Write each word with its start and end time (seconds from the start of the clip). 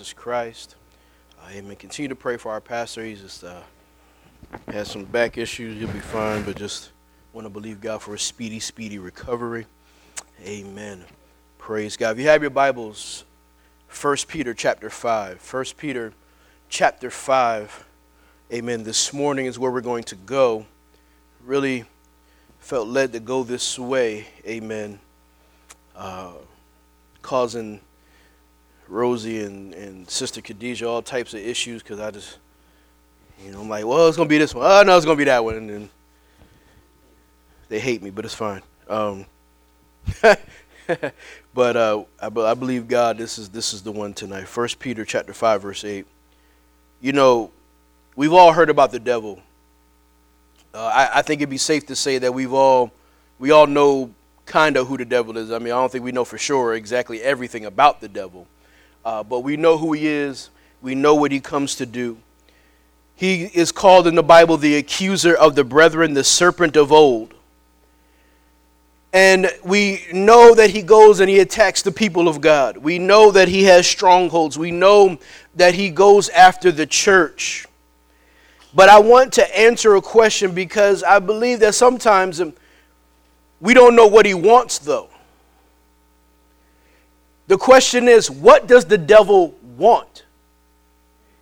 Jesus 0.00 0.12
Christ. 0.12 0.76
Uh, 1.40 1.50
amen. 1.50 1.74
Continue 1.74 2.08
to 2.08 2.14
pray 2.14 2.36
for 2.36 2.52
our 2.52 2.60
pastor. 2.60 3.04
He's 3.04 3.20
just 3.20 3.42
uh, 3.42 3.62
has 4.68 4.88
some 4.88 5.02
back 5.02 5.36
issues. 5.36 5.76
He'll 5.76 5.92
be 5.92 5.98
fine, 5.98 6.44
but 6.44 6.54
just 6.54 6.92
want 7.32 7.46
to 7.46 7.48
believe 7.48 7.80
God 7.80 8.00
for 8.00 8.14
a 8.14 8.18
speedy, 8.20 8.60
speedy 8.60 9.00
recovery. 9.00 9.66
Amen. 10.44 11.04
Praise 11.58 11.96
God. 11.96 12.12
If 12.12 12.18
you 12.20 12.28
have 12.28 12.42
your 12.42 12.50
Bibles, 12.52 13.24
1 14.00 14.16
Peter 14.28 14.54
chapter 14.54 14.88
5. 14.88 15.52
1 15.52 15.64
Peter 15.76 16.12
chapter 16.68 17.10
5. 17.10 17.84
Amen. 18.52 18.84
This 18.84 19.12
morning 19.12 19.46
is 19.46 19.58
where 19.58 19.72
we're 19.72 19.80
going 19.80 20.04
to 20.04 20.14
go. 20.14 20.64
Really 21.44 21.86
felt 22.60 22.86
led 22.86 23.14
to 23.14 23.18
go 23.18 23.42
this 23.42 23.76
way. 23.76 24.28
Amen. 24.46 25.00
Uh, 25.96 26.34
causing 27.20 27.80
Rosie 28.88 29.42
and, 29.42 29.74
and 29.74 30.08
Sister 30.08 30.40
Khadijah 30.40 30.88
all 30.88 31.02
types 31.02 31.34
of 31.34 31.40
issues 31.40 31.82
because 31.82 32.00
I 32.00 32.10
just, 32.10 32.38
you 33.44 33.52
know, 33.52 33.60
I'm 33.60 33.68
like, 33.68 33.84
well, 33.84 34.08
it's 34.08 34.16
going 34.16 34.28
to 34.28 34.32
be 34.32 34.38
this 34.38 34.54
one. 34.54 34.64
Oh, 34.66 34.82
no, 34.82 34.96
it's 34.96 35.04
going 35.04 35.16
to 35.16 35.20
be 35.20 35.24
that 35.24 35.44
one. 35.44 35.56
And 35.56 35.70
then 35.70 35.90
they 37.68 37.78
hate 37.78 38.02
me, 38.02 38.10
but 38.10 38.24
it's 38.24 38.34
fine. 38.34 38.62
Um, 38.88 39.26
but 41.54 41.76
uh, 41.76 42.04
I, 42.20 42.26
I 42.26 42.54
believe 42.54 42.88
God, 42.88 43.18
this 43.18 43.38
is, 43.38 43.50
this 43.50 43.74
is 43.74 43.82
the 43.82 43.92
one 43.92 44.14
tonight. 44.14 44.48
First 44.48 44.78
Peter 44.78 45.04
chapter 45.04 45.34
5, 45.34 45.62
verse 45.62 45.84
8. 45.84 46.06
You 47.00 47.12
know, 47.12 47.50
we've 48.16 48.32
all 48.32 48.52
heard 48.52 48.70
about 48.70 48.90
the 48.90 48.98
devil. 48.98 49.40
Uh, 50.72 50.86
I, 50.86 51.18
I 51.18 51.22
think 51.22 51.40
it'd 51.40 51.50
be 51.50 51.58
safe 51.58 51.86
to 51.86 51.96
say 51.96 52.18
that 52.18 52.32
we've 52.32 52.52
all, 52.52 52.90
we 53.38 53.50
all 53.50 53.66
know 53.66 54.12
kind 54.46 54.76
of 54.76 54.88
who 54.88 54.96
the 54.96 55.04
devil 55.04 55.36
is. 55.36 55.52
I 55.52 55.58
mean, 55.58 55.72
I 55.72 55.76
don't 55.76 55.92
think 55.92 56.04
we 56.04 56.12
know 56.12 56.24
for 56.24 56.38
sure 56.38 56.74
exactly 56.74 57.22
everything 57.22 57.66
about 57.66 58.00
the 58.00 58.08
devil. 58.08 58.46
Uh, 59.04 59.22
but 59.22 59.40
we 59.40 59.56
know 59.56 59.78
who 59.78 59.92
he 59.92 60.06
is, 60.06 60.50
we 60.82 60.94
know 60.94 61.14
what 61.14 61.32
he 61.32 61.40
comes 61.40 61.74
to 61.76 61.86
do. 61.86 62.18
He 63.14 63.44
is 63.44 63.72
called 63.72 64.06
in 64.06 64.14
the 64.14 64.22
Bible 64.22 64.56
the 64.56 64.76
accuser 64.76 65.34
of 65.34 65.54
the 65.54 65.64
brethren, 65.64 66.14
the 66.14 66.22
serpent 66.22 66.76
of 66.76 66.92
old. 66.92 67.34
And 69.12 69.50
we 69.64 70.04
know 70.12 70.54
that 70.54 70.70
he 70.70 70.82
goes 70.82 71.20
and 71.20 71.28
he 71.28 71.40
attacks 71.40 71.82
the 71.82 71.90
people 71.90 72.28
of 72.28 72.40
God. 72.40 72.76
We 72.76 72.98
know 72.98 73.30
that 73.30 73.48
he 73.48 73.64
has 73.64 73.86
strongholds. 73.86 74.58
We 74.58 74.70
know 74.70 75.18
that 75.56 75.74
he 75.74 75.90
goes 75.90 76.28
after 76.28 76.70
the 76.70 76.86
church. 76.86 77.66
But 78.74 78.88
I 78.88 79.00
want 79.00 79.32
to 79.34 79.58
answer 79.58 79.96
a 79.96 80.02
question 80.02 80.54
because 80.54 81.02
I 81.02 81.18
believe 81.18 81.60
that 81.60 81.74
sometimes 81.74 82.40
we 83.60 83.74
don't 83.74 83.96
know 83.96 84.06
what 84.06 84.26
he 84.26 84.34
wants, 84.34 84.78
though. 84.78 85.08
The 87.48 87.56
question 87.56 88.08
is, 88.08 88.30
what 88.30 88.68
does 88.68 88.84
the 88.84 88.98
devil 88.98 89.54
want? 89.76 90.24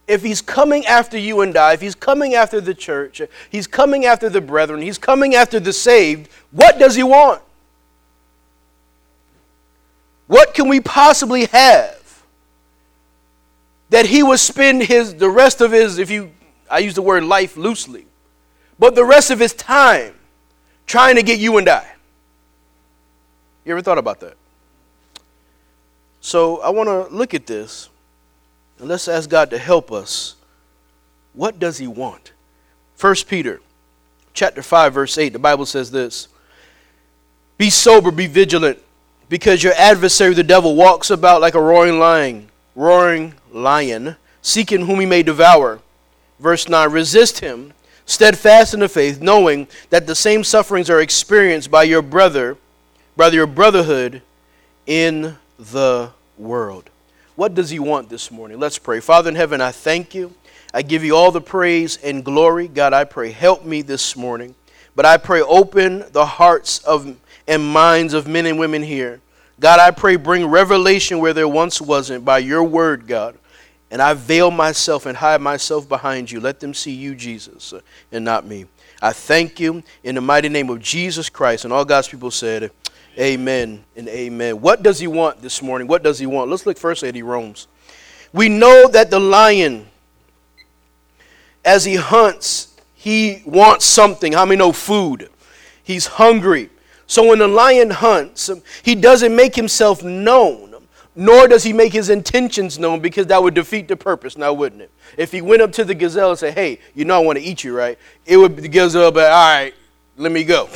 If 0.06 0.22
he's 0.22 0.40
coming 0.40 0.86
after 0.86 1.18
you 1.18 1.40
and 1.40 1.56
I, 1.56 1.72
if 1.72 1.80
he's 1.80 1.96
coming 1.96 2.34
after 2.34 2.60
the 2.60 2.74
church, 2.74 3.20
he's 3.50 3.66
coming 3.66 4.06
after 4.06 4.28
the 4.28 4.40
brethren, 4.40 4.80
he's 4.80 4.98
coming 4.98 5.34
after 5.34 5.58
the 5.58 5.72
saved, 5.72 6.30
what 6.52 6.78
does 6.78 6.94
he 6.94 7.02
want? 7.02 7.42
What 10.28 10.54
can 10.54 10.68
we 10.68 10.80
possibly 10.80 11.46
have 11.46 12.22
that 13.90 14.06
he 14.06 14.22
would 14.22 14.40
spend 14.40 14.84
his 14.84 15.14
the 15.14 15.30
rest 15.30 15.60
of 15.60 15.72
his 15.72 15.98
if 15.98 16.10
you 16.10 16.32
I 16.68 16.80
use 16.80 16.94
the 16.94 17.02
word 17.02 17.24
life 17.24 17.56
loosely, 17.56 18.06
but 18.78 18.94
the 18.94 19.04
rest 19.04 19.30
of 19.30 19.38
his 19.38 19.52
time 19.52 20.14
trying 20.86 21.16
to 21.16 21.22
get 21.22 21.38
you 21.38 21.58
and 21.58 21.68
I? 21.68 21.86
You 23.64 23.72
ever 23.72 23.82
thought 23.82 23.98
about 23.98 24.20
that? 24.20 24.36
So 26.26 26.60
I 26.60 26.70
want 26.70 26.88
to 26.88 27.14
look 27.14 27.34
at 27.34 27.46
this 27.46 27.88
and 28.80 28.88
let's 28.88 29.06
ask 29.06 29.30
God 29.30 29.48
to 29.50 29.58
help 29.58 29.92
us. 29.92 30.34
What 31.34 31.60
does 31.60 31.78
he 31.78 31.86
want? 31.86 32.32
1 33.00 33.14
Peter 33.28 33.60
chapter 34.34 34.60
5 34.60 34.92
verse 34.92 35.18
8 35.18 35.28
the 35.32 35.38
Bible 35.38 35.66
says 35.66 35.92
this 35.92 36.26
Be 37.58 37.70
sober, 37.70 38.10
be 38.10 38.26
vigilant, 38.26 38.80
because 39.28 39.62
your 39.62 39.74
adversary 39.74 40.34
the 40.34 40.42
devil 40.42 40.74
walks 40.74 41.10
about 41.10 41.40
like 41.40 41.54
a 41.54 41.60
roaring 41.60 42.00
lion, 42.00 42.48
roaring 42.74 43.34
lion, 43.52 44.16
seeking 44.42 44.84
whom 44.84 44.98
he 44.98 45.06
may 45.06 45.22
devour. 45.22 45.78
Verse 46.40 46.68
9 46.68 46.90
Resist 46.90 47.38
him, 47.38 47.72
steadfast 48.04 48.74
in 48.74 48.80
the 48.80 48.88
faith, 48.88 49.20
knowing 49.20 49.68
that 49.90 50.08
the 50.08 50.16
same 50.16 50.42
sufferings 50.42 50.90
are 50.90 51.00
experienced 51.00 51.70
by 51.70 51.84
your 51.84 52.02
brother, 52.02 52.56
by 53.16 53.28
your 53.28 53.46
brotherhood 53.46 54.22
in 54.88 55.36
the 55.56 56.10
world. 56.38 56.90
What 57.34 57.54
does 57.54 57.70
he 57.70 57.78
want 57.78 58.08
this 58.08 58.30
morning? 58.30 58.58
Let's 58.58 58.78
pray. 58.78 59.00
Father 59.00 59.28
in 59.28 59.36
heaven, 59.36 59.60
I 59.60 59.72
thank 59.72 60.14
you. 60.14 60.34
I 60.72 60.82
give 60.82 61.04
you 61.04 61.16
all 61.16 61.30
the 61.30 61.40
praise 61.40 61.98
and 61.98 62.24
glory. 62.24 62.68
God, 62.68 62.92
I 62.92 63.04
pray, 63.04 63.30
help 63.30 63.64
me 63.64 63.82
this 63.82 64.16
morning. 64.16 64.54
But 64.94 65.04
I 65.04 65.16
pray, 65.18 65.42
open 65.42 66.04
the 66.12 66.26
hearts 66.26 66.78
of 66.80 67.16
and 67.48 67.64
minds 67.64 68.14
of 68.14 68.26
men 68.26 68.46
and 68.46 68.58
women 68.58 68.82
here. 68.82 69.20
God, 69.60 69.80
I 69.80 69.90
pray, 69.90 70.16
bring 70.16 70.46
revelation 70.46 71.18
where 71.18 71.32
there 71.32 71.48
once 71.48 71.80
wasn't 71.80 72.24
by 72.24 72.38
your 72.38 72.62
word, 72.64 73.06
God. 73.06 73.36
And 73.90 74.02
I 74.02 74.14
veil 74.14 74.50
myself 74.50 75.06
and 75.06 75.16
hide 75.16 75.40
myself 75.40 75.88
behind 75.88 76.30
you. 76.30 76.40
Let 76.40 76.60
them 76.60 76.74
see 76.74 76.92
you, 76.92 77.14
Jesus, 77.14 77.72
and 78.10 78.24
not 78.24 78.44
me. 78.44 78.66
I 79.00 79.12
thank 79.12 79.60
you 79.60 79.82
in 80.02 80.16
the 80.16 80.20
mighty 80.20 80.48
name 80.48 80.70
of 80.70 80.80
Jesus 80.80 81.28
Christ. 81.28 81.64
And 81.64 81.72
all 81.72 81.84
God's 81.84 82.08
people 82.08 82.30
said, 82.30 82.70
Amen 83.18 83.82
and 83.96 84.08
amen. 84.08 84.60
What 84.60 84.82
does 84.82 84.98
he 84.98 85.06
want 85.06 85.40
this 85.40 85.62
morning? 85.62 85.88
What 85.88 86.02
does 86.02 86.18
he 86.18 86.26
want? 86.26 86.50
Let's 86.50 86.66
look 86.66 86.76
first 86.76 87.02
at 87.02 87.14
he 87.14 87.22
roams. 87.22 87.66
We 88.32 88.50
know 88.50 88.88
that 88.88 89.10
the 89.10 89.18
lion, 89.18 89.86
as 91.64 91.86
he 91.86 91.94
hunts, 91.94 92.76
he 92.94 93.42
wants 93.46 93.86
something. 93.86 94.32
How 94.34 94.44
many 94.44 94.58
know 94.58 94.72
food? 94.72 95.30
He's 95.82 96.06
hungry. 96.06 96.68
So 97.06 97.28
when 97.28 97.38
the 97.38 97.48
lion 97.48 97.90
hunts, 97.90 98.50
he 98.82 98.94
doesn't 98.94 99.34
make 99.34 99.54
himself 99.54 100.02
known, 100.02 100.74
nor 101.14 101.48
does 101.48 101.62
he 101.62 101.72
make 101.72 101.94
his 101.94 102.10
intentions 102.10 102.78
known 102.78 103.00
because 103.00 103.28
that 103.28 103.42
would 103.42 103.54
defeat 103.54 103.88
the 103.88 103.96
purpose, 103.96 104.36
now 104.36 104.52
wouldn't 104.52 104.82
it? 104.82 104.90
If 105.16 105.32
he 105.32 105.40
went 105.40 105.62
up 105.62 105.72
to 105.72 105.84
the 105.84 105.94
gazelle 105.94 106.30
and 106.30 106.38
said, 106.38 106.52
Hey, 106.52 106.80
you 106.94 107.06
know 107.06 107.14
I 107.14 107.24
want 107.24 107.38
to 107.38 107.44
eat 107.44 107.64
you, 107.64 107.74
right? 107.74 107.98
It 108.26 108.36
would 108.36 108.56
the 108.56 108.68
gazelle 108.68 109.10
be, 109.10 109.20
All 109.20 109.26
right, 109.26 109.72
let 110.18 110.32
me 110.32 110.44
go 110.44 110.68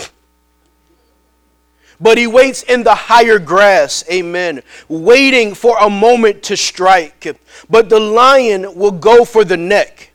but 2.00 2.18
he 2.18 2.26
waits 2.26 2.62
in 2.62 2.82
the 2.82 2.94
higher 2.94 3.38
grass, 3.38 4.04
amen, 4.10 4.62
waiting 4.88 5.54
for 5.54 5.76
a 5.78 5.90
moment 5.90 6.42
to 6.44 6.56
strike. 6.56 7.36
But 7.68 7.88
the 7.88 8.00
lion 8.00 8.74
will 8.74 8.92
go 8.92 9.24
for 9.24 9.44
the 9.44 9.56
neck. 9.56 10.10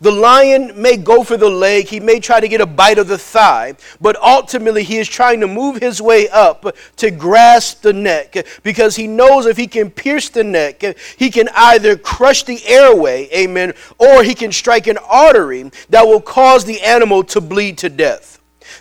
The 0.00 0.12
lion 0.12 0.80
may 0.80 0.96
go 0.96 1.24
for 1.24 1.36
the 1.36 1.50
leg, 1.50 1.86
he 1.88 1.98
may 1.98 2.20
try 2.20 2.38
to 2.38 2.46
get 2.46 2.60
a 2.60 2.66
bite 2.66 2.98
of 2.98 3.08
the 3.08 3.18
thigh, 3.18 3.74
but 4.00 4.16
ultimately 4.22 4.84
he 4.84 4.98
is 4.98 5.08
trying 5.08 5.40
to 5.40 5.48
move 5.48 5.80
his 5.80 6.00
way 6.00 6.28
up 6.28 6.76
to 6.96 7.10
grasp 7.10 7.82
the 7.82 7.92
neck 7.92 8.46
because 8.62 8.94
he 8.94 9.08
knows 9.08 9.46
if 9.46 9.56
he 9.56 9.66
can 9.66 9.90
pierce 9.90 10.28
the 10.28 10.44
neck, 10.44 10.84
he 11.16 11.30
can 11.30 11.48
either 11.52 11.96
crush 11.96 12.44
the 12.44 12.64
airway, 12.64 13.28
amen, 13.34 13.72
or 13.98 14.22
he 14.22 14.36
can 14.36 14.52
strike 14.52 14.86
an 14.86 14.98
artery 14.98 15.68
that 15.90 16.06
will 16.06 16.20
cause 16.20 16.64
the 16.64 16.80
animal 16.82 17.24
to 17.24 17.40
bleed 17.40 17.78
to 17.78 17.88
death. 17.88 18.37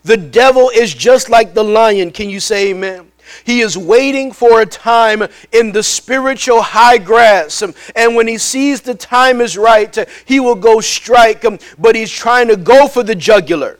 The 0.07 0.15
devil 0.15 0.71
is 0.73 0.93
just 0.93 1.29
like 1.29 1.53
the 1.53 1.65
lion. 1.65 2.11
Can 2.11 2.29
you 2.29 2.39
say 2.39 2.69
amen? 2.69 3.11
He 3.43 3.59
is 3.59 3.77
waiting 3.77 4.31
for 4.31 4.61
a 4.61 4.65
time 4.65 5.21
in 5.51 5.73
the 5.73 5.83
spiritual 5.83 6.61
high 6.61 6.97
grass. 6.97 7.61
And 7.93 8.15
when 8.15 8.25
he 8.25 8.37
sees 8.37 8.79
the 8.79 8.95
time 8.95 9.41
is 9.41 9.57
right, 9.57 9.93
he 10.23 10.39
will 10.39 10.55
go 10.55 10.79
strike, 10.79 11.43
but 11.77 11.93
he's 11.93 12.09
trying 12.09 12.47
to 12.47 12.55
go 12.55 12.87
for 12.87 13.03
the 13.03 13.15
jugular. 13.15 13.79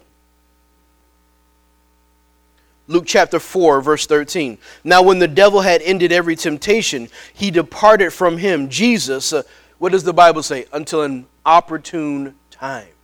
Luke 2.88 3.05
chapter 3.07 3.39
4, 3.39 3.79
verse 3.79 4.05
13. 4.05 4.57
Now, 4.83 5.01
when 5.01 5.19
the 5.19 5.29
devil 5.29 5.61
had 5.61 5.81
ended 5.81 6.11
every 6.11 6.35
temptation, 6.35 7.07
he 7.33 7.51
departed 7.51 8.11
from 8.11 8.38
him, 8.38 8.67
Jesus. 8.67 9.31
Uh, 9.31 9.44
what 9.77 9.94
does 9.94 10.03
the 10.03 10.13
Bible 10.13 10.44
say? 10.44 10.65
Until 10.73 11.03
an 11.03 11.25
opportune 11.45 12.35
time. 12.51 12.96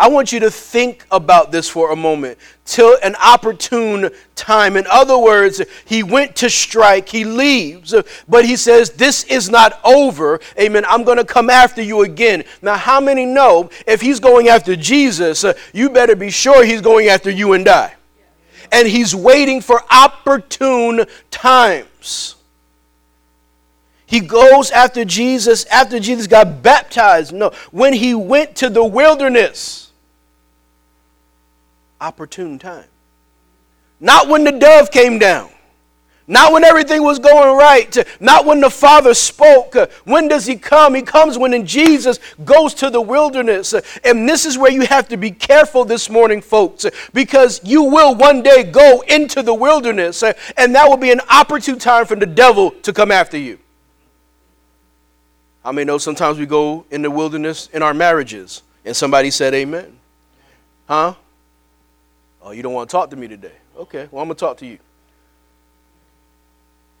I 0.00 0.08
want 0.08 0.32
you 0.32 0.40
to 0.40 0.50
think 0.50 1.04
about 1.10 1.52
this 1.52 1.68
for 1.68 1.92
a 1.92 1.96
moment 1.96 2.38
till 2.64 2.96
an 3.02 3.14
opportune 3.16 4.08
time. 4.34 4.78
In 4.78 4.86
other 4.90 5.18
words, 5.18 5.60
he 5.84 6.02
went 6.02 6.36
to 6.36 6.48
strike, 6.48 7.06
he 7.06 7.26
leaves, 7.26 7.94
but 8.26 8.46
he 8.46 8.56
says, 8.56 8.88
This 8.88 9.24
is 9.24 9.50
not 9.50 9.78
over. 9.84 10.40
Amen. 10.58 10.86
I'm 10.88 11.04
going 11.04 11.18
to 11.18 11.24
come 11.24 11.50
after 11.50 11.82
you 11.82 12.00
again. 12.00 12.44
Now, 12.62 12.76
how 12.76 12.98
many 12.98 13.26
know 13.26 13.68
if 13.86 14.00
he's 14.00 14.20
going 14.20 14.48
after 14.48 14.74
Jesus, 14.74 15.44
uh, 15.44 15.52
you 15.74 15.90
better 15.90 16.16
be 16.16 16.30
sure 16.30 16.64
he's 16.64 16.80
going 16.80 17.08
after 17.08 17.30
you 17.30 17.52
and 17.52 17.68
I? 17.68 17.94
And 18.72 18.88
he's 18.88 19.14
waiting 19.14 19.60
for 19.60 19.82
opportune 19.90 21.04
times. 21.30 22.36
He 24.06 24.20
goes 24.20 24.70
after 24.70 25.04
Jesus 25.04 25.66
after 25.66 26.00
Jesus 26.00 26.26
got 26.26 26.62
baptized. 26.62 27.34
No, 27.34 27.50
when 27.70 27.92
he 27.92 28.14
went 28.14 28.56
to 28.56 28.70
the 28.70 28.82
wilderness 28.82 29.89
opportune 32.00 32.58
time. 32.58 32.86
Not 34.00 34.28
when 34.28 34.44
the 34.44 34.52
dove 34.52 34.90
came 34.90 35.18
down, 35.18 35.50
Not 36.30 36.52
when 36.52 36.62
everything 36.62 37.02
was 37.02 37.18
going 37.18 37.58
right. 37.58 37.98
Not 38.20 38.46
when 38.46 38.60
the 38.60 38.70
Father 38.70 39.14
spoke. 39.14 39.74
When 40.04 40.28
does 40.28 40.46
He 40.46 40.54
come? 40.54 40.94
He 40.94 41.02
comes 41.02 41.36
when 41.36 41.66
Jesus 41.66 42.20
goes 42.44 42.72
to 42.74 42.88
the 42.88 43.00
wilderness. 43.00 43.74
And 44.04 44.28
this 44.28 44.46
is 44.46 44.56
where 44.56 44.70
you 44.70 44.82
have 44.82 45.08
to 45.08 45.16
be 45.16 45.32
careful 45.32 45.84
this 45.84 46.08
morning, 46.08 46.40
folks, 46.40 46.86
because 47.12 47.60
you 47.64 47.82
will 47.82 48.14
one 48.14 48.44
day 48.44 48.62
go 48.62 49.00
into 49.08 49.42
the 49.42 49.52
wilderness, 49.52 50.22
and 50.22 50.72
that 50.76 50.88
will 50.88 50.96
be 50.96 51.10
an 51.10 51.20
opportune 51.28 51.80
time 51.80 52.06
for 52.06 52.14
the 52.14 52.26
devil 52.26 52.70
to 52.82 52.92
come 52.92 53.10
after 53.10 53.36
you. 53.36 53.58
I 55.64 55.72
mean, 55.72 55.88
know 55.88 55.98
sometimes 55.98 56.38
we 56.38 56.46
go 56.46 56.86
in 56.92 57.02
the 57.02 57.10
wilderness 57.10 57.68
in 57.72 57.82
our 57.82 57.92
marriages, 57.92 58.62
and 58.84 58.96
somebody 58.96 59.32
said, 59.32 59.52
Amen. 59.52 59.98
Huh? 60.86 61.14
Oh, 62.42 62.52
you 62.52 62.62
don't 62.62 62.72
want 62.72 62.88
to 62.88 62.92
talk 62.92 63.10
to 63.10 63.16
me 63.16 63.28
today? 63.28 63.52
Okay, 63.76 64.08
well, 64.10 64.22
I'm 64.22 64.28
going 64.28 64.36
to 64.36 64.40
talk 64.40 64.56
to 64.58 64.66
you. 64.66 64.78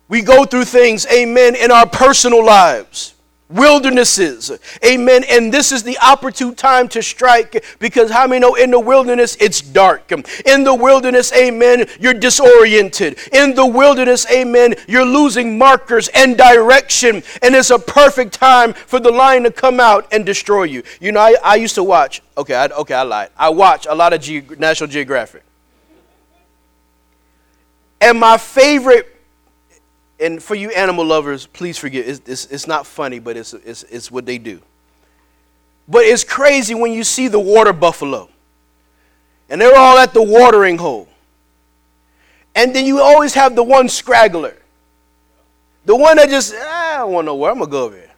We 0.08 0.22
go 0.22 0.44
through 0.44 0.64
things, 0.64 1.06
amen, 1.06 1.54
in 1.54 1.70
our 1.70 1.86
personal 1.86 2.44
lives, 2.44 3.14
wildernesses, 3.50 4.50
amen. 4.84 5.24
And 5.28 5.52
this 5.52 5.72
is 5.72 5.82
the 5.82 5.98
opportune 5.98 6.54
time 6.54 6.88
to 6.88 7.02
strike 7.02 7.64
because 7.78 8.10
how 8.10 8.26
many 8.26 8.40
know 8.40 8.54
in 8.54 8.70
the 8.70 8.80
wilderness 8.80 9.36
it's 9.40 9.60
dark? 9.60 10.12
In 10.46 10.64
the 10.64 10.74
wilderness, 10.74 11.32
amen, 11.32 11.86
you're 11.98 12.14
disoriented. 12.14 13.18
In 13.32 13.54
the 13.54 13.66
wilderness, 13.66 14.30
amen, 14.30 14.74
you're 14.88 15.04
losing 15.04 15.58
markers 15.58 16.08
and 16.08 16.36
direction. 16.36 17.22
And 17.42 17.54
it's 17.54 17.70
a 17.70 17.78
perfect 17.78 18.34
time 18.34 18.72
for 18.72 19.00
the 19.00 19.10
lion 19.10 19.42
to 19.44 19.50
come 19.50 19.80
out 19.80 20.06
and 20.12 20.24
destroy 20.24 20.64
you. 20.64 20.82
You 21.00 21.12
know, 21.12 21.20
I, 21.20 21.34
I 21.42 21.56
used 21.56 21.74
to 21.74 21.84
watch, 21.84 22.22
okay, 22.38 22.54
I, 22.54 22.66
okay, 22.66 22.94
I 22.94 23.02
lied. 23.02 23.30
I 23.36 23.50
watch 23.50 23.86
a 23.88 23.94
lot 23.94 24.12
of 24.12 24.58
National 24.58 24.88
Geographic. 24.88 25.42
And 28.00 28.18
my 28.18 28.38
favorite 28.38 29.19
and 30.20 30.42
for 30.42 30.54
you 30.54 30.70
animal 30.70 31.04
lovers, 31.04 31.46
please 31.46 31.78
forgive. 31.78 32.20
It's, 32.28 32.46
it's, 32.46 32.66
not 32.66 32.86
funny, 32.86 33.18
but 33.18 33.36
it's, 33.36 33.54
it's, 33.54 33.84
it's 33.84 34.10
what 34.10 34.26
they 34.26 34.38
do. 34.38 34.60
But 35.88 36.02
it's 36.04 36.24
crazy 36.24 36.74
when 36.74 36.92
you 36.92 37.04
see 37.04 37.28
the 37.28 37.40
water 37.40 37.72
buffalo. 37.72 38.28
And 39.48 39.60
they're 39.60 39.76
all 39.76 39.98
at 39.98 40.12
the 40.12 40.22
watering 40.22 40.78
hole. 40.78 41.08
And 42.54 42.74
then 42.74 42.86
you 42.86 43.00
always 43.00 43.34
have 43.34 43.56
the 43.56 43.64
one 43.64 43.88
scraggler. 43.88 44.56
The 45.86 45.96
one 45.96 46.16
that 46.18 46.28
just, 46.28 46.54
ah, 46.56 46.94
I 46.94 46.96
don't 46.98 47.12
want 47.12 47.24
to 47.24 47.26
know 47.26 47.34
where 47.36 47.50
I'm 47.50 47.58
going 47.58 47.68
to 47.68 47.72
go 47.72 47.84
over 47.84 47.96
here. 47.96 48.10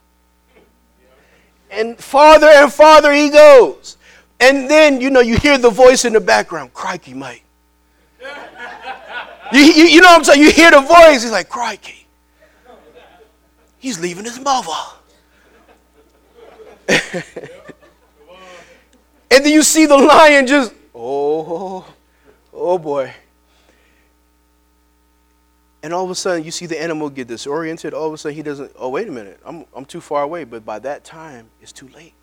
And 1.70 1.96
farther 1.96 2.48
and 2.48 2.70
farther 2.70 3.12
he 3.12 3.30
goes. 3.30 3.96
And 4.40 4.68
then, 4.68 5.00
you 5.00 5.08
know, 5.08 5.20
you 5.20 5.38
hear 5.38 5.56
the 5.56 5.70
voice 5.70 6.04
in 6.04 6.12
the 6.12 6.20
background, 6.20 6.74
crikey, 6.74 7.14
Mike. 7.14 7.44
You, 9.52 9.60
you, 9.60 9.84
you 9.84 10.00
know 10.00 10.08
what 10.08 10.18
I'm 10.18 10.24
saying? 10.24 10.40
You 10.40 10.50
hear 10.50 10.70
the 10.70 10.80
voice. 10.80 11.22
He's 11.22 11.30
like, 11.30 11.48
crikey. 11.48 12.06
He's 13.78 14.00
leaving 14.00 14.24
his 14.24 14.40
mother. 14.40 14.70
and 16.88 17.24
then 19.30 19.52
you 19.52 19.62
see 19.62 19.86
the 19.86 19.96
lion 19.96 20.46
just, 20.46 20.72
oh, 20.94 21.84
oh 22.52 22.78
boy. 22.78 23.12
And 25.82 25.92
all 25.92 26.04
of 26.04 26.10
a 26.10 26.14
sudden, 26.14 26.44
you 26.44 26.52
see 26.52 26.66
the 26.66 26.80
animal 26.80 27.10
get 27.10 27.26
disoriented. 27.26 27.92
All 27.92 28.06
of 28.06 28.12
a 28.12 28.18
sudden, 28.18 28.36
he 28.36 28.42
doesn't, 28.42 28.70
oh, 28.76 28.88
wait 28.88 29.08
a 29.08 29.12
minute, 29.12 29.40
I'm, 29.44 29.64
I'm 29.74 29.84
too 29.84 30.00
far 30.00 30.22
away. 30.22 30.44
But 30.44 30.64
by 30.64 30.78
that 30.78 31.04
time, 31.04 31.50
it's 31.60 31.72
too 31.72 31.88
late. 31.88 32.14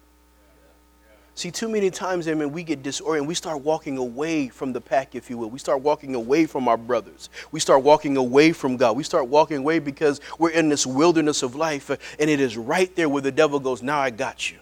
See, 1.36 1.52
too 1.52 1.70
many 1.70 1.90
times, 1.90 2.28
amen, 2.28 2.52
we 2.52 2.64
get 2.64 2.84
disoriented. 2.84 3.28
We 3.28 3.34
start 3.34 3.62
walking 3.62 3.98
away 3.98 4.50
from 4.50 4.74
the 4.74 4.82
pack, 4.82 5.16
if 5.16 5.30
you 5.30 5.38
will. 5.38 5.50
We 5.50 5.60
start 5.60 5.82
walking 5.82 6.16
away 6.16 6.46
from 6.46 6.68
our 6.68 6.76
brothers. 6.76 7.30
We 7.52 7.62
start 7.62 7.82
walking 7.82 8.18
away 8.18 8.52
from 8.52 8.76
God. 8.76 8.98
We 8.98 9.04
start 9.04 9.28
walking 9.28 9.58
away 9.58 9.80
because 9.80 10.20
we're 10.38 10.50
in 10.50 10.68
this 10.68 10.86
wilderness 10.86 11.42
of 11.42 11.56
life, 11.56 11.90
uh, 11.90 11.98
and 12.20 12.30
it 12.30 12.42
is 12.42 12.58
right 12.58 12.94
there 12.96 13.08
where 13.08 13.22
the 13.22 13.32
devil 13.32 13.60
goes, 13.60 13.82
Now 13.82 14.00
I 14.00 14.10
got 14.10 14.52
you. 14.52 14.58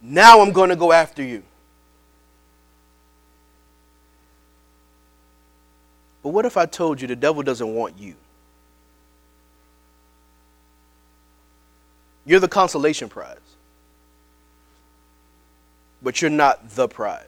Now 0.00 0.40
I'm 0.40 0.52
going 0.52 0.70
to 0.70 0.76
go 0.76 0.92
after 0.92 1.22
you. 1.22 1.42
But 6.22 6.30
what 6.30 6.46
if 6.46 6.56
I 6.56 6.64
told 6.66 7.00
you 7.00 7.08
the 7.08 7.16
devil 7.16 7.42
doesn't 7.42 7.74
want 7.74 7.98
you? 7.98 8.14
You're 12.24 12.40
the 12.40 12.48
consolation 12.48 13.08
prize 13.08 13.36
but 16.02 16.20
you're 16.20 16.30
not 16.30 16.70
the 16.70 16.88
prize. 16.88 17.24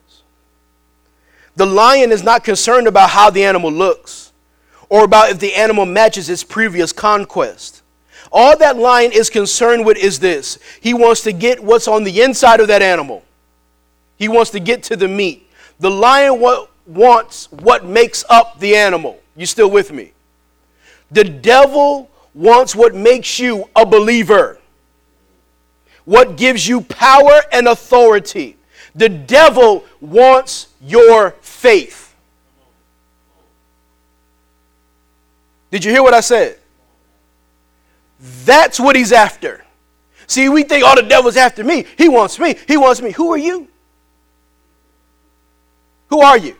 The 1.55 1.65
lion 1.65 2.11
is 2.11 2.23
not 2.23 2.43
concerned 2.43 2.87
about 2.87 3.11
how 3.11 3.29
the 3.29 3.43
animal 3.43 3.71
looks 3.71 4.31
or 4.89 5.03
about 5.03 5.31
if 5.31 5.39
the 5.39 5.53
animal 5.53 5.85
matches 5.85 6.29
its 6.29 6.43
previous 6.43 6.91
conquest. 6.91 7.81
All 8.31 8.57
that 8.57 8.77
lion 8.77 9.11
is 9.11 9.29
concerned 9.29 9.85
with 9.85 9.97
is 9.97 10.19
this 10.19 10.57
he 10.81 10.93
wants 10.93 11.21
to 11.21 11.31
get 11.31 11.63
what's 11.63 11.87
on 11.87 12.03
the 12.03 12.21
inside 12.21 12.59
of 12.59 12.67
that 12.67 12.81
animal, 12.81 13.23
he 14.17 14.27
wants 14.27 14.51
to 14.51 14.59
get 14.59 14.83
to 14.83 14.95
the 14.95 15.07
meat. 15.07 15.49
The 15.79 15.91
lion 15.91 16.39
wants 16.85 17.51
what 17.51 17.85
makes 17.85 18.23
up 18.29 18.59
the 18.59 18.75
animal. 18.75 19.19
You 19.35 19.45
still 19.45 19.69
with 19.69 19.91
me? 19.91 20.13
The 21.11 21.23
devil 21.23 22.09
wants 22.33 22.75
what 22.75 22.95
makes 22.95 23.39
you 23.39 23.69
a 23.75 23.85
believer, 23.85 24.59
what 26.05 26.37
gives 26.37 26.67
you 26.67 26.81
power 26.81 27.41
and 27.51 27.67
authority. 27.67 28.57
The 28.95 29.09
devil 29.09 29.85
wants 29.99 30.67
your 30.81 31.31
faith. 31.41 32.15
Did 35.71 35.83
you 35.83 35.91
hear 35.91 36.03
what 36.03 36.13
I 36.13 36.19
said? 36.19 36.57
That's 38.45 38.79
what 38.79 38.95
he's 38.95 39.11
after. 39.11 39.65
See, 40.27 40.47
we 40.47 40.63
think, 40.63 40.83
oh, 40.85 40.95
the 40.95 41.01
devil's 41.01 41.35
after 41.35 41.63
me. 41.63 41.85
He 41.97 42.07
wants 42.07 42.39
me. 42.39 42.55
He 42.67 42.77
wants 42.77 43.01
me. 43.01 43.11
Who 43.11 43.31
are 43.31 43.37
you? 43.37 43.67
Who 46.09 46.21
are 46.21 46.37
you? 46.37 46.55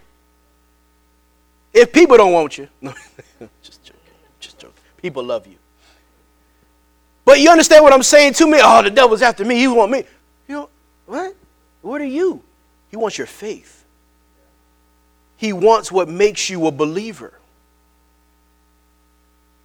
If 1.74 1.94
people 1.94 2.18
don't 2.18 2.34
want 2.34 2.58
you, 2.58 2.68
no, 2.82 2.94
just 3.62 3.84
joking, 3.84 4.02
just 4.40 4.60
joking. 4.60 4.76
People 4.98 5.24
love 5.24 5.48
you. 5.48 5.56
But 7.26 7.40
you 7.40 7.50
understand 7.50 7.84
what 7.84 7.94
I'm 7.94 8.04
saying 8.04 8.34
to 8.34 8.48
me? 8.48 8.60
Oh, 8.62 8.82
the 8.82 8.92
devil's 8.92 9.22
after 9.22 9.46
me. 9.46 9.56
He 9.58 9.68
want 9.68 9.92
me. 9.92 10.04
You 10.48 10.56
know 10.56 10.70
what? 11.06 11.36
What 11.84 12.02
are 12.02 12.06
you? 12.06 12.42
He 12.90 12.98
wants 12.98 13.18
your 13.18 13.28
faith. 13.28 13.84
He 15.38 15.54
wants 15.54 15.92
what 15.92 16.08
makes 16.08 16.50
you 16.50 16.66
a 16.66 16.72
believer. 16.72 17.34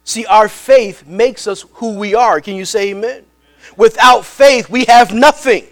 See, 0.03 0.25
our 0.25 0.49
faith 0.49 1.07
makes 1.07 1.47
us 1.47 1.65
who 1.75 1.95
we 1.95 2.13
are. 2.15 2.41
Can 2.41 2.55
you 2.55 2.65
say 2.65 2.89
amen? 2.89 3.23
Without 3.77 4.25
faith, 4.25 4.69
we 4.69 4.85
have 4.85 5.13
nothing. 5.13 5.65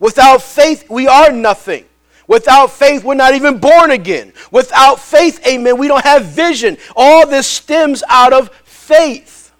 Without 0.00 0.42
faith, 0.42 0.88
we 0.90 1.06
are 1.06 1.30
nothing. 1.30 1.84
Without 2.26 2.72
faith, 2.72 3.04
we're 3.04 3.14
not 3.14 3.34
even 3.34 3.58
born 3.58 3.90
again. 3.90 4.32
Without 4.50 4.98
faith, 4.98 5.46
amen, 5.46 5.78
we 5.78 5.88
don't 5.88 6.04
have 6.04 6.24
vision. 6.24 6.76
All 6.96 7.26
this 7.26 7.46
stems 7.46 8.02
out 8.08 8.32
of 8.32 8.50
faith. 8.64 9.52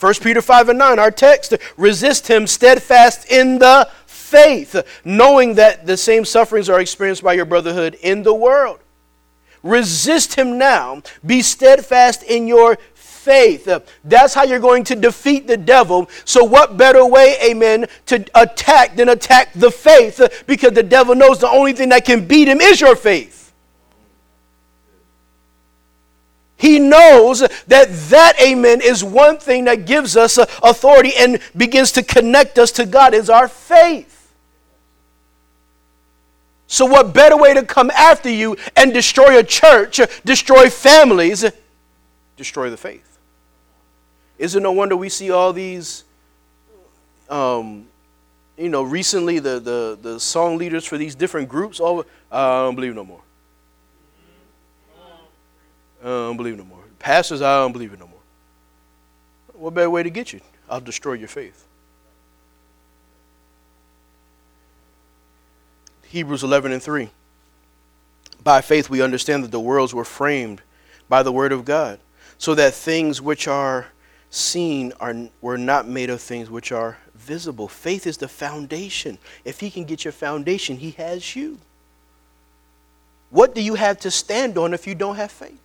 1 0.00 0.14
Peter 0.20 0.42
5 0.42 0.70
and 0.70 0.78
9, 0.78 0.98
our 0.98 1.10
text, 1.10 1.54
resist 1.76 2.28
him 2.28 2.46
steadfast 2.46 3.30
in 3.30 3.58
the 3.58 3.88
faith, 4.24 4.76
knowing 5.04 5.54
that 5.54 5.86
the 5.86 5.96
same 5.96 6.24
sufferings 6.24 6.68
are 6.68 6.80
experienced 6.80 7.22
by 7.22 7.34
your 7.34 7.44
brotherhood 7.44 7.96
in 8.02 8.22
the 8.22 8.34
world. 8.34 8.80
Resist 9.62 10.34
him 10.34 10.58
now. 10.58 11.02
Be 11.24 11.42
steadfast 11.42 12.22
in 12.22 12.46
your 12.46 12.76
faith. 12.94 13.68
That's 14.04 14.34
how 14.34 14.44
you're 14.44 14.60
going 14.60 14.84
to 14.84 14.96
defeat 14.96 15.46
the 15.46 15.56
devil. 15.56 16.08
So, 16.24 16.44
what 16.44 16.76
better 16.76 17.06
way, 17.06 17.36
amen, 17.42 17.86
to 18.06 18.24
attack 18.34 18.96
than 18.96 19.08
attack 19.08 19.52
the 19.54 19.70
faith? 19.70 20.44
Because 20.46 20.72
the 20.72 20.82
devil 20.82 21.14
knows 21.14 21.38
the 21.38 21.48
only 21.48 21.72
thing 21.72 21.90
that 21.90 22.04
can 22.04 22.26
beat 22.26 22.48
him 22.48 22.60
is 22.60 22.80
your 22.80 22.96
faith. 22.96 23.33
He 26.56 26.78
knows 26.78 27.40
that 27.40 27.88
that, 27.90 28.34
amen, 28.40 28.80
is 28.80 29.02
one 29.02 29.38
thing 29.38 29.64
that 29.64 29.86
gives 29.86 30.16
us 30.16 30.38
uh, 30.38 30.46
authority 30.62 31.12
and 31.18 31.40
begins 31.56 31.92
to 31.92 32.02
connect 32.02 32.58
us 32.58 32.70
to 32.72 32.86
God 32.86 33.12
is 33.12 33.28
our 33.28 33.48
faith. 33.48 34.32
So, 36.66 36.86
what 36.86 37.12
better 37.12 37.36
way 37.36 37.54
to 37.54 37.64
come 37.64 37.90
after 37.90 38.30
you 38.30 38.56
and 38.76 38.92
destroy 38.92 39.38
a 39.38 39.42
church, 39.42 40.00
uh, 40.00 40.06
destroy 40.24 40.70
families, 40.70 41.44
uh, 41.44 41.50
destroy 42.36 42.70
the 42.70 42.76
faith? 42.76 43.18
Is 44.38 44.54
it 44.54 44.62
no 44.62 44.72
wonder 44.72 44.96
we 44.96 45.08
see 45.08 45.30
all 45.30 45.52
these, 45.52 46.04
um, 47.28 47.86
you 48.56 48.68
know, 48.68 48.82
recently 48.82 49.38
the, 49.38 49.60
the, 49.60 49.98
the 50.00 50.20
song 50.20 50.56
leaders 50.56 50.84
for 50.84 50.98
these 50.98 51.14
different 51.14 51.48
groups, 51.48 51.80
all, 51.80 52.04
I 52.30 52.62
don't 52.62 52.74
believe 52.74 52.94
no 52.94 53.04
more. 53.04 53.23
I 56.04 56.08
don't 56.08 56.36
believe 56.36 56.58
no 56.58 56.64
more. 56.64 56.84
Pastors, 56.98 57.40
I 57.40 57.60
don't 57.60 57.72
believe 57.72 57.94
it 57.94 57.98
no 57.98 58.06
more. 58.06 58.20
What 59.54 59.72
better 59.72 59.88
way 59.88 60.02
to 60.02 60.10
get 60.10 60.34
you? 60.34 60.40
I'll 60.68 60.80
destroy 60.80 61.14
your 61.14 61.28
faith. 61.28 61.66
Hebrews 66.04 66.44
11 66.44 66.72
and 66.72 66.82
3. 66.82 67.08
By 68.42 68.60
faith, 68.60 68.90
we 68.90 69.00
understand 69.00 69.44
that 69.44 69.50
the 69.50 69.58
worlds 69.58 69.94
were 69.94 70.04
framed 70.04 70.60
by 71.08 71.22
the 71.22 71.32
word 71.32 71.52
of 71.52 71.64
God, 71.64 71.98
so 72.36 72.54
that 72.54 72.74
things 72.74 73.22
which 73.22 73.48
are 73.48 73.86
seen 74.28 74.92
are 75.00 75.14
were 75.40 75.56
not 75.56 75.88
made 75.88 76.10
of 76.10 76.20
things 76.20 76.50
which 76.50 76.70
are 76.70 76.98
visible. 77.14 77.68
Faith 77.68 78.06
is 78.06 78.18
the 78.18 78.28
foundation. 78.28 79.16
If 79.44 79.60
he 79.60 79.70
can 79.70 79.84
get 79.84 80.04
your 80.04 80.12
foundation, 80.12 80.76
he 80.76 80.90
has 80.92 81.34
you. 81.34 81.58
What 83.30 83.54
do 83.54 83.62
you 83.62 83.74
have 83.74 83.98
to 84.00 84.10
stand 84.10 84.58
on 84.58 84.74
if 84.74 84.86
you 84.86 84.94
don't 84.94 85.16
have 85.16 85.32
faith? 85.32 85.60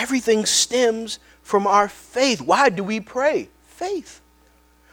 Everything 0.00 0.46
stems 0.46 1.18
from 1.42 1.66
our 1.66 1.86
faith. 1.86 2.40
Why 2.40 2.70
do 2.70 2.82
we 2.82 3.00
pray? 3.00 3.50
Faith. 3.66 4.22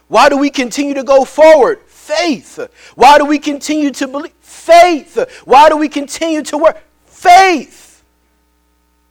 Why 0.09 0.27
do 0.27 0.37
we 0.37 0.49
continue 0.49 0.93
to 0.95 1.03
go 1.05 1.23
forward? 1.23 1.79
Faith. 1.87 2.59
Why 2.95 3.17
do 3.17 3.23
we 3.23 3.39
continue 3.39 3.89
to 3.91 4.07
believe? 4.09 4.33
Faith. 4.41 5.17
Why 5.45 5.69
do 5.69 5.77
we 5.77 5.87
continue 5.87 6.41
to 6.43 6.57
work? 6.57 6.83
Faith. 7.05 8.03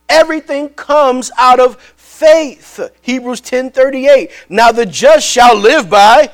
Everything 0.06 0.68
comes 0.68 1.30
out 1.38 1.60
of 1.60 1.80
faith. 1.96 2.78
Hebrews 3.00 3.40
10:38. 3.40 4.30
Now 4.50 4.72
the 4.72 4.84
just 4.84 5.26
shall 5.26 5.56
live 5.56 5.88
by 5.88 6.30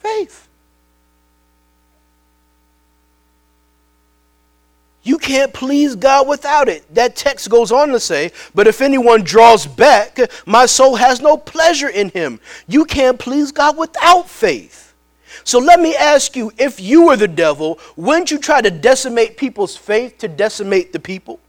faith. 0.00 0.46
You 5.04 5.18
can't 5.18 5.52
please 5.52 5.96
God 5.96 6.28
without 6.28 6.68
it. 6.68 6.84
That 6.94 7.16
text 7.16 7.50
goes 7.50 7.72
on 7.72 7.88
to 7.88 7.98
say, 7.98 8.30
But 8.54 8.68
if 8.68 8.80
anyone 8.80 9.22
draws 9.22 9.66
back, 9.66 10.18
my 10.46 10.66
soul 10.66 10.94
has 10.94 11.20
no 11.20 11.36
pleasure 11.36 11.88
in 11.88 12.10
him. 12.10 12.38
You 12.68 12.84
can't 12.84 13.18
please 13.18 13.50
God 13.50 13.76
without 13.76 14.28
faith. 14.28 14.94
So 15.44 15.58
let 15.58 15.80
me 15.80 15.96
ask 15.96 16.36
you 16.36 16.52
if 16.56 16.78
you 16.80 17.06
were 17.06 17.16
the 17.16 17.26
devil, 17.26 17.80
wouldn't 17.96 18.30
you 18.30 18.38
try 18.38 18.60
to 18.60 18.70
decimate 18.70 19.36
people's 19.36 19.76
faith 19.76 20.18
to 20.18 20.28
decimate 20.28 20.92
the 20.92 21.00
people? 21.00 21.40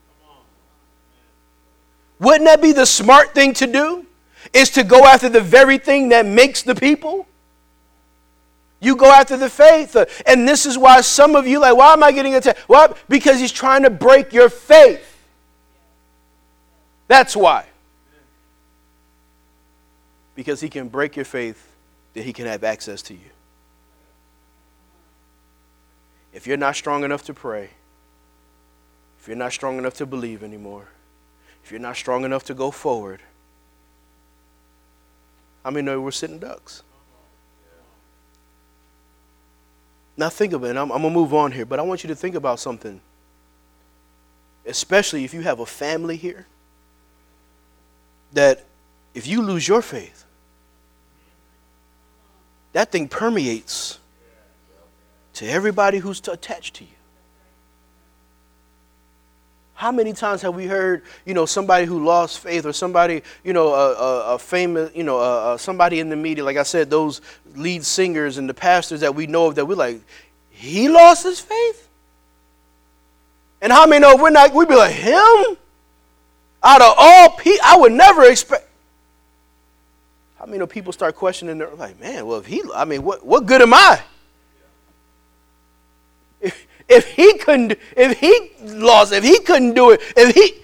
Wouldn't 2.20 2.46
that 2.46 2.62
be 2.62 2.72
the 2.72 2.86
smart 2.86 3.36
thing 3.36 3.54
to 3.56 3.68
do? 3.68 4.06
Is 4.52 4.70
to 4.72 4.84
go 4.84 5.06
after 5.06 5.30
the 5.30 5.42
very 5.42 5.78
thing 5.78 6.10
that 6.10 6.26
makes 6.26 6.64
the 6.64 6.74
people? 6.76 7.28
You 8.84 8.98
go 8.98 9.10
after 9.10 9.38
the 9.38 9.50
faith. 9.50 9.96
And 10.26 10.48
this 10.48 10.66
is 10.66 10.78
why 10.78 11.00
some 11.02 11.36
of 11.36 11.48
you, 11.48 11.60
like, 11.60 11.76
why 11.76 11.94
am 11.94 12.04
I 12.04 12.12
getting 12.12 12.36
attacked? 12.36 12.60
Why? 12.68 12.94
Because 13.08 13.40
he's 13.40 13.52
trying 13.52 13.84
to 13.84 13.90
break 13.90 14.34
your 14.34 14.50
faith. 14.50 15.10
That's 17.08 17.36
why. 17.36 17.66
Because 20.36 20.60
he 20.60 20.68
can 20.68 20.90
break 20.90 21.16
your 21.16 21.26
faith, 21.26 21.66
that 22.14 22.24
he 22.26 22.34
can 22.34 22.46
have 22.46 22.64
access 22.64 23.02
to 23.04 23.14
you. 23.14 23.20
If 26.34 26.46
you're 26.46 26.58
not 26.58 26.76
strong 26.76 27.04
enough 27.04 27.24
to 27.26 27.34
pray, 27.34 27.70
if 29.20 29.28
you're 29.28 29.38
not 29.38 29.54
strong 29.54 29.78
enough 29.78 29.94
to 29.96 30.06
believe 30.06 30.44
anymore, 30.44 30.90
if 31.64 31.72
you're 31.72 31.80
not 31.80 31.96
strong 31.96 32.26
enough 32.26 32.44
to 32.46 32.54
go 32.54 32.72
forward, 32.72 33.22
how 35.64 35.70
many 35.70 35.86
know 35.86 36.02
we're 36.02 36.12
sitting 36.12 36.40
ducks? 36.40 36.84
Now 40.16 40.30
think 40.30 40.54
of 40.54 40.64
it, 40.64 40.70
I'm, 40.78 40.92
I'm 40.92 41.02
going 41.02 41.14
to 41.14 41.20
move 41.20 41.34
on 41.34 41.52
here, 41.52 41.66
but 41.66 41.80
I 41.80 41.82
want 41.82 42.04
you 42.04 42.08
to 42.10 42.16
think 42.16 42.36
about 42.36 42.60
something. 42.60 43.02
Especially 44.66 45.24
if 45.24 45.34
you 45.34 45.42
have 45.42 45.60
a 45.60 45.66
family 45.66 46.16
here, 46.16 46.46
that 48.34 48.64
if 49.14 49.28
you 49.28 49.42
lose 49.42 49.68
your 49.68 49.82
faith, 49.82 50.26
that 52.74 52.92
thing 52.92 53.08
permeates 53.08 54.00
to 55.34 55.48
everybody 55.48 56.00
who's 56.00 56.26
attached 56.28 56.76
to 56.76 56.84
you. 56.84 56.93
How 59.84 59.92
many 59.92 60.14
times 60.14 60.42
have 60.44 60.56
we 60.56 60.66
heard, 60.66 61.02
you 61.26 61.34
know, 61.34 61.46
somebody 61.46 61.86
who 61.86 62.06
lost 62.06 62.40
faith 62.40 62.66
or 62.66 62.72
somebody, 62.72 63.22
you 63.44 63.52
know, 63.52 63.74
a, 63.74 63.94
a, 63.94 64.36
a 64.36 64.40
famous, 64.40 64.90
you 64.96 65.04
know, 65.04 65.20
a, 65.20 65.60
somebody 65.60 66.00
in 66.00 66.08
the 66.08 66.16
media, 66.16 66.42
like 66.42 66.56
I 66.56 66.64
said, 66.64 66.90
those 66.90 67.20
lead 67.54 67.84
singers 67.84 68.38
and 68.38 68.48
the 68.48 68.54
pastors 68.54 69.02
that 69.02 69.14
we 69.14 69.28
know 69.28 69.48
of 69.48 69.56
that 69.56 69.66
we're 69.66 69.76
like, 69.76 70.00
he 70.52 70.88
lost 70.88 71.24
his 71.26 71.42
faith? 71.42 71.90
And 73.62 73.74
how 73.74 73.86
many 73.86 74.00
know 74.00 74.16
we're 74.16 74.30
not, 74.30 74.54
we'd 74.54 74.70
be 74.70 74.76
like, 74.76 74.94
him? 74.94 75.58
Out 76.64 76.82
of 76.82 76.94
all 76.98 77.32
people, 77.32 77.66
I 77.66 77.76
would 77.76 77.92
never 77.92 78.24
expect. 78.24 78.66
How 80.40 80.46
many 80.46 80.60
know 80.60 80.66
people 80.66 80.94
start 80.94 81.18
questioning, 81.18 81.58
they're 81.58 81.76
like, 81.76 82.00
man, 82.00 82.26
well, 82.26 82.40
if 82.40 82.46
he, 82.46 82.64
I 82.74 82.86
mean, 82.86 83.04
what, 83.04 83.26
what 83.26 83.46
good 83.46 83.62
am 83.62 83.74
I? 83.74 84.00
If 86.88 87.08
he 87.08 87.38
couldn't, 87.38 87.78
if 87.96 88.20
he 88.20 88.52
lost, 88.62 89.14
if 89.14 89.24
he 89.24 89.40
couldn't 89.40 89.74
do 89.74 89.92
it, 89.92 90.02
if 90.16 90.36
he, 90.36 90.62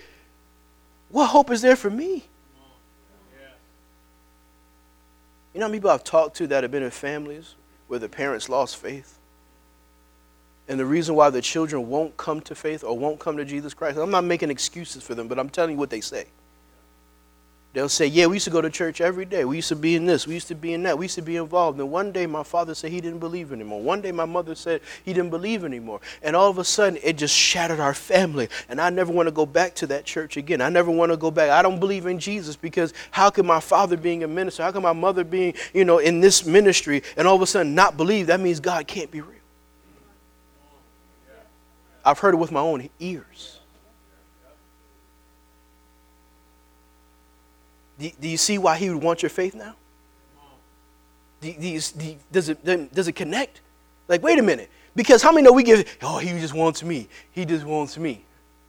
what 1.09 1.27
hope 1.27 1.51
is 1.51 1.61
there 1.61 1.75
for 1.75 1.89
me? 1.89 2.25
You 5.53 5.59
know 5.59 5.65
how 5.65 5.69
many 5.69 5.79
people 5.79 5.89
I've 5.89 6.03
talked 6.03 6.38
to 6.38 6.47
that 6.47 6.63
have 6.63 6.71
been 6.71 6.83
in 6.83 6.91
families 6.91 7.55
where 7.88 7.99
the 7.99 8.09
parents 8.09 8.49
lost 8.49 8.77
faith? 8.77 9.17
And 10.67 10.79
the 10.79 10.85
reason 10.85 11.15
why 11.15 11.31
the 11.31 11.41
children 11.41 11.89
won't 11.89 12.15
come 12.15 12.41
to 12.41 12.53
faith 12.53 12.83
or 12.83 12.97
won't 12.97 13.19
come 13.19 13.35
to 13.38 13.45
Jesus 13.45 13.73
Christ, 13.73 13.97
I'm 13.97 14.11
not 14.11 14.23
making 14.23 14.51
excuses 14.51 15.01
for 15.01 15.15
them, 15.15 15.27
but 15.27 15.39
I'm 15.39 15.49
telling 15.49 15.71
you 15.71 15.77
what 15.77 15.89
they 15.89 16.01
say. 16.01 16.27
They'll 17.71 17.88
say, 17.88 18.07
Yeah, 18.07 18.25
we 18.25 18.38
used 18.38 18.45
to 18.45 18.51
go 18.51 18.61
to 18.61 18.69
church 18.69 18.99
every 18.99 19.25
day. 19.25 19.45
We 19.45 19.57
used 19.57 19.69
to 19.69 19.75
be 19.75 19.95
in 19.95 20.05
this. 20.05 20.25
We 20.25 20.33
used 20.33 20.47
to 20.47 20.55
be 20.55 20.73
in 20.73 20.81
that. 20.83 20.97
We 20.97 21.05
used 21.05 21.15
to 21.15 21.21
be 21.21 21.35
involved. 21.35 21.79
And 21.79 21.91
one 21.91 22.11
day 22.11 22.25
my 22.25 22.41
father 22.41 22.73
said 22.73 22.91
he 22.91 22.99
didn't 22.99 23.19
believe 23.19 23.53
anymore. 23.53 23.81
One 23.81 24.01
day 24.01 24.11
my 24.11 24.25
mother 24.25 24.55
said 24.55 24.81
he 25.05 25.13
didn't 25.13 25.29
believe 25.29 25.63
anymore. 25.63 26.01
And 26.23 26.35
all 26.35 26.49
of 26.49 26.57
a 26.57 26.63
sudden 26.63 26.97
it 27.03 27.17
just 27.17 27.35
shattered 27.35 27.79
our 27.79 27.93
family. 27.93 28.49
And 28.69 28.81
I 28.81 28.89
never 28.89 29.11
want 29.11 29.27
to 29.27 29.31
go 29.31 29.45
back 29.45 29.75
to 29.75 29.88
that 29.88 30.05
church 30.05 30.35
again. 30.35 30.61
I 30.61 30.69
never 30.69 30.89
want 30.89 31.11
to 31.11 31.17
go 31.17 31.29
back. 31.29 31.51
I 31.51 31.61
don't 31.61 31.79
believe 31.79 32.07
in 32.07 32.17
Jesus 32.17 32.55
because 32.55 32.91
how 33.11 33.29
can 33.29 33.45
my 33.45 33.59
father 33.59 33.97
being 33.97 34.23
a 34.23 34.27
minister, 34.27 34.63
how 34.63 34.71
can 34.71 34.81
my 34.81 34.93
mother 34.93 35.23
being, 35.23 35.53
you 35.71 35.85
know, 35.85 35.99
in 35.99 36.21
this 36.21 36.45
ministry 36.45 37.03
and 37.17 37.27
all 37.27 37.35
of 37.35 37.41
a 37.43 37.47
sudden 37.47 37.75
not 37.75 37.97
believe? 37.97 38.27
That 38.27 38.39
means 38.39 38.59
God 38.59 38.88
can't 38.88 39.11
be 39.11 39.21
real. 39.21 39.35
I've 42.03 42.17
heard 42.17 42.33
it 42.33 42.38
with 42.38 42.51
my 42.51 42.61
own 42.61 42.89
ears. 42.99 43.58
Do, 48.00 48.10
do 48.20 48.27
you 48.27 48.38
see 48.38 48.58
why 48.58 48.77
he 48.77 48.89
would 48.89 49.03
want 49.03 49.22
your 49.22 49.29
faith 49.29 49.53
now? 49.53 49.75
Do, 51.41 51.53
do 51.53 51.68
you, 51.68 51.79
do, 51.79 52.15
does, 52.32 52.50
it, 52.50 52.94
does 52.94 53.08
it 53.08 53.13
connect? 53.13 53.62
Like, 54.08 54.24
wait 54.24 54.39
a 54.39 54.44
minute. 54.44 54.70
Because 54.96 55.22
how 55.22 55.32
many 55.32 55.44
know 55.44 55.51
we 55.51 55.63
give, 55.63 55.98
oh, 56.01 56.18
he 56.18 56.29
just 56.39 56.53
wants 56.53 56.84
me. 56.84 57.08
He 57.32 57.46
just 57.46 57.65
wants 57.65 57.98
me. 57.98 58.24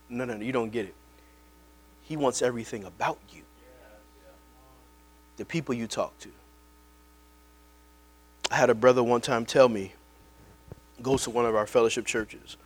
No, 0.09 0.25
no, 0.25 0.37
no, 0.37 0.45
you 0.45 0.53
don't 0.53 0.71
get 0.71 0.87
it. 0.87 0.95
He 2.03 2.17
wants 2.17 2.43
everything 2.43 2.85
about 2.85 3.19
you. 3.33 3.43
The 5.37 5.45
people 5.45 5.75
you 5.75 5.87
talk 5.87 6.19
to. 6.21 6.29
I 8.51 8.57
had 8.57 8.69
a 8.69 8.75
brother 8.75 9.03
one 9.03 9.21
time 9.21 9.47
tell 9.47 9.69
me, 9.69 9.93
goes 11.01 11.23
to 11.23 11.31
one 11.31 11.47
of 11.47 11.55
our 11.55 11.67
fellowship 11.67 12.05
churches, 12.05 12.57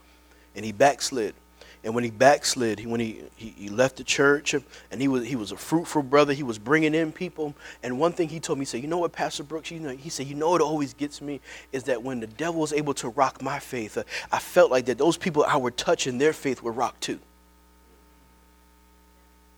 and 0.57 0.65
he 0.65 0.73
backslid. 0.73 1.35
And 1.85 1.95
when 1.95 2.03
he 2.03 2.11
backslid, 2.11 2.79
he, 2.79 2.87
when 2.87 2.99
he, 2.99 3.21
he, 3.37 3.51
he, 3.51 3.69
left 3.69 3.97
the 3.97 4.05
church, 4.05 4.55
and 4.55 4.65
he 4.99 5.07
was, 5.07 5.27
he 5.27 5.37
was 5.37 5.53
a 5.53 5.57
fruitful 5.57 6.03
brother, 6.03 6.33
he 6.33 6.43
was 6.43 6.59
bringing 6.59 6.95
in 6.95 7.13
people. 7.13 7.55
And 7.83 7.99
one 7.99 8.13
thing 8.13 8.31
he 8.31 8.41
told 8.41 8.59
me, 8.59 8.63
he 8.63 8.67
said, 8.67 8.81
You 8.81 8.89
know 8.89 8.97
what, 8.97 9.13
Pastor 9.13 9.43
Brooks? 9.43 9.71
You 9.71 9.81
know, 9.81 9.91
he 9.91 10.09
said, 10.09 10.27
You 10.27 10.35
know 10.35 10.49
what 10.49 10.63
always 10.63 10.95
gets 10.95 11.21
me 11.21 11.43
is 11.73 11.85
that 11.85 12.03
when 12.03 12.21
the 12.21 12.27
devil 12.27 12.63
was 12.63 12.73
able 12.73 12.95
to 12.95 13.11
rock 13.11 13.43
my 13.43 13.59
faith, 13.59 13.99
I 14.33 14.39
felt 14.39 14.71
like 14.71 14.87
that 14.87 14.97
those 14.97 15.19
people 15.19 15.45
I 15.47 15.59
were 15.59 15.71
touching, 15.71 16.17
their 16.17 16.33
faith 16.33 16.63
were 16.63 16.73
rock 16.73 16.99
too. 17.01 17.21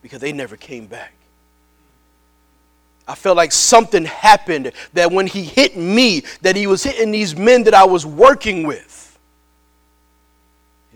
Because 0.03 0.21
they 0.21 0.33
never 0.33 0.57
came 0.57 0.87
back. 0.87 1.13
I 3.07 3.15
felt 3.15 3.37
like 3.37 3.53
something 3.53 4.05
happened 4.05 4.73
that 4.95 5.13
when 5.13 5.29
he 5.29 5.45
hit 5.45 5.77
me, 5.77 6.25
that 6.43 6.57
he 6.57 6.67
was 6.67 6.83
hitting 6.83 7.13
these 7.13 7.37
men 7.37 7.63
that 7.65 7.75
I 7.75 7.85
was 7.85 8.05
working 8.05 8.67
with. 8.67 9.06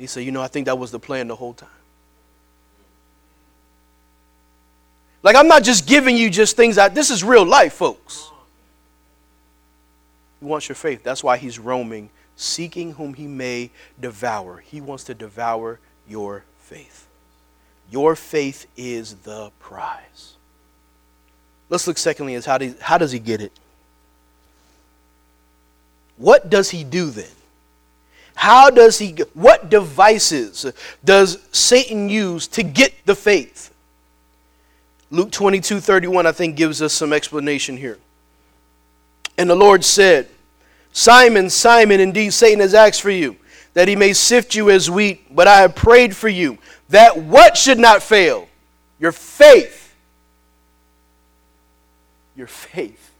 He 0.00 0.06
said, 0.06 0.24
You 0.24 0.32
know, 0.32 0.40
I 0.40 0.48
think 0.48 0.64
that 0.64 0.78
was 0.78 0.90
the 0.90 0.98
plan 0.98 1.28
the 1.28 1.36
whole 1.36 1.52
time. 1.52 1.68
Like, 5.22 5.36
I'm 5.36 5.46
not 5.46 5.62
just 5.62 5.86
giving 5.86 6.16
you 6.16 6.30
just 6.30 6.56
things 6.56 6.78
out. 6.78 6.94
This 6.94 7.10
is 7.10 7.22
real 7.22 7.44
life, 7.44 7.74
folks. 7.74 8.30
He 10.40 10.46
wants 10.46 10.66
your 10.70 10.76
faith. 10.76 11.02
That's 11.04 11.22
why 11.22 11.36
he's 11.36 11.58
roaming, 11.58 12.08
seeking 12.34 12.92
whom 12.92 13.12
he 13.12 13.26
may 13.26 13.70
devour. 14.00 14.64
He 14.66 14.80
wants 14.80 15.04
to 15.04 15.14
devour 15.14 15.78
your 16.08 16.44
faith. 16.60 17.06
Your 17.90 18.16
faith 18.16 18.66
is 18.78 19.16
the 19.16 19.50
prize. 19.60 20.36
Let's 21.68 21.86
look 21.86 21.98
secondly 21.98 22.34
as 22.36 22.46
how, 22.46 22.56
do, 22.56 22.74
how 22.80 22.96
does 22.96 23.12
he 23.12 23.18
get 23.18 23.42
it? 23.42 23.52
What 26.16 26.48
does 26.48 26.70
he 26.70 26.84
do 26.84 27.10
then? 27.10 27.26
How 28.40 28.70
does 28.70 28.98
he, 28.98 29.10
what 29.34 29.68
devices 29.68 30.64
does 31.04 31.46
Satan 31.52 32.08
use 32.08 32.46
to 32.46 32.62
get 32.62 32.94
the 33.04 33.14
faith? 33.14 33.70
Luke 35.10 35.30
22 35.30 35.78
31, 35.78 36.24
I 36.24 36.32
think, 36.32 36.56
gives 36.56 36.80
us 36.80 36.94
some 36.94 37.12
explanation 37.12 37.76
here. 37.76 37.98
And 39.36 39.50
the 39.50 39.54
Lord 39.54 39.84
said, 39.84 40.26
Simon, 40.90 41.50
Simon, 41.50 42.00
indeed 42.00 42.30
Satan 42.30 42.60
has 42.60 42.72
asked 42.72 43.02
for 43.02 43.10
you, 43.10 43.36
that 43.74 43.88
he 43.88 43.94
may 43.94 44.14
sift 44.14 44.54
you 44.54 44.70
as 44.70 44.90
wheat, 44.90 45.36
but 45.36 45.46
I 45.46 45.58
have 45.58 45.74
prayed 45.74 46.16
for 46.16 46.30
you 46.30 46.56
that 46.88 47.18
what 47.18 47.58
should 47.58 47.78
not 47.78 48.02
fail? 48.02 48.48
Your 48.98 49.12
faith. 49.12 49.94
Your 52.34 52.46
faith. 52.46 53.12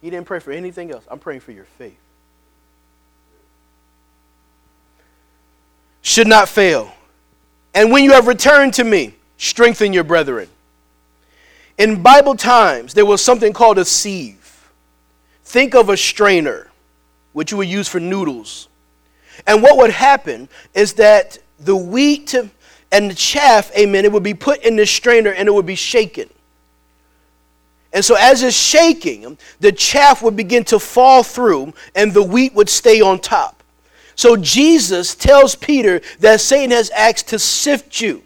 He 0.00 0.08
didn't 0.08 0.28
pray 0.28 0.38
for 0.38 0.52
anything 0.52 0.92
else. 0.92 1.02
I'm 1.10 1.18
praying 1.18 1.40
for 1.40 1.50
your 1.50 1.64
faith. 1.64 1.98
Should 6.02 6.26
not 6.26 6.48
fail. 6.48 6.92
And 7.74 7.90
when 7.90 8.04
you 8.04 8.12
have 8.12 8.26
returned 8.26 8.74
to 8.74 8.84
me, 8.84 9.14
strengthen 9.38 9.92
your 9.92 10.04
brethren. 10.04 10.48
In 11.78 12.02
Bible 12.02 12.34
times, 12.34 12.92
there 12.92 13.06
was 13.06 13.24
something 13.24 13.52
called 13.52 13.78
a 13.78 13.84
sieve. 13.84 14.70
Think 15.44 15.74
of 15.74 15.88
a 15.88 15.96
strainer, 15.96 16.68
which 17.32 17.50
you 17.50 17.56
would 17.56 17.68
use 17.68 17.88
for 17.88 18.00
noodles. 18.00 18.68
And 19.46 19.62
what 19.62 19.78
would 19.78 19.90
happen 19.90 20.48
is 20.74 20.94
that 20.94 21.38
the 21.58 21.76
wheat 21.76 22.34
and 22.90 23.10
the 23.10 23.14
chaff, 23.14 23.74
amen, 23.76 24.04
it 24.04 24.12
would 24.12 24.22
be 24.22 24.34
put 24.34 24.62
in 24.62 24.76
the 24.76 24.86
strainer 24.86 25.30
and 25.32 25.48
it 25.48 25.52
would 25.52 25.66
be 25.66 25.74
shaken. 25.74 26.28
And 27.92 28.04
so, 28.04 28.16
as 28.18 28.42
it's 28.42 28.56
shaking, 28.56 29.36
the 29.60 29.72
chaff 29.72 30.22
would 30.22 30.36
begin 30.36 30.64
to 30.64 30.78
fall 30.78 31.22
through 31.22 31.74
and 31.94 32.12
the 32.12 32.22
wheat 32.22 32.54
would 32.54 32.68
stay 32.68 33.00
on 33.00 33.18
top. 33.18 33.61
So, 34.14 34.36
Jesus 34.36 35.14
tells 35.14 35.54
Peter 35.54 36.00
that 36.20 36.40
Satan 36.40 36.70
has 36.70 36.90
asked 36.90 37.28
to 37.28 37.38
sift 37.38 38.00
you. 38.00 38.22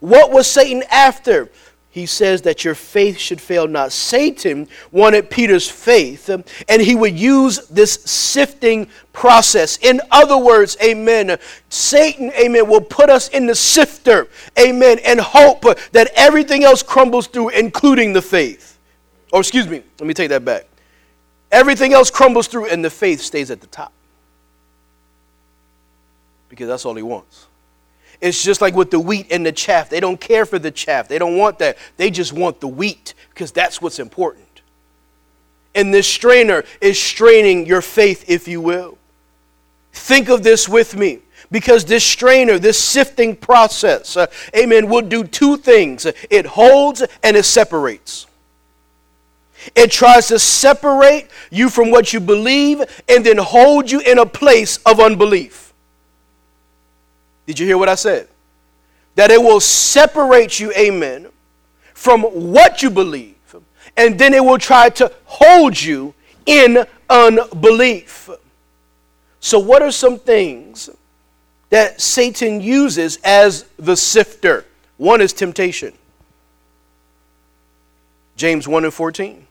What 0.00 0.30
was 0.30 0.46
Satan 0.46 0.82
after? 0.90 1.50
he 1.96 2.04
says 2.04 2.42
that 2.42 2.62
your 2.62 2.74
faith 2.74 3.16
should 3.16 3.40
fail 3.40 3.66
not. 3.66 3.90
Satan 3.90 4.68
wanted 4.92 5.30
Peter's 5.30 5.66
faith, 5.66 6.28
and 6.28 6.82
he 6.82 6.94
would 6.94 7.18
use 7.18 7.66
this 7.68 7.94
sifting 8.04 8.86
process. 9.14 9.78
In 9.78 10.02
other 10.10 10.36
words, 10.36 10.76
amen, 10.84 11.38
Satan, 11.70 12.30
amen, 12.32 12.68
will 12.68 12.82
put 12.82 13.08
us 13.08 13.28
in 13.30 13.46
the 13.46 13.54
sifter, 13.54 14.28
amen, 14.58 14.98
and 15.06 15.18
hope 15.18 15.62
that 15.92 16.10
everything 16.14 16.64
else 16.64 16.82
crumbles 16.82 17.28
through, 17.28 17.48
including 17.48 18.12
the 18.12 18.20
faith. 18.20 18.78
Or, 19.32 19.40
excuse 19.40 19.66
me, 19.66 19.82
let 19.98 20.06
me 20.06 20.12
take 20.12 20.28
that 20.28 20.44
back. 20.44 20.66
Everything 21.50 21.94
else 21.94 22.10
crumbles 22.10 22.46
through, 22.46 22.66
and 22.66 22.84
the 22.84 22.90
faith 22.90 23.22
stays 23.22 23.50
at 23.50 23.62
the 23.62 23.68
top. 23.68 23.94
Because 26.48 26.68
that's 26.68 26.84
all 26.84 26.94
he 26.94 27.02
wants. 27.02 27.46
It's 28.20 28.42
just 28.42 28.60
like 28.60 28.74
with 28.74 28.90
the 28.90 29.00
wheat 29.00 29.26
and 29.30 29.44
the 29.44 29.52
chaff. 29.52 29.90
They 29.90 30.00
don't 30.00 30.20
care 30.20 30.46
for 30.46 30.58
the 30.58 30.70
chaff. 30.70 31.08
They 31.08 31.18
don't 31.18 31.36
want 31.36 31.58
that. 31.58 31.76
They 31.96 32.10
just 32.10 32.32
want 32.32 32.60
the 32.60 32.68
wheat 32.68 33.14
because 33.30 33.52
that's 33.52 33.82
what's 33.82 33.98
important. 33.98 34.62
And 35.74 35.92
this 35.92 36.06
strainer 36.06 36.64
is 36.80 37.00
straining 37.00 37.66
your 37.66 37.82
faith, 37.82 38.24
if 38.28 38.48
you 38.48 38.60
will. 38.60 38.96
Think 39.92 40.28
of 40.28 40.42
this 40.42 40.68
with 40.68 40.96
me 40.96 41.20
because 41.50 41.84
this 41.84 42.04
strainer, 42.04 42.58
this 42.58 42.78
sifting 42.78 43.36
process, 43.36 44.16
uh, 44.16 44.26
amen, 44.56 44.88
will 44.88 45.02
do 45.02 45.24
two 45.24 45.56
things 45.56 46.06
it 46.30 46.46
holds 46.46 47.02
and 47.22 47.36
it 47.36 47.44
separates. 47.44 48.26
It 49.74 49.90
tries 49.90 50.28
to 50.28 50.38
separate 50.38 51.28
you 51.50 51.68
from 51.68 51.90
what 51.90 52.12
you 52.12 52.20
believe 52.20 52.82
and 53.08 53.24
then 53.24 53.38
hold 53.38 53.90
you 53.90 54.00
in 54.00 54.18
a 54.18 54.26
place 54.26 54.78
of 54.86 55.00
unbelief. 55.00 55.65
Did 57.46 57.58
you 57.58 57.66
hear 57.66 57.78
what 57.78 57.88
I 57.88 57.94
said? 57.94 58.28
That 59.14 59.30
it 59.30 59.40
will 59.40 59.60
separate 59.60 60.60
you, 60.60 60.72
amen, 60.72 61.28
from 61.94 62.22
what 62.22 62.82
you 62.82 62.90
believe, 62.90 63.34
and 63.96 64.18
then 64.18 64.34
it 64.34 64.44
will 64.44 64.58
try 64.58 64.90
to 64.90 65.10
hold 65.24 65.80
you 65.80 66.12
in 66.44 66.84
unbelief. 67.08 68.28
So, 69.40 69.58
what 69.58 69.82
are 69.82 69.92
some 69.92 70.18
things 70.18 70.90
that 71.70 72.00
Satan 72.00 72.60
uses 72.60 73.18
as 73.24 73.64
the 73.78 73.96
sifter? 73.96 74.64
One 74.96 75.20
is 75.20 75.32
temptation. 75.32 75.92
James 78.36 78.68
1 78.68 78.84
and 78.84 78.92
14. 78.92 79.46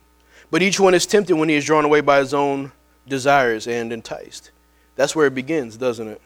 But 0.52 0.62
each 0.62 0.80
one 0.80 0.94
is 0.94 1.06
tempted 1.06 1.36
when 1.36 1.50
he 1.50 1.56
is 1.56 1.65
drawn 1.65 1.86
away 1.86 2.02
by 2.02 2.19
his 2.19 2.34
own 2.34 2.72
desires 3.08 3.67
and 3.67 3.91
enticed. 3.91 4.52
That's 4.96 5.15
where 5.15 5.28
it 5.28 5.36
begins, 5.36 5.76
doesn't 5.76 6.08
it? 6.08 6.22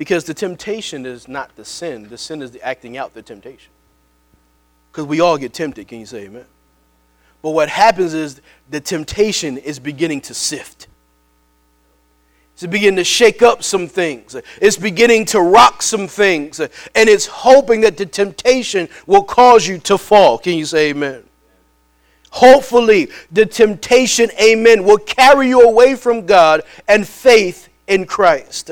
Because 0.00 0.24
the 0.24 0.32
temptation 0.32 1.04
is 1.04 1.28
not 1.28 1.54
the 1.56 1.64
sin, 1.66 2.08
the 2.08 2.16
sin 2.16 2.40
is 2.40 2.52
the 2.52 2.62
acting 2.62 2.96
out 2.96 3.12
the 3.12 3.20
temptation. 3.20 3.70
Because 4.90 5.04
we 5.04 5.20
all 5.20 5.36
get 5.36 5.52
tempted, 5.52 5.88
can 5.88 6.00
you 6.00 6.06
say 6.06 6.24
amen? 6.24 6.46
But 7.42 7.50
what 7.50 7.68
happens 7.68 8.14
is 8.14 8.40
the 8.70 8.80
temptation 8.80 9.58
is 9.58 9.78
beginning 9.78 10.22
to 10.22 10.32
sift. 10.32 10.88
It's 12.54 12.64
beginning 12.64 12.96
to 12.96 13.04
shake 13.04 13.42
up 13.42 13.62
some 13.62 13.88
things. 13.88 14.34
It's 14.62 14.78
beginning 14.78 15.26
to 15.26 15.40
rock 15.42 15.82
some 15.82 16.08
things. 16.08 16.60
And 16.60 16.70
it's 16.94 17.26
hoping 17.26 17.82
that 17.82 17.98
the 17.98 18.06
temptation 18.06 18.88
will 19.06 19.24
cause 19.24 19.68
you 19.68 19.76
to 19.80 19.98
fall. 19.98 20.38
Can 20.38 20.56
you 20.56 20.64
say 20.64 20.92
amen? 20.92 21.24
Hopefully, 22.30 23.10
the 23.30 23.44
temptation, 23.44 24.30
amen, 24.40 24.82
will 24.82 24.96
carry 24.96 25.48
you 25.48 25.60
away 25.60 25.94
from 25.94 26.24
God 26.24 26.62
and 26.88 27.06
faith 27.06 27.68
in 27.86 28.06
Christ. 28.06 28.70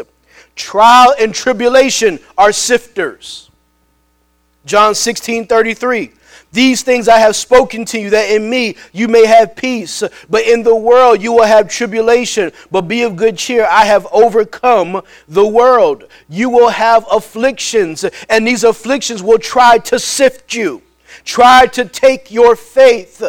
Trial 0.59 1.15
and 1.19 1.33
tribulation 1.33 2.19
are 2.37 2.53
sifters. 2.53 3.49
John 4.67 4.95
16 4.95 5.47
33. 5.47 6.13
These 6.51 6.83
things 6.83 7.09
I 7.09 7.19
have 7.19 7.37
spoken 7.37 7.85
to 7.87 8.01
you, 8.01 8.11
that 8.11 8.31
in 8.31 8.51
me 8.51 8.77
you 8.93 9.07
may 9.07 9.25
have 9.25 9.55
peace. 9.55 10.03
But 10.29 10.47
in 10.47 10.65
the 10.65 10.75
world 10.75 11.23
you 11.23 11.33
will 11.33 11.45
have 11.45 11.69
tribulation. 11.69 12.51
But 12.73 12.83
be 12.83 13.03
of 13.03 13.15
good 13.15 13.39
cheer, 13.39 13.67
I 13.71 13.85
have 13.85 14.07
overcome 14.11 15.03
the 15.29 15.47
world. 15.47 16.09
You 16.29 16.51
will 16.51 16.71
have 16.71 17.07
afflictions, 17.11 18.05
and 18.29 18.47
these 18.47 18.65
afflictions 18.65 19.23
will 19.23 19.39
try 19.39 19.79
to 19.79 19.99
sift 19.99 20.55
you, 20.55 20.83
try 21.25 21.67
to 21.67 21.85
take 21.85 22.33
your 22.33 22.57
faith, 22.57 23.23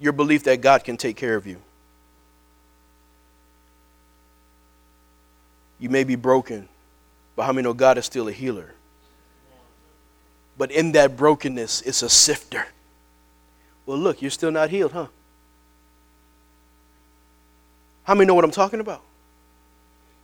your 0.00 0.12
belief 0.12 0.42
that 0.44 0.60
God 0.60 0.82
can 0.82 0.96
take 0.96 1.16
care 1.16 1.36
of 1.36 1.46
you. 1.46 1.60
You 5.78 5.90
may 5.90 6.04
be 6.04 6.16
broken, 6.16 6.68
but 7.34 7.44
how 7.44 7.52
many 7.52 7.64
know 7.64 7.74
God 7.74 7.98
is 7.98 8.06
still 8.06 8.28
a 8.28 8.32
healer? 8.32 8.72
But 10.58 10.70
in 10.70 10.92
that 10.92 11.16
brokenness, 11.16 11.82
it's 11.82 12.02
a 12.02 12.08
sifter. 12.08 12.66
Well, 13.84 13.98
look, 13.98 14.22
you're 14.22 14.30
still 14.30 14.50
not 14.50 14.70
healed, 14.70 14.92
huh? 14.92 15.08
How 18.04 18.14
many 18.14 18.26
know 18.26 18.34
what 18.34 18.44
I'm 18.44 18.50
talking 18.50 18.80
about? 18.80 19.02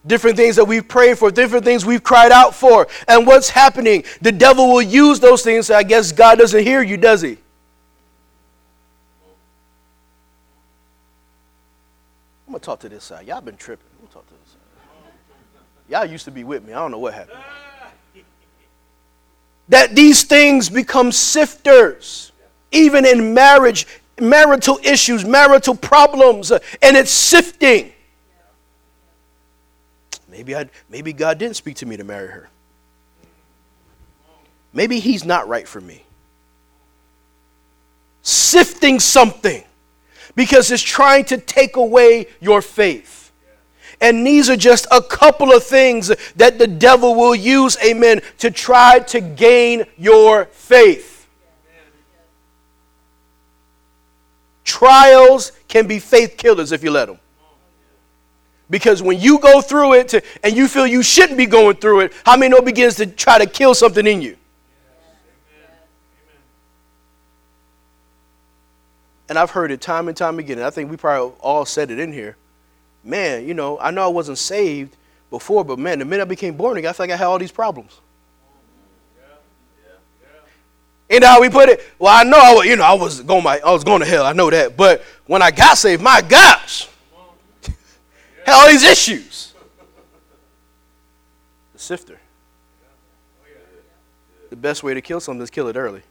Different 0.06 0.36
things 0.36 0.56
that 0.56 0.64
we've 0.64 0.88
prayed 0.88 1.18
for, 1.18 1.30
different 1.30 1.64
things 1.64 1.84
we've 1.84 2.02
cried 2.02 2.32
out 2.32 2.54
for. 2.54 2.88
And 3.06 3.26
what's 3.26 3.50
happening? 3.50 4.04
The 4.20 4.32
devil 4.32 4.68
will 4.72 4.82
use 4.82 5.20
those 5.20 5.42
things. 5.42 5.70
I 5.70 5.82
guess 5.82 6.12
God 6.12 6.38
doesn't 6.38 6.64
hear 6.64 6.82
you, 6.82 6.96
does 6.96 7.20
he? 7.20 7.36
I'm 12.46 12.52
going 12.52 12.60
to 12.60 12.64
talk 12.64 12.80
to 12.80 12.88
this 12.88 13.04
side. 13.04 13.26
Y'all 13.26 13.40
been 13.40 13.56
tripping. 13.56 13.86
Y'all 15.88 16.04
used 16.04 16.24
to 16.24 16.30
be 16.30 16.44
with 16.44 16.64
me. 16.64 16.72
I 16.72 16.76
don't 16.76 16.90
know 16.90 16.98
what 16.98 17.14
happened. 17.14 17.38
That 19.68 19.94
these 19.94 20.24
things 20.24 20.68
become 20.68 21.12
sifters, 21.12 22.32
even 22.72 23.06
in 23.06 23.34
marriage, 23.34 23.86
marital 24.20 24.78
issues, 24.82 25.24
marital 25.24 25.74
problems, 25.74 26.50
uh, 26.50 26.58
and 26.82 26.96
it's 26.96 27.10
sifting. 27.10 27.92
Maybe 30.28 30.56
I 30.56 30.68
maybe 30.88 31.12
God 31.12 31.38
didn't 31.38 31.56
speak 31.56 31.76
to 31.76 31.86
me 31.86 31.96
to 31.96 32.04
marry 32.04 32.28
her. 32.28 32.48
Maybe 34.72 34.98
he's 34.98 35.24
not 35.24 35.48
right 35.48 35.68
for 35.68 35.80
me. 35.80 36.04
Sifting 38.22 39.00
something 39.00 39.62
because 40.34 40.70
it's 40.70 40.82
trying 40.82 41.26
to 41.26 41.36
take 41.36 41.76
away 41.76 42.28
your 42.40 42.62
faith. 42.62 43.21
And 44.02 44.26
these 44.26 44.50
are 44.50 44.56
just 44.56 44.88
a 44.90 45.00
couple 45.00 45.52
of 45.52 45.62
things 45.62 46.08
that 46.34 46.58
the 46.58 46.66
devil 46.66 47.14
will 47.14 47.36
use, 47.36 47.76
amen, 47.82 48.20
to 48.38 48.50
try 48.50 48.98
to 48.98 49.20
gain 49.20 49.84
your 49.96 50.46
faith. 50.46 51.28
Trials 54.64 55.52
can 55.68 55.86
be 55.86 56.00
faith 56.00 56.36
killers 56.36 56.72
if 56.72 56.82
you 56.82 56.90
let 56.90 57.06
them. 57.06 57.20
Because 58.68 59.02
when 59.02 59.20
you 59.20 59.38
go 59.38 59.60
through 59.60 59.94
it 59.94 60.24
and 60.42 60.56
you 60.56 60.66
feel 60.66 60.86
you 60.86 61.04
shouldn't 61.04 61.38
be 61.38 61.46
going 61.46 61.76
through 61.76 62.00
it, 62.00 62.12
how 62.26 62.36
many 62.36 62.50
know 62.50 62.60
begins 62.60 62.96
to 62.96 63.06
try 63.06 63.38
to 63.38 63.46
kill 63.46 63.74
something 63.74 64.06
in 64.06 64.20
you? 64.20 64.36
And 69.28 69.38
I've 69.38 69.50
heard 69.52 69.70
it 69.70 69.80
time 69.80 70.08
and 70.08 70.16
time 70.16 70.40
again. 70.40 70.58
And 70.58 70.66
I 70.66 70.70
think 70.70 70.90
we 70.90 70.96
probably 70.96 71.36
all 71.40 71.64
said 71.64 71.92
it 71.92 72.00
in 72.00 72.12
here 72.12 72.36
man, 73.04 73.46
you 73.46 73.54
know, 73.54 73.78
I 73.78 73.90
know 73.90 74.02
I 74.02 74.08
wasn't 74.08 74.38
saved 74.38 74.96
before, 75.30 75.64
but 75.64 75.78
man, 75.78 75.98
the 75.98 76.04
minute 76.04 76.22
I 76.22 76.26
became 76.26 76.56
born 76.56 76.76
again, 76.76 76.90
I 76.90 76.92
feel 76.92 77.04
like 77.04 77.12
I 77.12 77.16
had 77.16 77.26
all 77.26 77.38
these 77.38 77.52
problems. 77.52 78.00
Know 81.10 81.26
how 81.26 81.40
we 81.42 81.50
put 81.50 81.68
it? 81.68 81.82
Well, 81.98 82.12
I 82.12 82.24
know 82.24 82.38
I 82.38 82.54
was, 82.54 82.64
you 82.64 82.76
know, 82.76 82.84
I 82.84 82.94
was 82.94 83.20
going 83.20 83.44
my, 83.44 83.60
I 83.64 83.70
was 83.70 83.84
going 83.84 84.00
to 84.00 84.06
hell. 84.06 84.24
I 84.24 84.32
know 84.32 84.48
that. 84.48 84.78
But 84.78 85.02
when 85.26 85.42
I 85.42 85.50
got 85.50 85.76
saved, 85.76 86.02
my 86.02 86.22
gosh, 86.22 86.88
Had 88.46 88.54
all 88.54 88.68
these 88.68 88.82
issues. 88.82 89.52
The 91.74 91.78
sifter. 91.78 92.18
The 94.50 94.56
best 94.56 94.82
way 94.82 94.94
to 94.94 95.00
kill 95.00 95.20
something 95.20 95.42
is 95.42 95.50
kill 95.50 95.68
it 95.68 95.76
early. 95.76 96.02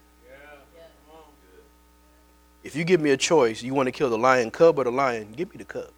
If 2.64 2.76
you 2.76 2.84
give 2.84 3.02
me 3.02 3.10
a 3.10 3.18
choice, 3.18 3.64
you 3.64 3.74
want 3.74 3.88
to 3.88 3.92
kill 3.92 4.10
the 4.10 4.18
lion 4.18 4.52
cub 4.52 4.78
or 4.78 4.84
the 4.84 4.92
lion, 4.92 5.34
give 5.36 5.50
me 5.52 5.58
the 5.58 5.66
cub. 5.66 5.90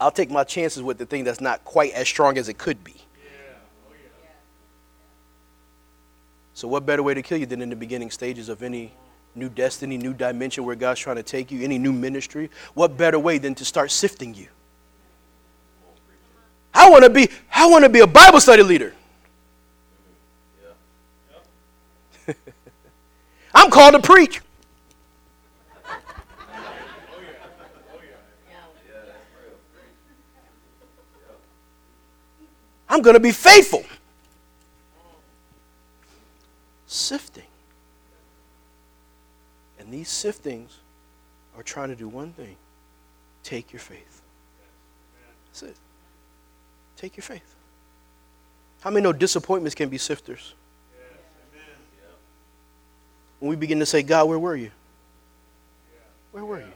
I'll 0.00 0.10
take 0.10 0.30
my 0.30 0.44
chances 0.44 0.82
with 0.82 0.98
the 0.98 1.06
thing 1.06 1.24
that's 1.24 1.40
not 1.40 1.64
quite 1.64 1.92
as 1.92 2.08
strong 2.08 2.38
as 2.38 2.48
it 2.48 2.58
could 2.58 2.82
be. 2.82 2.96
So, 6.54 6.68
what 6.68 6.86
better 6.86 7.02
way 7.02 7.14
to 7.14 7.22
kill 7.22 7.38
you 7.38 7.46
than 7.46 7.60
in 7.60 7.68
the 7.68 7.76
beginning 7.76 8.10
stages 8.10 8.48
of 8.48 8.62
any 8.62 8.92
new 9.34 9.48
destiny, 9.48 9.98
new 9.98 10.14
dimension 10.14 10.64
where 10.64 10.76
God's 10.76 11.00
trying 11.00 11.16
to 11.16 11.22
take 11.22 11.50
you, 11.50 11.62
any 11.62 11.78
new 11.78 11.92
ministry? 11.92 12.48
What 12.74 12.96
better 12.96 13.18
way 13.18 13.38
than 13.38 13.56
to 13.56 13.64
start 13.64 13.90
sifting 13.90 14.34
you? 14.34 14.46
I 16.72 16.90
want 16.90 17.04
to 17.04 17.10
be 17.10 17.28
I 17.52 17.66
want 17.66 17.84
to 17.84 17.88
be 17.88 18.00
a 18.00 18.06
Bible 18.06 18.40
study 18.40 18.62
leader. 18.62 18.94
I'm 23.54 23.70
called 23.70 23.94
to 23.94 24.00
preach. 24.00 24.40
I'm 32.94 33.02
going 33.02 33.14
to 33.14 33.20
be 33.20 33.32
faithful. 33.32 33.82
Sifting. 36.86 37.42
And 39.80 39.92
these 39.92 40.08
siftings 40.08 40.70
are 41.56 41.64
trying 41.64 41.88
to 41.88 41.96
do 41.96 42.06
one 42.06 42.32
thing 42.32 42.54
take 43.42 43.72
your 43.72 43.80
faith. 43.80 44.22
That's 45.46 45.64
it. 45.64 45.76
Take 46.96 47.16
your 47.16 47.24
faith. 47.24 47.56
How 48.80 48.90
many 48.90 49.02
know 49.02 49.12
disappointments 49.12 49.74
can 49.74 49.88
be 49.88 49.98
sifters? 49.98 50.54
When 53.40 53.50
we 53.50 53.56
begin 53.56 53.80
to 53.80 53.86
say, 53.86 54.04
God, 54.04 54.28
where 54.28 54.38
were 54.38 54.54
you? 54.54 54.70
Where 56.30 56.44
were 56.44 56.60
you? 56.60 56.72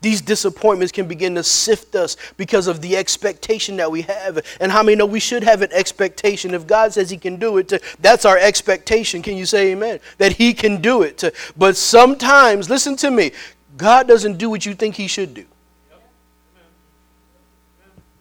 These 0.00 0.20
disappointments 0.20 0.92
can 0.92 1.08
begin 1.08 1.34
to 1.34 1.42
sift 1.42 1.96
us 1.96 2.16
because 2.36 2.68
of 2.68 2.80
the 2.80 2.96
expectation 2.96 3.76
that 3.78 3.90
we 3.90 4.02
have. 4.02 4.38
And 4.60 4.70
how 4.70 4.82
many 4.82 4.96
know 4.96 5.06
we 5.06 5.18
should 5.18 5.42
have 5.42 5.60
an 5.60 5.70
expectation? 5.72 6.54
If 6.54 6.68
God 6.68 6.92
says 6.92 7.10
He 7.10 7.16
can 7.16 7.36
do 7.36 7.58
it, 7.58 7.72
that's 8.00 8.24
our 8.24 8.38
expectation. 8.38 9.22
Can 9.22 9.36
you 9.36 9.44
say 9.44 9.72
amen? 9.72 9.98
That 10.18 10.32
He 10.34 10.54
can 10.54 10.80
do 10.80 11.02
it. 11.02 11.24
But 11.56 11.76
sometimes, 11.76 12.70
listen 12.70 12.94
to 12.96 13.10
me, 13.10 13.32
God 13.76 14.06
doesn't 14.06 14.38
do 14.38 14.48
what 14.48 14.64
you 14.64 14.74
think 14.74 14.94
He 14.94 15.08
should 15.08 15.34
do. 15.34 15.44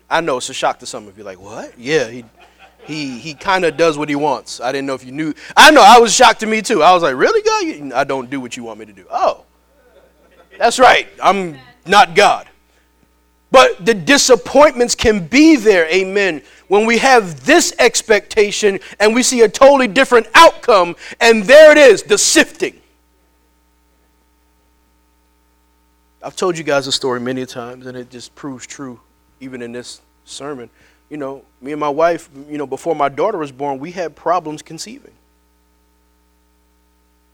I 0.10 0.22
know 0.22 0.38
it's 0.38 0.50
a 0.50 0.54
shock 0.54 0.80
to 0.80 0.86
some 0.88 1.08
of 1.08 1.18
you, 1.18 1.24
like, 1.24 1.40
what? 1.40 1.78
Yeah, 1.78 2.08
He, 2.08 2.26
he, 2.86 3.20
he 3.20 3.34
kind 3.36 3.66
of 3.66 3.78
does 3.78 4.00
what 4.00 4.10
He 4.10 4.16
wants. 4.16 4.60
I 4.60 4.72
didn't 4.72 4.88
know 4.88 4.96
if 4.96 5.06
you 5.06 5.12
knew. 5.12 5.36
I 5.56 5.70
know, 5.70 5.84
I 5.86 6.00
was 6.00 6.12
shocked 6.12 6.40
to 6.40 6.48
me 6.48 6.64
too. 6.64 6.82
I 6.82 6.92
was 6.94 7.04
like, 7.04 7.16
really, 7.16 7.44
God? 7.44 7.94
I 7.94 8.04
don't 8.04 8.32
do 8.32 8.42
what 8.42 8.58
you 8.58 8.64
want 8.64 8.80
me 8.80 8.86
to 8.88 8.94
do. 8.94 9.06
Oh. 9.12 9.44
That's 10.58 10.80
right. 10.80 11.08
I'm 11.22 11.60
not 11.88 12.16
God. 12.16 12.48
But 13.50 13.86
the 13.86 13.94
disappointments 13.94 14.94
can 14.94 15.26
be 15.26 15.56
there, 15.56 15.88
amen, 15.88 16.42
when 16.68 16.86
we 16.86 16.98
have 16.98 17.46
this 17.46 17.74
expectation 17.80 18.80
and 19.00 19.16
we 19.16 19.24
see 19.24 19.42
a 19.42 19.50
totally 19.50 19.88
different 19.88 20.28
outcome, 20.36 20.96
and 21.22 21.44
there 21.44 21.72
it 21.72 21.78
is, 21.78 22.04
the 22.04 22.18
sifting. 22.18 22.82
I've 26.22 26.36
told 26.36 26.58
you 26.58 26.64
guys 26.64 26.88
a 26.88 26.92
story 26.92 27.22
many 27.22 27.46
times, 27.46 27.86
and 27.86 27.98
it 27.98 28.10
just 28.10 28.36
proves 28.36 28.68
true, 28.68 29.00
even 29.40 29.62
in 29.62 29.72
this 29.72 30.02
sermon. 30.26 30.70
You 31.10 31.16
know, 31.16 31.46
me 31.62 31.72
and 31.72 31.80
my 31.80 31.90
wife, 31.90 32.30
you 32.50 32.58
know, 32.58 32.68
before 32.68 32.96
my 32.96 33.08
daughter 33.08 33.38
was 33.38 33.52
born, 33.52 33.80
we 33.80 33.92
had 33.92 34.14
problems 34.14 34.62
conceiving. 34.62 35.14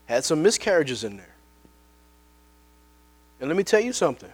Had 0.05 0.23
some 0.23 0.43
miscarriages 0.43 1.03
in 1.03 1.17
there. 1.17 1.33
And 3.39 3.49
let 3.49 3.57
me 3.57 3.63
tell 3.63 3.79
you 3.79 3.93
something. 3.93 4.29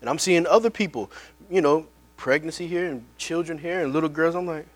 And 0.00 0.08
I'm 0.08 0.18
seeing 0.18 0.46
other 0.46 0.70
people, 0.70 1.10
you 1.50 1.60
know, 1.60 1.86
pregnancy 2.16 2.66
here 2.66 2.86
and 2.86 3.04
children 3.16 3.58
here 3.58 3.82
and 3.82 3.92
little 3.92 4.08
girls. 4.08 4.34
I'm 4.34 4.46
like, 4.46 4.66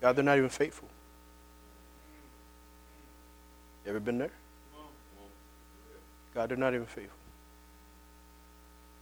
God, 0.00 0.16
they're 0.16 0.24
not 0.24 0.38
even 0.38 0.50
faithful. 0.50 0.88
You 3.84 3.90
ever 3.90 4.00
been 4.00 4.18
there? 4.18 4.30
God, 6.34 6.50
they're 6.50 6.56
not 6.56 6.74
even 6.74 6.86
faithful. 6.86 7.16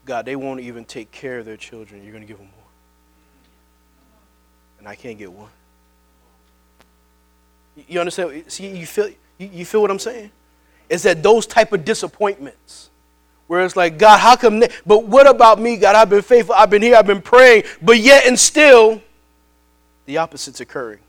God, 0.04 0.24
they 0.24 0.36
won't 0.36 0.60
even 0.60 0.84
take 0.84 1.10
care 1.10 1.38
of 1.38 1.44
their 1.44 1.56
children. 1.56 2.02
You're 2.02 2.12
going 2.12 2.22
to 2.22 2.28
give 2.28 2.38
them 2.38 2.46
more. 2.46 2.66
And 4.78 4.86
I 4.86 4.94
can't 4.94 5.18
get 5.18 5.32
one. 5.32 5.50
You 7.88 8.00
understand? 8.00 8.44
See, 8.46 8.68
you 8.68 8.86
feel, 8.86 9.10
you 9.38 9.64
feel 9.64 9.82
what 9.82 9.90
I'm 9.90 9.98
saying? 9.98 10.30
Is 10.88 11.02
that 11.02 11.22
those 11.22 11.46
type 11.46 11.72
of 11.72 11.84
disappointments 11.84 12.90
where 13.46 13.64
it's 13.64 13.76
like, 13.76 13.98
God, 13.98 14.18
how 14.18 14.36
come? 14.36 14.62
But 14.84 15.06
what 15.06 15.26
about 15.26 15.60
me, 15.60 15.76
God? 15.76 15.94
I've 15.94 16.10
been 16.10 16.22
faithful. 16.22 16.54
I've 16.54 16.70
been 16.70 16.82
here. 16.82 16.96
I've 16.96 17.06
been 17.06 17.22
praying. 17.22 17.64
But 17.80 17.98
yet 17.98 18.26
and 18.26 18.38
still, 18.38 19.00
the 20.06 20.18
opposite's 20.18 20.60
occurring. 20.60 21.00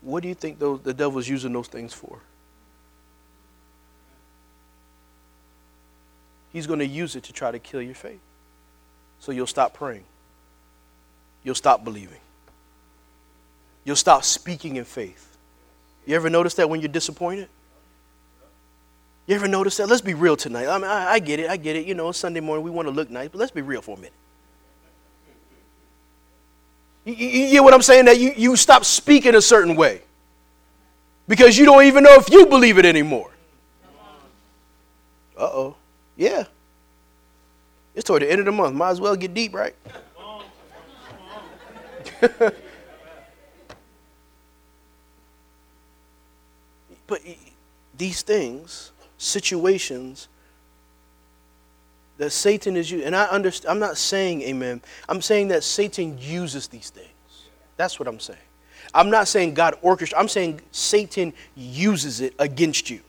What 0.00 0.22
do 0.22 0.28
you 0.28 0.34
think 0.34 0.58
those, 0.58 0.80
the 0.80 0.94
devil's 0.94 1.28
using 1.28 1.52
those 1.52 1.68
things 1.68 1.92
for? 1.92 2.18
He's 6.52 6.66
going 6.66 6.78
to 6.78 6.86
use 6.86 7.14
it 7.14 7.24
to 7.24 7.32
try 7.32 7.50
to 7.50 7.58
kill 7.58 7.82
your 7.82 7.94
faith. 7.94 8.20
So 9.20 9.32
you'll 9.32 9.46
stop 9.46 9.74
praying. 9.74 10.04
You'll 11.44 11.54
stop 11.54 11.84
believing 11.84 12.18
you'll 13.88 13.96
stop 13.96 14.22
speaking 14.22 14.76
in 14.76 14.84
faith. 14.84 15.38
You 16.04 16.14
ever 16.14 16.28
notice 16.28 16.52
that 16.54 16.68
when 16.68 16.82
you're 16.82 16.90
disappointed? 16.90 17.48
You 19.28 19.34
ever 19.34 19.46
notice 19.46 19.76
that? 19.76 19.88
Let's 19.88 20.00
be 20.00 20.14
real 20.14 20.36
tonight. 20.36 20.66
I 20.66 20.78
mean, 20.78 20.86
I, 20.86 21.12
I 21.12 21.18
get 21.18 21.38
it. 21.38 21.50
I 21.50 21.58
get 21.58 21.76
it. 21.76 21.86
You 21.86 21.94
know, 21.94 22.10
Sunday 22.12 22.40
morning 22.40 22.64
we 22.64 22.70
want 22.70 22.88
to 22.88 22.92
look 22.92 23.10
nice, 23.10 23.28
but 23.28 23.38
let's 23.38 23.52
be 23.52 23.60
real 23.60 23.82
for 23.82 23.94
a 23.94 24.00
minute. 24.00 24.14
You, 27.04 27.12
you, 27.12 27.28
you 27.28 27.50
get 27.52 27.62
what 27.62 27.74
I'm 27.74 27.82
saying? 27.82 28.06
That 28.06 28.18
you, 28.18 28.32
you 28.34 28.56
stop 28.56 28.86
speaking 28.86 29.34
a 29.34 29.42
certain 29.42 29.76
way 29.76 30.00
because 31.28 31.58
you 31.58 31.66
don't 31.66 31.84
even 31.84 32.04
know 32.04 32.14
if 32.14 32.30
you 32.30 32.46
believe 32.46 32.78
it 32.78 32.86
anymore. 32.86 33.30
Uh 35.36 35.44
oh. 35.44 35.76
Yeah. 36.16 36.44
It's 37.94 38.04
toward 38.04 38.22
the 38.22 38.30
end 38.30 38.40
of 38.40 38.46
the 38.46 38.52
month. 38.52 38.74
Might 38.74 38.90
as 38.90 39.00
well 39.00 39.14
get 39.14 39.34
deep, 39.34 39.54
right? 39.54 39.74
But 47.08 47.22
these 47.96 48.20
things, 48.20 48.92
situations 49.18 50.28
that 52.16 52.30
Satan 52.30 52.76
is 52.76 52.90
using, 52.90 53.06
and 53.06 53.14
I 53.14 53.26
understand, 53.26 53.70
I'm 53.70 53.78
not 53.78 53.96
saying 53.96 54.42
amen. 54.42 54.80
I'm 55.08 55.20
saying 55.20 55.48
that 55.48 55.62
Satan 55.62 56.16
uses 56.18 56.66
these 56.66 56.90
things. 56.90 57.08
That's 57.76 57.98
what 58.00 58.08
I'm 58.08 58.18
saying. 58.18 58.38
I'm 58.94 59.10
not 59.10 59.28
saying 59.28 59.54
God 59.54 59.76
orchestrates, 59.82 60.14
I'm 60.16 60.28
saying 60.28 60.60
Satan 60.72 61.32
uses 61.54 62.20
it 62.20 62.34
against 62.38 62.90
you. 62.90 63.00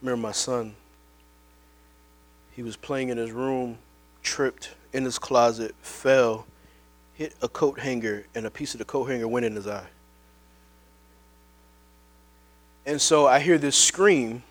remember 0.00 0.22
my 0.22 0.32
son, 0.32 0.74
he 2.52 2.62
was 2.62 2.76
playing 2.76 3.10
in 3.10 3.18
his 3.18 3.32
room, 3.32 3.78
tripped 4.22 4.74
in 4.92 5.04
his 5.04 5.18
closet, 5.18 5.74
fell, 5.82 6.46
hit 7.20 7.34
a 7.42 7.48
coat 7.50 7.78
hanger, 7.78 8.24
and 8.34 8.46
a 8.46 8.50
piece 8.50 8.72
of 8.72 8.78
the 8.78 8.84
coat 8.86 9.04
hanger 9.04 9.28
went 9.28 9.44
in 9.44 9.54
his 9.54 9.66
eye. 9.66 9.86
And 12.86 12.98
so 12.98 13.26
I 13.26 13.40
hear 13.40 13.58
this 13.58 13.76
scream. 13.76 14.42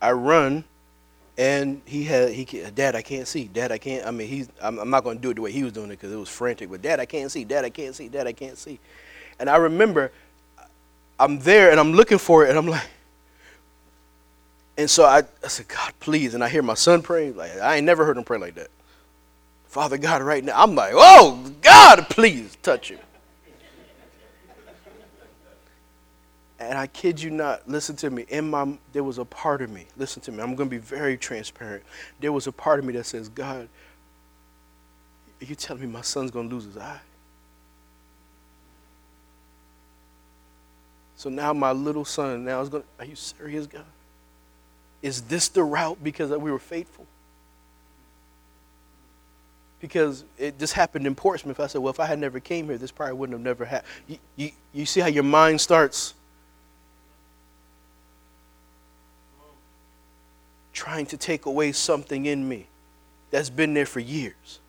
I 0.00 0.12
run, 0.12 0.62
and 1.36 1.82
he 1.84 2.04
had 2.04 2.30
he 2.30 2.44
Dad, 2.76 2.94
I 2.94 3.02
can't 3.02 3.26
see. 3.26 3.48
Dad, 3.48 3.72
I 3.72 3.78
can't. 3.78 4.06
I 4.06 4.12
mean, 4.12 4.28
he's. 4.28 4.48
I'm, 4.62 4.78
I'm 4.78 4.88
not 4.88 5.02
going 5.02 5.16
to 5.16 5.22
do 5.22 5.30
it 5.30 5.34
the 5.34 5.40
way 5.40 5.50
he 5.50 5.64
was 5.64 5.72
doing 5.72 5.88
it 5.88 5.98
because 5.98 6.12
it 6.12 6.16
was 6.16 6.28
frantic. 6.28 6.70
But 6.70 6.80
Dad, 6.80 7.00
I 7.00 7.06
can't 7.06 7.28
see. 7.28 7.42
Dad, 7.42 7.64
I 7.64 7.70
can't 7.70 7.92
see. 7.92 8.08
Dad, 8.08 8.28
I 8.28 8.32
can't 8.32 8.56
see. 8.56 8.78
And 9.40 9.50
I 9.50 9.56
remember, 9.56 10.12
I'm 11.18 11.40
there 11.40 11.72
and 11.72 11.80
I'm 11.80 11.92
looking 11.92 12.18
for 12.18 12.46
it, 12.46 12.50
and 12.50 12.58
I'm 12.58 12.68
like. 12.68 12.86
And 14.76 14.88
so 14.88 15.04
I, 15.04 15.24
I 15.42 15.48
said, 15.48 15.66
God, 15.66 15.92
please. 15.98 16.34
And 16.34 16.44
I 16.44 16.48
hear 16.48 16.62
my 16.62 16.74
son 16.74 17.02
praying. 17.02 17.36
Like 17.36 17.50
I 17.58 17.78
ain't 17.78 17.84
never 17.84 18.04
heard 18.04 18.16
him 18.16 18.22
pray 18.22 18.38
like 18.38 18.54
that. 18.54 18.68
Father 19.68 19.98
God, 19.98 20.22
right 20.22 20.42
now, 20.42 20.60
I'm 20.60 20.74
like, 20.74 20.92
oh, 20.94 21.52
God, 21.60 22.08
please 22.08 22.56
touch 22.62 22.90
him. 22.90 22.98
And 26.58 26.76
I 26.76 26.88
kid 26.88 27.22
you 27.22 27.30
not, 27.30 27.68
listen 27.68 27.94
to 27.96 28.10
me. 28.10 28.24
In 28.28 28.50
my, 28.50 28.76
there 28.92 29.04
was 29.04 29.18
a 29.18 29.24
part 29.24 29.62
of 29.62 29.70
me. 29.70 29.86
Listen 29.96 30.20
to 30.22 30.32
me. 30.32 30.42
I'm 30.42 30.56
going 30.56 30.68
to 30.68 30.74
be 30.74 30.78
very 30.78 31.16
transparent. 31.16 31.84
There 32.18 32.32
was 32.32 32.46
a 32.46 32.52
part 32.52 32.80
of 32.80 32.84
me 32.84 32.94
that 32.94 33.04
says, 33.04 33.28
God, 33.28 33.68
Are 35.40 35.44
you 35.44 35.54
telling 35.54 35.82
me 35.82 35.88
my 35.88 36.00
son's 36.00 36.30
going 36.30 36.48
to 36.48 36.54
lose 36.54 36.64
his 36.64 36.76
eye? 36.76 37.00
So 41.16 41.28
now 41.28 41.52
my 41.52 41.72
little 41.72 42.04
son 42.04 42.44
now 42.44 42.60
is 42.60 42.68
going 42.68 42.82
to, 42.82 42.88
are 42.98 43.04
you 43.04 43.16
serious, 43.16 43.66
God? 43.66 43.84
Is 45.02 45.22
this 45.22 45.48
the 45.48 45.62
route 45.62 46.02
because 46.02 46.30
that 46.30 46.40
we 46.40 46.50
were 46.50 46.58
faithful? 46.58 47.06
Because 49.80 50.24
it 50.38 50.58
just 50.58 50.72
happened 50.72 51.06
in 51.06 51.14
Portsmouth. 51.14 51.60
I 51.60 51.68
said, 51.68 51.80
well, 51.80 51.92
if 51.92 52.00
I 52.00 52.06
had 52.06 52.18
never 52.18 52.40
came 52.40 52.66
here, 52.66 52.78
this 52.78 52.90
probably 52.90 53.14
wouldn't 53.14 53.38
have 53.38 53.44
never 53.44 53.64
happened. 53.64 53.92
You, 54.08 54.18
you, 54.36 54.50
you 54.72 54.86
see 54.86 55.00
how 55.00 55.06
your 55.06 55.22
mind 55.22 55.60
starts 55.60 56.14
trying 60.72 61.06
to 61.06 61.16
take 61.16 61.46
away 61.46 61.72
something 61.72 62.26
in 62.26 62.48
me 62.48 62.66
that's 63.30 63.50
been 63.50 63.74
there 63.74 63.86
for 63.86 64.00
years. 64.00 64.60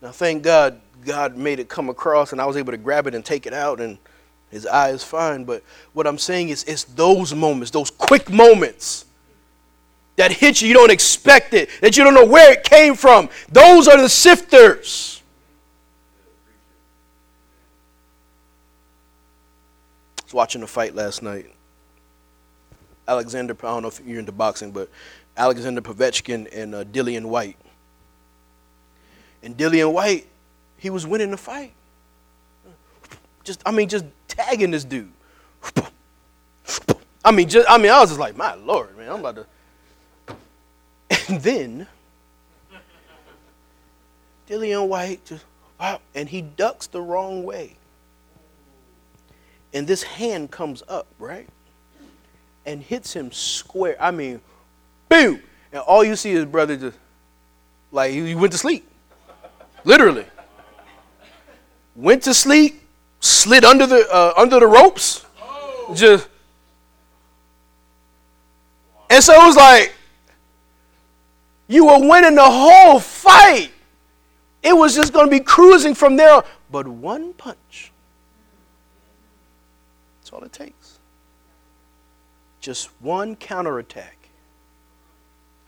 Now, 0.00 0.10
thank 0.10 0.42
God, 0.42 0.80
God 1.04 1.36
made 1.36 1.58
it 1.58 1.68
come 1.68 1.88
across, 1.88 2.32
and 2.32 2.40
I 2.40 2.46
was 2.46 2.56
able 2.56 2.72
to 2.72 2.78
grab 2.78 3.06
it 3.06 3.14
and 3.14 3.24
take 3.24 3.46
it 3.46 3.52
out, 3.52 3.80
and 3.80 3.98
his 4.50 4.66
eye 4.66 4.90
is 4.90 5.04
fine. 5.04 5.44
But 5.44 5.62
what 5.92 6.06
I'm 6.06 6.18
saying 6.18 6.48
is, 6.48 6.64
it's 6.64 6.84
those 6.84 7.34
moments, 7.34 7.70
those 7.70 7.90
quick 7.90 8.28
moments 8.28 9.06
that 10.16 10.32
hit 10.32 10.60
you, 10.60 10.68
you 10.68 10.74
don't 10.74 10.90
expect 10.90 11.54
it, 11.54 11.70
that 11.80 11.96
you 11.96 12.04
don't 12.04 12.14
know 12.14 12.26
where 12.26 12.52
it 12.52 12.64
came 12.64 12.94
from. 12.94 13.28
Those 13.50 13.88
are 13.88 14.00
the 14.00 14.08
sifters. 14.08 15.22
I 20.18 20.24
was 20.24 20.34
watching 20.34 20.62
a 20.62 20.66
fight 20.66 20.94
last 20.94 21.22
night. 21.22 21.46
Alexander, 23.08 23.54
I 23.58 23.62
don't 23.62 23.82
know 23.82 23.88
if 23.88 24.00
you're 24.04 24.18
into 24.18 24.32
boxing, 24.32 24.70
but 24.70 24.88
Alexander 25.36 25.80
Povetkin 25.80 26.48
and 26.52 26.74
uh, 26.74 26.84
Dillian 26.84 27.26
Whyte. 27.26 27.56
And 29.42 29.56
Dillian 29.56 29.92
Whyte, 29.92 30.26
he 30.78 30.90
was 30.90 31.06
winning 31.06 31.30
the 31.30 31.36
fight. 31.36 31.72
Just, 33.44 33.62
I 33.66 33.72
mean, 33.72 33.88
just 33.88 34.04
tagging 34.28 34.70
this 34.70 34.84
dude. 34.84 35.10
I 37.24 37.30
mean, 37.30 37.48
just, 37.48 37.68
I 37.70 37.78
mean, 37.78 37.90
I 37.90 38.00
was 38.00 38.10
just 38.10 38.20
like, 38.20 38.36
my 38.36 38.54
lord, 38.54 38.96
man, 38.96 39.10
I'm 39.10 39.20
about 39.20 39.36
to. 39.36 39.46
And 41.28 41.40
then 41.40 41.86
Dillian 44.48 44.88
Whyte 44.88 45.24
just, 45.24 45.44
wow, 45.78 46.00
and 46.14 46.28
he 46.28 46.42
ducks 46.42 46.86
the 46.86 47.00
wrong 47.00 47.44
way. 47.44 47.76
And 49.74 49.86
this 49.86 50.02
hand 50.02 50.50
comes 50.50 50.82
up, 50.88 51.06
right? 51.18 51.48
And 52.66 52.82
hits 52.82 53.14
him 53.14 53.32
square. 53.32 53.96
I 54.00 54.10
mean, 54.10 54.40
boom! 55.08 55.40
And 55.72 55.80
all 55.80 56.04
you 56.04 56.16
see 56.16 56.32
is 56.32 56.44
brother 56.44 56.76
just 56.76 56.98
like 57.90 58.12
he 58.12 58.34
went 58.34 58.52
to 58.52 58.58
sleep. 58.58 58.88
Literally. 59.84 60.26
Went 61.96 62.22
to 62.24 62.34
sleep, 62.34 62.82
slid 63.20 63.64
under 63.64 63.86
the 63.86 64.06
uh, 64.10 64.34
under 64.36 64.60
the 64.60 64.66
ropes. 64.66 65.24
Just 65.94 66.28
and 69.10 69.22
so 69.22 69.34
it 69.34 69.46
was 69.46 69.56
like 69.56 69.92
you 71.68 71.86
were 71.86 71.98
winning 72.08 72.34
the 72.34 72.50
whole 72.50 72.98
fight. 72.98 73.70
It 74.62 74.76
was 74.76 74.94
just 74.94 75.12
going 75.12 75.26
to 75.26 75.30
be 75.30 75.40
cruising 75.40 75.94
from 75.94 76.16
there. 76.16 76.42
But 76.70 76.86
one 76.86 77.32
punch. 77.34 77.92
That's 80.20 80.32
all 80.32 80.42
it 80.42 80.52
takes. 80.52 80.98
Just 82.60 82.90
one 83.00 83.36
counterattack. 83.36 84.16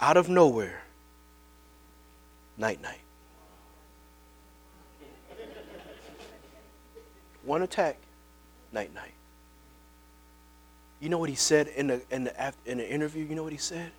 Out 0.00 0.16
of 0.16 0.28
nowhere. 0.28 0.82
Night 2.56 2.80
night. 2.80 3.00
One 7.44 7.62
attack, 7.62 7.98
night 8.72 8.94
night. 8.94 9.12
You 11.00 11.10
know 11.10 11.18
what 11.18 11.28
he 11.28 11.34
said 11.34 11.66
in 11.68 11.88
the, 11.88 12.00
in 12.10 12.24
the, 12.24 12.54
in 12.64 12.78
the 12.78 12.90
interview? 12.90 13.24
You 13.24 13.34
know 13.34 13.42
what 13.42 13.52
he 13.52 13.58
said? 13.58 13.90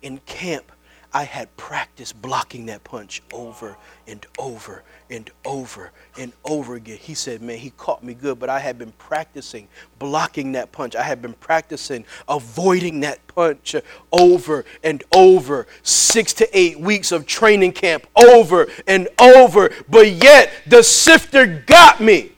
In 0.00 0.18
camp, 0.24 0.72
I 1.16 1.24
had 1.24 1.56
practiced 1.56 2.20
blocking 2.20 2.66
that 2.66 2.84
punch 2.84 3.22
over 3.32 3.78
and 4.06 4.26
over 4.38 4.82
and 5.08 5.30
over 5.46 5.90
and 6.18 6.30
over 6.44 6.74
again. 6.74 6.98
He 6.98 7.14
said, 7.14 7.40
Man, 7.40 7.56
he 7.56 7.70
caught 7.70 8.04
me 8.04 8.12
good, 8.12 8.38
but 8.38 8.50
I 8.50 8.58
had 8.58 8.78
been 8.78 8.92
practicing 8.98 9.66
blocking 9.98 10.52
that 10.52 10.72
punch. 10.72 10.94
I 10.94 11.02
had 11.02 11.22
been 11.22 11.32
practicing 11.32 12.04
avoiding 12.28 13.00
that 13.00 13.26
punch 13.28 13.74
over 14.12 14.66
and 14.84 15.02
over. 15.10 15.66
Six 15.82 16.34
to 16.34 16.48
eight 16.52 16.78
weeks 16.78 17.12
of 17.12 17.24
training 17.24 17.72
camp 17.72 18.06
over 18.14 18.68
and 18.86 19.08
over, 19.18 19.70
but 19.88 20.10
yet 20.10 20.52
the 20.66 20.82
sifter 20.82 21.46
got 21.66 21.98
me. 21.98 22.32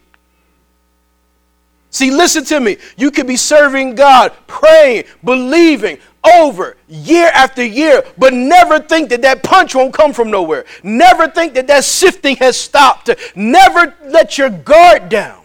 See, 1.91 2.13
listen 2.13 2.45
to 2.45 2.61
me. 2.61 2.77
You 2.97 3.11
could 3.11 3.27
be 3.27 3.37
serving 3.37 3.97
God, 3.97 4.33
praying, 4.47 5.03
believing 5.25 5.99
over 6.37 6.77
year 6.89 7.31
after 7.35 7.65
year, 7.65 8.05
but 8.17 8.33
never 8.33 8.79
think 8.79 9.11
that 9.11 9.23
that 9.23 9.43
punch 9.43 9.75
won't 9.75 9.95
come 9.95 10.13
from 10.13 10.31
nowhere. 10.31 10.65
Never 10.83 11.29
think 11.29 11.55
that 11.55 11.67
that 11.67 11.85
sifting 11.85 12.37
has 12.37 12.59
stopped. 12.59 13.11
Never 13.35 13.95
let 14.05 14.39
your 14.39 14.51
guard 14.51 15.09
down. 15.09 15.45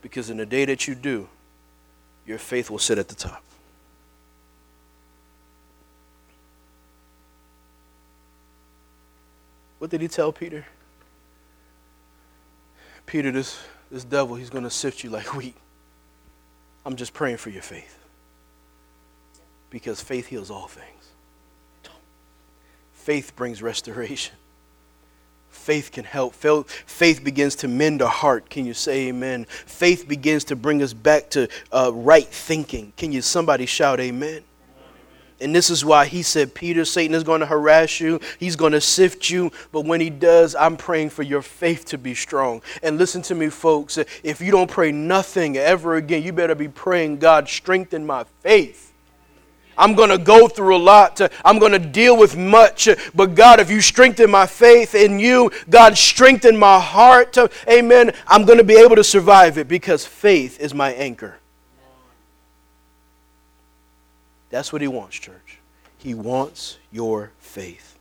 Because 0.00 0.30
in 0.30 0.36
the 0.36 0.46
day 0.46 0.64
that 0.64 0.88
you 0.88 0.94
do, 0.94 1.28
your 2.26 2.38
faith 2.38 2.70
will 2.70 2.78
sit 2.78 2.98
at 2.98 3.08
the 3.08 3.14
top. 3.14 3.42
What 9.78 9.90
did 9.90 10.00
he 10.00 10.08
tell 10.08 10.32
Peter? 10.32 10.64
Peter, 13.04 13.32
this 13.32 13.58
this 13.90 14.04
devil, 14.04 14.36
he's 14.36 14.48
going 14.48 14.64
to 14.64 14.70
sift 14.70 15.04
you 15.04 15.10
like 15.10 15.34
wheat. 15.34 15.54
I'm 16.86 16.96
just 16.96 17.12
praying 17.12 17.36
for 17.36 17.50
your 17.50 17.62
faith. 17.62 18.01
Because 19.72 20.02
faith 20.02 20.26
heals 20.26 20.50
all 20.50 20.68
things. 20.68 20.86
Faith 22.92 23.34
brings 23.34 23.62
restoration. 23.62 24.36
Faith 25.48 25.90
can 25.92 26.04
help. 26.04 26.34
Faith 26.34 27.24
begins 27.24 27.56
to 27.56 27.68
mend 27.68 28.02
a 28.02 28.08
heart. 28.08 28.50
Can 28.50 28.66
you 28.66 28.74
say 28.74 29.08
amen? 29.08 29.46
Faith 29.46 30.06
begins 30.06 30.44
to 30.44 30.56
bring 30.56 30.82
us 30.82 30.92
back 30.92 31.30
to 31.30 31.48
uh, 31.72 31.90
right 31.94 32.26
thinking. 32.26 32.92
Can 32.96 33.12
you 33.12 33.22
somebody 33.22 33.64
shout 33.64 33.98
amen? 33.98 34.42
And 35.40 35.54
this 35.54 35.70
is 35.70 35.84
why 35.84 36.06
he 36.06 36.22
said, 36.22 36.54
Peter, 36.54 36.84
Satan 36.84 37.14
is 37.14 37.24
going 37.24 37.40
to 37.40 37.46
harass 37.46 37.98
you. 37.98 38.20
He's 38.38 38.54
going 38.54 38.72
to 38.72 38.80
sift 38.80 39.30
you. 39.30 39.50
But 39.72 39.86
when 39.86 40.00
he 40.00 40.10
does, 40.10 40.54
I'm 40.54 40.76
praying 40.76 41.10
for 41.10 41.22
your 41.22 41.42
faith 41.42 41.86
to 41.86 41.98
be 41.98 42.14
strong. 42.14 42.62
And 42.82 42.98
listen 42.98 43.22
to 43.22 43.34
me, 43.34 43.48
folks. 43.48 43.98
If 44.22 44.40
you 44.40 44.52
don't 44.52 44.70
pray 44.70 44.92
nothing 44.92 45.56
ever 45.56 45.96
again, 45.96 46.22
you 46.22 46.32
better 46.32 46.54
be 46.54 46.68
praying, 46.68 47.18
God, 47.18 47.48
strengthen 47.48 48.06
my 48.06 48.24
faith. 48.42 48.91
I'm 49.76 49.94
going 49.94 50.10
to 50.10 50.18
go 50.18 50.48
through 50.48 50.76
a 50.76 50.78
lot. 50.78 51.20
I'm 51.44 51.58
going 51.58 51.72
to 51.72 51.78
deal 51.78 52.16
with 52.16 52.36
much. 52.36 52.88
But 53.14 53.34
God, 53.34 53.60
if 53.60 53.70
you 53.70 53.80
strengthen 53.80 54.30
my 54.30 54.46
faith 54.46 54.94
in 54.94 55.18
you, 55.18 55.50
God, 55.70 55.96
strengthen 55.96 56.56
my 56.56 56.78
heart. 56.78 57.36
Amen. 57.68 58.12
I'm 58.26 58.44
going 58.44 58.58
to 58.58 58.64
be 58.64 58.76
able 58.76 58.96
to 58.96 59.04
survive 59.04 59.58
it 59.58 59.68
because 59.68 60.04
faith 60.04 60.60
is 60.60 60.74
my 60.74 60.92
anchor. 60.92 61.38
That's 64.50 64.72
what 64.72 64.82
he 64.82 64.88
wants, 64.88 65.18
church. 65.18 65.58
He 65.98 66.14
wants 66.14 66.78
your 66.90 67.32
faith. 67.38 67.98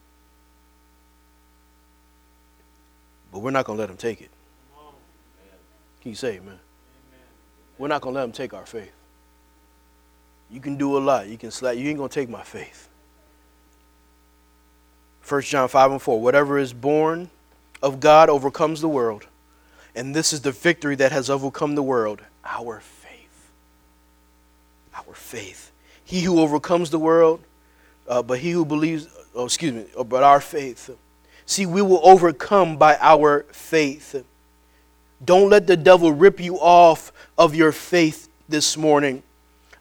But 3.31 3.39
we're 3.39 3.51
not 3.51 3.65
going 3.65 3.77
to 3.77 3.81
let 3.81 3.89
him 3.89 3.97
take 3.97 4.21
it. 4.21 4.29
Can 6.01 6.11
you 6.11 6.15
say 6.15 6.35
amen? 6.35 6.59
We're 7.77 7.87
not 7.87 8.01
going 8.01 8.13
to 8.13 8.19
let 8.19 8.25
him 8.25 8.31
take 8.31 8.53
our 8.53 8.65
faith. 8.65 8.91
You 10.51 10.59
can 10.59 10.75
do 10.75 10.97
a 10.97 10.99
lot. 10.99 11.27
You 11.27 11.37
can 11.37 11.49
slap. 11.49 11.77
You 11.77 11.87
ain't 11.87 11.97
going 11.97 12.09
to 12.09 12.13
take 12.13 12.29
my 12.29 12.43
faith. 12.43 12.89
1 15.27 15.41
John 15.43 15.69
5 15.69 15.91
and 15.91 16.01
4. 16.01 16.19
Whatever 16.19 16.57
is 16.57 16.73
born 16.73 17.29
of 17.81 17.99
God 17.99 18.29
overcomes 18.29 18.81
the 18.81 18.89
world. 18.89 19.27
And 19.95 20.13
this 20.15 20.33
is 20.33 20.41
the 20.41 20.51
victory 20.51 20.95
that 20.95 21.11
has 21.11 21.29
overcome 21.29 21.75
the 21.75 21.83
world 21.83 22.21
our 22.43 22.79
faith. 22.79 23.51
Our 24.95 25.13
faith. 25.13 25.71
He 26.03 26.21
who 26.21 26.41
overcomes 26.41 26.89
the 26.89 26.99
world, 26.99 27.41
uh, 28.07 28.21
but 28.21 28.39
he 28.39 28.51
who 28.51 28.65
believes, 28.65 29.07
oh, 29.33 29.45
excuse 29.45 29.73
me, 29.73 29.85
uh, 29.97 30.03
but 30.03 30.23
our 30.23 30.41
faith. 30.41 30.89
See, 31.45 31.65
we 31.65 31.81
will 31.81 32.01
overcome 32.03 32.77
by 32.77 32.97
our 32.99 33.43
faith. 33.51 34.21
Don't 35.23 35.49
let 35.49 35.67
the 35.67 35.77
devil 35.77 36.11
rip 36.11 36.39
you 36.39 36.55
off 36.55 37.13
of 37.37 37.55
your 37.55 37.71
faith 37.71 38.27
this 38.49 38.75
morning. 38.75 39.23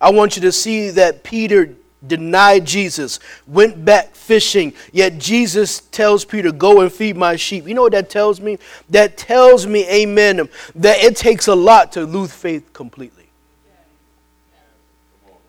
I 0.00 0.10
want 0.10 0.36
you 0.36 0.42
to 0.42 0.52
see 0.52 0.90
that 0.90 1.22
Peter 1.22 1.74
denied 2.06 2.64
Jesus, 2.64 3.20
went 3.46 3.84
back 3.84 4.14
fishing, 4.14 4.72
yet 4.92 5.18
Jesus 5.18 5.80
tells 5.80 6.24
Peter, 6.24 6.50
Go 6.50 6.80
and 6.80 6.90
feed 6.90 7.16
my 7.16 7.36
sheep. 7.36 7.68
You 7.68 7.74
know 7.74 7.82
what 7.82 7.92
that 7.92 8.08
tells 8.08 8.40
me? 8.40 8.58
That 8.88 9.18
tells 9.18 9.66
me, 9.66 9.86
amen, 9.88 10.48
that 10.76 11.04
it 11.04 11.16
takes 11.16 11.48
a 11.48 11.54
lot 11.54 11.92
to 11.92 12.04
lose 12.04 12.32
faith 12.32 12.72
completely 12.72 13.20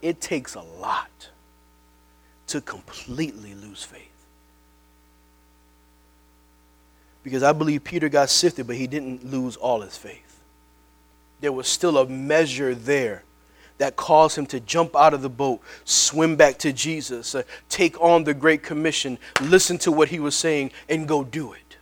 it 0.02 0.20
takes 0.20 0.56
a 0.56 0.62
lot 0.62 1.30
to 2.48 2.62
completely 2.62 3.54
lose 3.54 3.84
faith. 3.84 4.08
Because 7.24 7.44
I 7.44 7.54
believe 7.54 7.84
Peter 7.84 8.10
got 8.10 8.30
sifted, 8.30 8.66
but 8.68 8.76
he 8.76 8.88
didn't 8.88 9.24
lose 9.26 9.56
all 9.56 9.82
his 9.82 9.96
faith. 9.96 10.40
There 11.40 11.52
was 11.52 11.68
still 11.68 11.98
a 11.98 12.08
measure 12.08 12.74
there 12.74 13.24
that 13.82 13.96
caused 13.96 14.38
him 14.38 14.46
to 14.46 14.60
jump 14.60 14.96
out 14.96 15.12
of 15.12 15.24
the 15.24 15.30
boat, 15.30 15.60
swim 15.86 16.36
back 16.36 16.60
to 16.60 16.72
Jesus, 16.72 17.34
uh, 17.34 17.41
take 17.67 18.00
on 18.00 18.24
the 18.24 18.32
Great 18.32 18.62
Commission, 18.62 19.17
listen 19.41 19.80
to 19.80 19.91
what 19.91 20.10
he 20.10 20.20
was 20.20 20.36
saying, 20.36 20.70
and 20.88 21.08
go 21.08 21.24
do 21.24 21.54
it. 21.54 21.78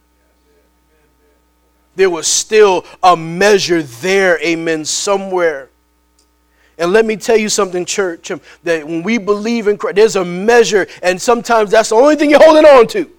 There 1.98 2.10
was 2.10 2.26
still 2.26 2.86
a 3.04 3.18
measure 3.18 3.84
there, 3.84 4.42
amen, 4.42 4.86
somewhere. 4.86 5.72
And 6.78 6.94
let 6.94 7.06
me 7.06 7.18
tell 7.18 7.36
you 7.36 7.50
something, 7.50 7.84
church, 7.84 8.32
um, 8.32 8.40
that 8.64 8.88
when 8.88 9.04
we 9.04 9.18
believe 9.18 9.68
in 9.68 9.78
Christ, 9.78 9.98
there's 9.98 10.16
a 10.16 10.24
measure, 10.24 10.88
and 11.04 11.22
sometimes 11.22 11.72
that's 11.72 11.90
the 11.90 11.96
only 11.96 12.16
thing 12.16 12.30
you're 12.30 12.42
holding 12.42 12.64
on 12.64 12.88
to. 12.88 13.12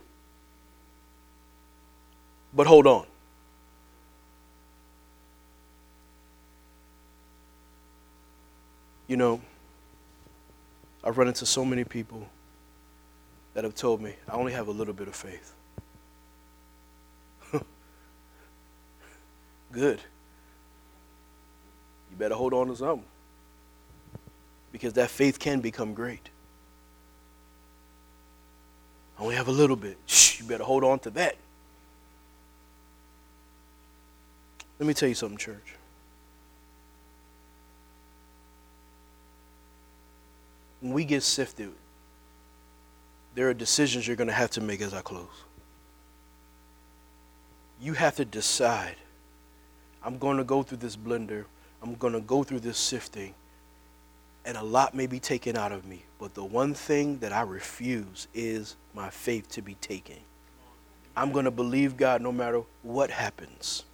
But 2.55 2.67
hold 2.67 2.87
on. 2.87 3.10
You 9.11 9.17
know, 9.17 9.41
I've 11.03 11.19
run 11.19 11.27
into 11.27 11.45
so 11.45 11.65
many 11.65 11.83
people 11.83 12.29
that 13.55 13.65
have 13.65 13.75
told 13.75 14.01
me, 14.01 14.15
I 14.29 14.35
only 14.35 14.53
have 14.53 14.69
a 14.69 14.71
little 14.71 14.95
bit 14.95 15.09
of 15.09 15.17
faith. 15.17 15.53
Good. 19.73 20.01
You 22.13 22.17
better 22.19 22.37
hold 22.37 22.55
on 22.55 22.69
to 22.69 22.77
something. 22.77 23.05
Because 24.71 24.93
that 24.93 25.11
faith 25.11 25.41
can 25.41 25.59
become 25.59 25.93
great. 25.93 26.29
I 29.19 29.23
only 29.23 29.35
have 29.35 29.49
a 29.49 29.53
little 29.53 29.75
bit. 29.75 29.99
Shh, 30.07 30.39
you 30.39 30.47
better 30.47 30.63
hold 30.63 30.85
on 30.85 31.01
to 31.01 31.11
that. 31.11 31.35
Let 34.79 34.87
me 34.87 34.95
tell 34.95 35.09
you 35.09 35.17
something, 35.17 35.37
church. 35.37 35.75
When 40.81 40.93
we 40.93 41.05
get 41.05 41.23
sifted, 41.23 41.71
there 43.35 43.49
are 43.49 43.55
decisions 43.55 44.07
you're 44.07 44.17
going 44.17 44.29
to 44.29 44.35
have 44.35 44.51
to 44.53 44.61
make 44.61 44.81
as 44.81 44.95
I 44.95 45.03
close. 45.03 45.29
You 47.81 47.95
have 47.95 48.17
to 48.17 48.25
decide 48.25 48.97
I'm 50.03 50.19
going 50.19 50.39
to 50.39 50.45
go 50.45 50.63
through 50.63 50.79
this 50.79 50.97
blender, 50.97 51.45
I'm 51.83 51.95
going 51.95 52.15
to 52.15 52.21
go 52.21 52.43
through 52.43 52.61
this 52.61 52.79
sifting, 52.79 53.35
and 54.45 54.57
a 54.57 54.63
lot 54.63 54.95
may 54.95 55.07
be 55.07 55.21
taken 55.21 55.57
out 55.57 55.73
of 55.73 55.87
me. 55.87 56.05
But 56.19 56.35
the 56.35 56.45
one 56.45 56.73
thing 56.75 57.19
that 57.19 57.33
I 57.33 57.43
refuse 57.43 58.29
is 58.35 58.77
my 58.95 59.11
faith 59.11 59.49
to 59.51 59.63
be 59.63 59.75
taken. 59.75 60.17
I'm 61.17 61.33
going 61.33 61.45
to 61.45 61.51
believe 61.51 61.97
God 61.97 62.23
no 62.23 62.33
matter 62.33 62.63
what 62.83 63.11
happens. 63.11 63.85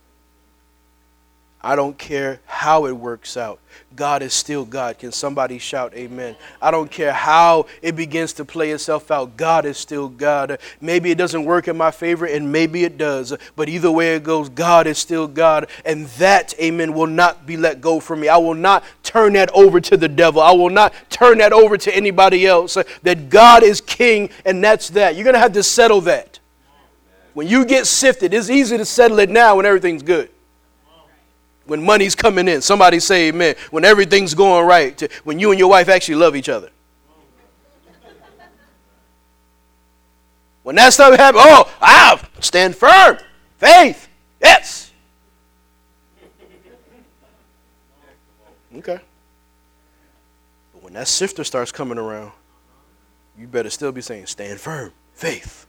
I 1.63 1.75
don't 1.75 1.99
care 1.99 2.41
how 2.47 2.87
it 2.87 2.93
works 2.93 3.37
out. 3.37 3.59
God 3.97 4.23
is 4.23 4.35
still 4.35 4.65
God. 4.65 4.99
Can 4.99 5.11
somebody 5.11 5.59
shout 5.59 5.95
amen? 5.95 6.37
I 6.61 6.71
don't 6.71 6.91
care 6.91 7.13
how 7.13 7.67
it 7.81 7.97
begins 7.97 8.35
to 8.35 8.45
play 8.45 8.71
itself 8.71 9.11
out. 9.11 9.37
God 9.37 9.65
is 9.65 9.79
still 9.79 10.09
God. 10.09 10.59
Maybe 10.81 11.11
it 11.11 11.19
doesn't 11.19 11.45
work 11.45 11.67
in 11.67 11.77
my 11.77 11.91
favor 11.91 12.27
and 12.27 12.53
maybe 12.53 12.85
it 12.85 12.99
does. 12.99 13.33
But 13.57 13.69
either 13.69 13.91
way 13.91 14.15
it 14.15 14.23
goes, 14.23 14.49
God 14.51 14.87
is 14.87 14.99
still 14.99 15.27
God. 15.27 15.69
And 15.85 16.07
that, 16.19 16.55
amen, 16.61 16.93
will 16.93 17.07
not 17.07 17.47
be 17.47 17.57
let 17.57 17.81
go 17.81 18.01
from 18.01 18.21
me. 18.21 18.29
I 18.29 18.37
will 18.37 18.55
not 18.55 18.85
turn 19.03 19.33
that 19.33 19.51
over 19.51 19.81
to 19.81 19.97
the 19.97 20.09
devil. 20.09 20.43
I 20.43 20.53
will 20.53 20.71
not 20.71 20.93
turn 21.09 21.39
that 21.39 21.53
over 21.53 21.79
to 21.79 21.97
anybody 21.97 22.47
else. 22.47 22.77
That 23.03 23.31
God 23.31 23.63
is 23.63 23.81
king 23.81 24.31
and 24.45 24.63
that's 24.63 24.91
that. 24.91 25.17
You're 25.17 25.25
going 25.25 25.35
to 25.35 25.41
have 25.41 25.55
to 25.55 25.63
settle 25.63 26.03
that. 26.03 26.39
When 27.33 27.49
you 27.49 27.65
get 27.65 27.87
sifted, 27.87 28.35
it's 28.35 28.51
easy 28.51 28.77
to 28.79 28.85
settle 28.85 29.19
it 29.19 29.31
now 29.31 29.57
when 29.57 29.67
everything's 29.67 30.03
good 30.03 30.31
when 31.67 31.85
money's 31.85 32.15
coming 32.15 32.49
in. 32.49 32.63
Somebody 32.63 33.01
say 33.01 33.29
amen. 33.29 33.57
When 33.71 33.85
everything's 33.85 34.35
going 34.35 34.67
right. 34.67 35.01
When 35.25 35.39
you 35.39 35.51
and 35.51 35.59
your 35.59 35.69
wife 35.69 35.89
actually 35.89 36.17
love 36.17 36.37
each 36.37 36.49
other. 36.49 36.71
When 40.63 40.75
that 40.77 40.93
stuff 40.93 41.17
happens, 41.17 41.45
oh, 41.47 41.73
I 41.81 42.21
stand 42.41 42.75
firm. 42.75 43.19
Faith. 43.59 44.09
Yes. 44.43 44.91
Okay. 48.75 49.01
But 50.73 50.83
when 50.83 50.93
that 50.95 51.07
sifter 51.09 51.45
starts 51.45 51.71
coming 51.71 51.99
around, 51.99 52.33
you 53.39 53.47
better 53.47 53.71
still 53.71 53.93
be 53.93 54.01
saying, 54.01 54.27
stand 54.27 54.61
firm. 54.61 54.93
Faith. 55.15 55.67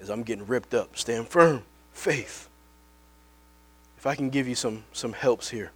As 0.00 0.10
I'm 0.10 0.22
getting 0.22 0.46
ripped 0.46 0.74
up, 0.74 0.96
stand 0.96 1.28
firm. 1.28 1.62
Faith. 1.92 2.49
If 4.00 4.06
I 4.06 4.14
can 4.14 4.30
give 4.30 4.48
you 4.48 4.54
some, 4.54 4.82
some 4.94 5.12
helps 5.12 5.50
here. 5.50 5.72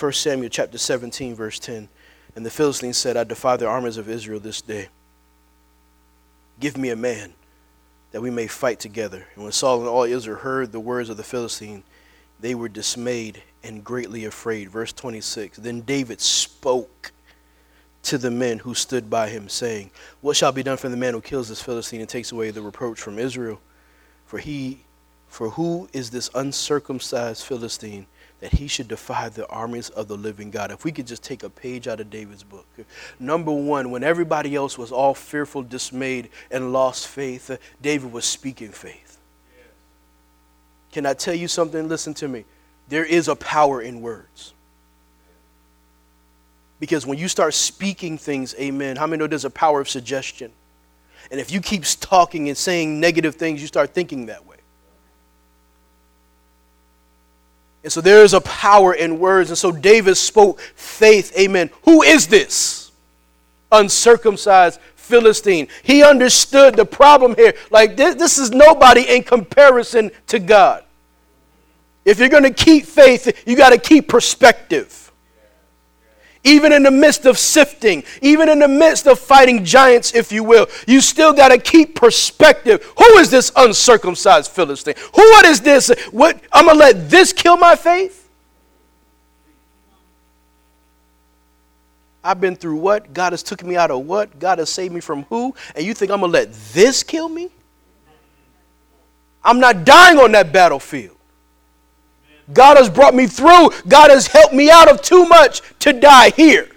1 0.00 0.12
Samuel 0.14 0.48
chapter 0.48 0.78
17, 0.78 1.34
verse 1.34 1.58
10. 1.58 1.86
And 2.34 2.46
the 2.46 2.50
Philistines 2.50 2.96
said, 2.96 3.18
I 3.18 3.24
defy 3.24 3.58
the 3.58 3.66
armies 3.66 3.98
of 3.98 4.08
Israel 4.08 4.40
this 4.40 4.62
day. 4.62 4.88
Give 6.58 6.78
me 6.78 6.88
a 6.88 6.96
man 6.96 7.34
that 8.10 8.22
we 8.22 8.30
may 8.30 8.46
fight 8.46 8.80
together. 8.80 9.26
And 9.34 9.44
when 9.44 9.52
Saul 9.52 9.80
and 9.80 9.86
all 9.86 10.04
Israel 10.04 10.38
heard 10.38 10.72
the 10.72 10.80
words 10.80 11.10
of 11.10 11.18
the 11.18 11.22
Philistine, 11.22 11.82
they 12.40 12.54
were 12.54 12.70
dismayed 12.70 13.42
and 13.62 13.84
greatly 13.84 14.24
afraid. 14.24 14.70
Verse 14.70 14.94
26 14.94 15.58
Then 15.58 15.82
David 15.82 16.22
spoke 16.22 17.12
to 18.04 18.16
the 18.16 18.30
men 18.30 18.60
who 18.60 18.72
stood 18.72 19.10
by 19.10 19.28
him, 19.28 19.50
saying, 19.50 19.90
What 20.22 20.38
shall 20.38 20.52
be 20.52 20.62
done 20.62 20.78
for 20.78 20.88
the 20.88 20.96
man 20.96 21.12
who 21.12 21.20
kills 21.20 21.50
this 21.50 21.60
Philistine 21.60 22.00
and 22.00 22.08
takes 22.08 22.32
away 22.32 22.50
the 22.50 22.62
reproach 22.62 22.98
from 22.98 23.18
Israel? 23.18 23.60
For 24.24 24.38
he 24.38 24.84
for 25.28 25.50
who 25.50 25.88
is 25.92 26.10
this 26.10 26.30
uncircumcised 26.34 27.44
Philistine 27.44 28.06
that 28.40 28.52
he 28.52 28.68
should 28.68 28.88
defy 28.88 29.28
the 29.28 29.46
armies 29.48 29.90
of 29.90 30.08
the 30.08 30.16
living 30.16 30.50
God? 30.50 30.70
If 30.70 30.84
we 30.84 30.92
could 30.92 31.06
just 31.06 31.22
take 31.22 31.42
a 31.42 31.50
page 31.50 31.86
out 31.88 32.00
of 32.00 32.10
David's 32.10 32.42
book. 32.42 32.66
Number 33.18 33.52
one, 33.52 33.90
when 33.90 34.02
everybody 34.02 34.54
else 34.54 34.78
was 34.78 34.92
all 34.92 35.14
fearful, 35.14 35.62
dismayed, 35.62 36.30
and 36.50 36.72
lost 36.72 37.08
faith, 37.08 37.50
uh, 37.50 37.56
David 37.82 38.12
was 38.12 38.24
speaking 38.24 38.70
faith. 38.70 39.18
Can 40.92 41.04
I 41.04 41.14
tell 41.14 41.34
you 41.34 41.48
something? 41.48 41.88
Listen 41.88 42.14
to 42.14 42.28
me. 42.28 42.44
There 42.88 43.04
is 43.04 43.28
a 43.28 43.36
power 43.36 43.82
in 43.82 44.00
words. 44.00 44.54
Because 46.80 47.04
when 47.04 47.18
you 47.18 47.28
start 47.28 47.54
speaking 47.54 48.16
things, 48.18 48.54
amen, 48.58 48.96
how 48.96 49.06
many 49.06 49.18
know 49.18 49.26
there's 49.26 49.44
a 49.44 49.50
power 49.50 49.80
of 49.80 49.88
suggestion? 49.88 50.52
And 51.30 51.40
if 51.40 51.52
you 51.52 51.60
keep 51.60 51.84
talking 52.00 52.48
and 52.48 52.56
saying 52.56 53.00
negative 53.00 53.34
things, 53.34 53.60
you 53.60 53.66
start 53.66 53.92
thinking 53.92 54.26
that 54.26 54.46
way. 54.46 54.47
And 57.84 57.92
so 57.92 58.00
there 58.00 58.22
is 58.22 58.34
a 58.34 58.40
power 58.40 58.94
in 58.94 59.18
words. 59.18 59.50
And 59.50 59.58
so 59.58 59.72
David 59.72 60.16
spoke 60.16 60.60
faith. 60.60 61.32
Amen. 61.38 61.70
Who 61.84 62.02
is 62.02 62.26
this? 62.26 62.90
Uncircumcised 63.70 64.80
Philistine. 64.96 65.68
He 65.82 66.02
understood 66.02 66.76
the 66.76 66.84
problem 66.84 67.34
here. 67.36 67.54
Like, 67.70 67.96
this, 67.96 68.14
this 68.16 68.38
is 68.38 68.50
nobody 68.50 69.02
in 69.02 69.22
comparison 69.22 70.10
to 70.26 70.38
God. 70.38 70.84
If 72.04 72.18
you're 72.18 72.28
going 72.28 72.44
to 72.44 72.52
keep 72.52 72.84
faith, 72.86 73.42
you 73.46 73.56
got 73.56 73.70
to 73.70 73.78
keep 73.78 74.08
perspective 74.08 75.07
even 76.44 76.72
in 76.72 76.82
the 76.82 76.90
midst 76.90 77.26
of 77.26 77.38
sifting, 77.38 78.04
even 78.22 78.48
in 78.48 78.58
the 78.58 78.68
midst 78.68 79.06
of 79.06 79.18
fighting 79.18 79.64
giants, 79.64 80.14
if 80.14 80.32
you 80.32 80.44
will, 80.44 80.66
you 80.86 81.00
still 81.00 81.32
got 81.32 81.48
to 81.48 81.58
keep 81.58 81.94
perspective. 81.94 82.84
Who 82.96 83.18
is 83.18 83.30
this 83.30 83.52
uncircumcised 83.56 84.50
Philistine? 84.50 84.94
Who 85.14 85.22
what 85.22 85.46
is 85.46 85.60
this? 85.60 85.90
What 86.10 86.40
I'm 86.52 86.66
gonna 86.66 86.78
let 86.78 87.10
this 87.10 87.32
kill 87.32 87.56
my 87.56 87.76
faith? 87.76 88.28
I've 92.22 92.40
been 92.40 92.56
through 92.56 92.76
what? 92.76 93.12
God 93.12 93.32
has 93.32 93.42
took 93.42 93.64
me 93.64 93.76
out 93.76 93.90
of 93.90 94.04
what? 94.06 94.38
God 94.38 94.58
has 94.58 94.70
saved 94.70 94.92
me 94.92 95.00
from 95.00 95.24
who? 95.24 95.54
And 95.74 95.84
you 95.84 95.94
think 95.94 96.10
I'm 96.10 96.20
gonna 96.20 96.32
let 96.32 96.52
this 96.72 97.02
kill 97.02 97.28
me? 97.28 97.50
I'm 99.42 99.60
not 99.60 99.84
dying 99.84 100.18
on 100.18 100.32
that 100.32 100.52
battlefield. 100.52 101.17
God 102.52 102.76
has 102.76 102.88
brought 102.88 103.14
me 103.14 103.26
through. 103.26 103.70
God 103.86 104.10
has 104.10 104.26
helped 104.26 104.54
me 104.54 104.70
out 104.70 104.90
of 104.90 105.02
too 105.02 105.26
much 105.26 105.62
to 105.80 105.92
die 105.92 106.30
here. 106.30 106.68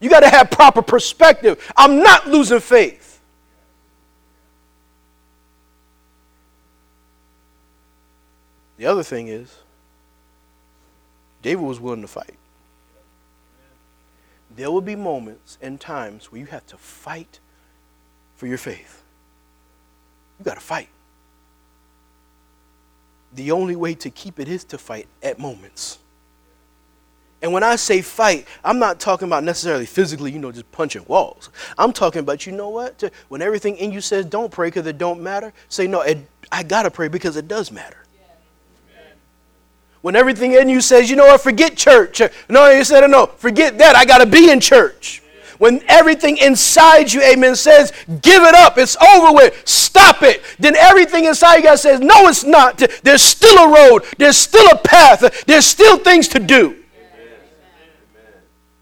You 0.00 0.10
got 0.10 0.20
to 0.20 0.28
have 0.28 0.50
proper 0.50 0.82
perspective. 0.82 1.72
I'm 1.76 2.02
not 2.02 2.28
losing 2.28 2.60
faith. 2.60 3.20
The 8.78 8.86
other 8.86 9.04
thing 9.04 9.28
is, 9.28 9.54
David 11.40 11.62
was 11.62 11.78
willing 11.78 12.02
to 12.02 12.08
fight. 12.08 12.34
There 14.56 14.70
will 14.70 14.80
be 14.80 14.96
moments 14.96 15.56
and 15.62 15.80
times 15.80 16.30
where 16.30 16.40
you 16.40 16.46
have 16.46 16.66
to 16.66 16.76
fight 16.76 17.38
for 18.36 18.46
your 18.46 18.58
faith. 18.58 19.02
You 20.38 20.44
got 20.44 20.54
to 20.54 20.60
fight 20.60 20.88
the 23.34 23.50
only 23.50 23.76
way 23.76 23.94
to 23.94 24.10
keep 24.10 24.38
it 24.38 24.48
is 24.48 24.64
to 24.64 24.78
fight 24.78 25.08
at 25.22 25.38
moments. 25.38 25.98
And 27.42 27.52
when 27.52 27.64
I 27.64 27.74
say 27.74 28.02
fight, 28.02 28.46
I'm 28.64 28.78
not 28.78 29.00
talking 29.00 29.26
about 29.26 29.42
necessarily 29.42 29.84
physically, 29.84 30.30
you 30.30 30.38
know, 30.38 30.52
just 30.52 30.70
punching 30.70 31.04
walls. 31.08 31.50
I'm 31.76 31.92
talking 31.92 32.20
about, 32.20 32.46
you 32.46 32.52
know 32.52 32.68
what? 32.68 33.02
When 33.28 33.42
everything 33.42 33.76
in 33.78 33.90
you 33.90 34.00
says 34.00 34.26
don't 34.26 34.52
pray 34.52 34.68
because 34.68 34.86
it 34.86 34.96
don't 34.96 35.20
matter, 35.20 35.52
say, 35.68 35.88
no, 35.88 36.02
it, 36.02 36.18
I 36.52 36.62
got 36.62 36.84
to 36.84 36.90
pray 36.90 37.08
because 37.08 37.36
it 37.36 37.48
does 37.48 37.72
matter. 37.72 37.98
When 40.02 40.16
everything 40.16 40.52
in 40.52 40.68
you 40.68 40.80
says, 40.80 41.10
you 41.10 41.16
know 41.16 41.26
what, 41.26 41.40
forget 41.40 41.76
church. 41.76 42.20
No, 42.48 42.70
you 42.70 42.84
said, 42.84 43.08
no, 43.08 43.26
forget 43.26 43.78
that. 43.78 43.94
I 43.96 44.04
got 44.04 44.18
to 44.18 44.26
be 44.26 44.50
in 44.50 44.60
church. 44.60 45.21
When 45.62 45.80
everything 45.86 46.38
inside 46.38 47.12
you, 47.12 47.22
amen, 47.22 47.54
says, 47.54 47.92
give 48.20 48.42
it 48.42 48.52
up, 48.52 48.78
it's 48.78 48.96
over 48.96 49.32
with, 49.32 49.62
stop 49.64 50.24
it, 50.24 50.42
then 50.58 50.74
everything 50.74 51.26
inside 51.26 51.58
you 51.58 51.76
says, 51.76 52.00
no, 52.00 52.26
it's 52.26 52.42
not. 52.42 52.82
There's 53.04 53.22
still 53.22 53.56
a 53.58 53.72
road, 53.72 54.02
there's 54.18 54.36
still 54.36 54.68
a 54.72 54.76
path, 54.76 55.44
there's 55.46 55.64
still 55.64 55.98
things 55.98 56.26
to 56.30 56.40
do. 56.40 56.82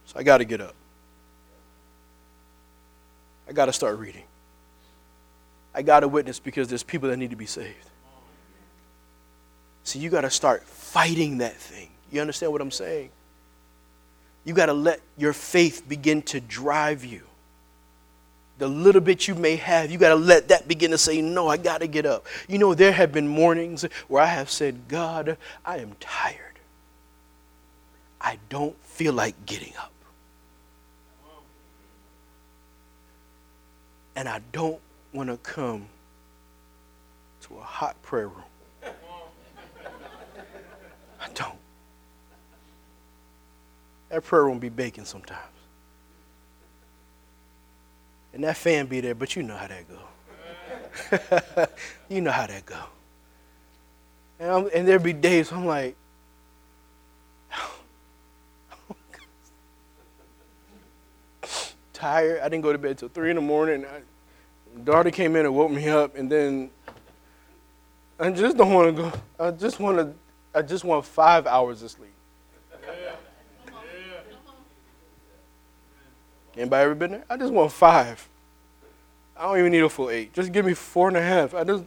So 0.06 0.20
I 0.20 0.22
got 0.22 0.38
to 0.38 0.46
get 0.46 0.62
up. 0.62 0.74
I 3.46 3.52
got 3.52 3.66
to 3.66 3.74
start 3.74 3.98
reading. 3.98 4.24
I 5.74 5.82
got 5.82 6.00
to 6.00 6.08
witness 6.08 6.40
because 6.40 6.68
there's 6.68 6.82
people 6.82 7.10
that 7.10 7.18
need 7.18 7.28
to 7.28 7.36
be 7.36 7.44
saved. 7.44 7.90
See, 9.84 9.98
you 9.98 10.08
got 10.08 10.22
to 10.22 10.30
start 10.30 10.62
fighting 10.64 11.36
that 11.38 11.56
thing. 11.56 11.90
You 12.10 12.22
understand 12.22 12.52
what 12.52 12.62
I'm 12.62 12.70
saying? 12.70 13.10
You 14.44 14.54
got 14.54 14.66
to 14.66 14.72
let 14.72 15.00
your 15.16 15.32
faith 15.32 15.82
begin 15.88 16.22
to 16.22 16.40
drive 16.40 17.04
you. 17.04 17.22
The 18.58 18.68
little 18.68 19.00
bit 19.00 19.26
you 19.26 19.34
may 19.34 19.56
have, 19.56 19.90
you 19.90 19.98
got 19.98 20.10
to 20.10 20.16
let 20.16 20.48
that 20.48 20.68
begin 20.68 20.90
to 20.90 20.98
say, 20.98 21.22
No, 21.22 21.48
I 21.48 21.56
got 21.56 21.80
to 21.80 21.86
get 21.86 22.04
up. 22.04 22.26
You 22.48 22.58
know, 22.58 22.74
there 22.74 22.92
have 22.92 23.12
been 23.12 23.26
mornings 23.26 23.84
where 24.08 24.22
I 24.22 24.26
have 24.26 24.50
said, 24.50 24.88
God, 24.88 25.38
I 25.64 25.78
am 25.78 25.92
tired. 25.98 26.50
I 28.20 28.38
don't 28.50 28.76
feel 28.84 29.14
like 29.14 29.46
getting 29.46 29.72
up. 29.78 29.92
And 34.14 34.28
I 34.28 34.42
don't 34.52 34.80
want 35.14 35.30
to 35.30 35.38
come 35.38 35.86
to 37.42 37.56
a 37.56 37.62
hot 37.62 38.00
prayer 38.02 38.28
room. 38.28 38.44
I 41.20 41.28
don't. 41.34 41.56
That 44.10 44.24
prayer 44.24 44.44
room 44.44 44.58
be 44.58 44.68
baking 44.68 45.06
sometimes. 45.06 45.40
And 48.32 48.44
that 48.44 48.56
fan 48.56 48.86
be 48.86 49.00
there, 49.00 49.14
but 49.14 49.34
you 49.34 49.42
know 49.42 49.56
how 49.56 49.66
that 49.68 49.84
go. 49.88 49.98
you 52.08 52.20
know 52.20 52.30
how 52.30 52.46
that 52.46 52.66
go. 52.66 52.78
And, 54.38 54.50
I'm, 54.50 54.68
and 54.74 54.86
there 54.86 54.98
be 54.98 55.12
days 55.12 55.50
I'm 55.52 55.66
like, 55.66 55.96
tired. 61.92 62.40
I 62.40 62.48
didn't 62.48 62.62
go 62.62 62.72
to 62.72 62.78
bed 62.78 62.98
till 62.98 63.08
three 63.08 63.30
in 63.30 63.36
the 63.36 63.42
morning. 63.42 63.84
I, 63.84 64.00
daughter 64.84 65.10
came 65.10 65.36
in 65.36 65.44
and 65.44 65.54
woke 65.54 65.70
me 65.70 65.88
up, 65.88 66.16
and 66.16 66.30
then 66.30 66.70
I 68.18 68.30
just 68.30 68.56
don't 68.56 68.72
want 68.72 68.96
to 68.96 69.02
go. 69.02 69.12
I 69.38 69.50
just 69.50 69.78
want 69.80 69.98
to. 69.98 70.12
I 70.52 70.62
just 70.62 70.84
want 70.84 71.04
five 71.04 71.46
hours 71.46 71.82
of 71.82 71.90
sleep. 71.90 72.10
Anybody 76.60 76.84
ever 76.84 76.94
been 76.94 77.12
there? 77.12 77.24
I 77.30 77.38
just 77.38 77.52
want 77.52 77.72
five. 77.72 78.28
I 79.34 79.44
don't 79.44 79.58
even 79.58 79.72
need 79.72 79.82
a 79.82 79.88
full 79.88 80.10
eight. 80.10 80.34
Just 80.34 80.52
give 80.52 80.66
me 80.66 80.74
four 80.74 81.08
and 81.08 81.16
a 81.16 81.22
half. 81.22 81.54
I 81.54 81.64
just, 81.64 81.84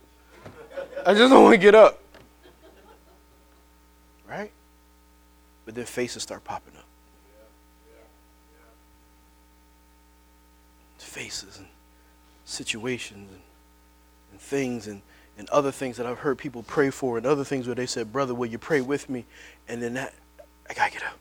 I 1.05 1.13
just 1.13 1.32
don't 1.32 1.43
want 1.43 1.53
to 1.53 1.59
get 1.59 1.76
up. 1.76 1.99
Right? 4.28 4.51
But 5.65 5.76
then 5.76 5.86
faces 5.86 6.24
start 6.24 6.43
popping 6.43 6.74
up. 6.76 6.86
Faces 10.97 11.59
and 11.59 11.67
situations 12.45 13.30
and, 13.30 13.41
and 14.32 14.41
things 14.41 14.88
and, 14.88 15.03
and 15.38 15.47
other 15.51 15.71
things 15.71 15.97
that 15.97 16.07
I've 16.07 16.17
heard 16.17 16.39
people 16.39 16.63
pray 16.63 16.89
for 16.89 17.17
and 17.17 17.28
other 17.28 17.43
things 17.43 17.67
where 17.67 17.76
they 17.76 17.86
said, 17.86 18.11
Brother, 18.11 18.34
will 18.34 18.47
you 18.47 18.57
pray 18.57 18.82
with 18.82 19.07
me? 19.07 19.26
And 19.67 19.80
then 19.84 19.93
that, 19.93 20.15
I 20.67 20.74
got 20.74 20.88
to 20.88 20.93
get 20.93 21.03
up. 21.03 21.19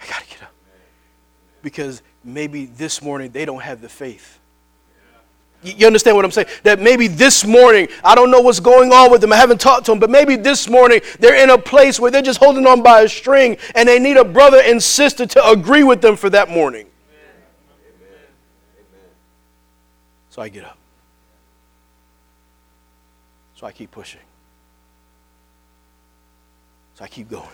I 0.00 0.06
got 0.08 0.22
to 0.22 0.28
get 0.28 0.42
up 0.42 0.50
because 1.64 2.02
maybe 2.22 2.66
this 2.66 3.02
morning 3.02 3.32
they 3.32 3.44
don't 3.44 3.62
have 3.62 3.80
the 3.80 3.88
faith. 3.88 4.38
You 5.62 5.86
understand 5.86 6.14
what 6.14 6.26
I'm 6.26 6.30
saying? 6.30 6.48
That 6.62 6.78
maybe 6.78 7.08
this 7.08 7.42
morning, 7.42 7.88
I 8.04 8.14
don't 8.14 8.30
know 8.30 8.42
what's 8.42 8.60
going 8.60 8.92
on 8.92 9.10
with 9.10 9.22
them. 9.22 9.32
I 9.32 9.36
haven't 9.36 9.62
talked 9.62 9.86
to 9.86 9.92
them, 9.92 9.98
but 9.98 10.10
maybe 10.10 10.36
this 10.36 10.68
morning 10.68 11.00
they're 11.18 11.42
in 11.42 11.48
a 11.48 11.56
place 11.56 11.98
where 11.98 12.10
they're 12.10 12.20
just 12.20 12.38
holding 12.38 12.66
on 12.66 12.82
by 12.82 13.00
a 13.00 13.08
string 13.08 13.56
and 13.74 13.88
they 13.88 13.98
need 13.98 14.18
a 14.18 14.24
brother 14.24 14.60
and 14.62 14.80
sister 14.80 15.24
to 15.24 15.48
agree 15.48 15.82
with 15.82 16.02
them 16.02 16.16
for 16.16 16.28
that 16.30 16.50
morning. 16.50 16.86
So 20.28 20.42
I 20.42 20.50
get 20.50 20.64
up. 20.64 20.76
So 23.54 23.66
I 23.66 23.72
keep 23.72 23.90
pushing. 23.90 24.20
So 26.96 27.04
I 27.04 27.08
keep 27.08 27.30
going. 27.30 27.48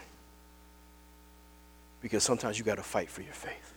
Because 2.03 2.25
sometimes 2.25 2.59
you 2.59 2.65
got 2.65 2.77
to 2.77 2.83
fight 2.83 3.09
for 3.09 3.23
your 3.23 3.35
faith. 3.35 3.70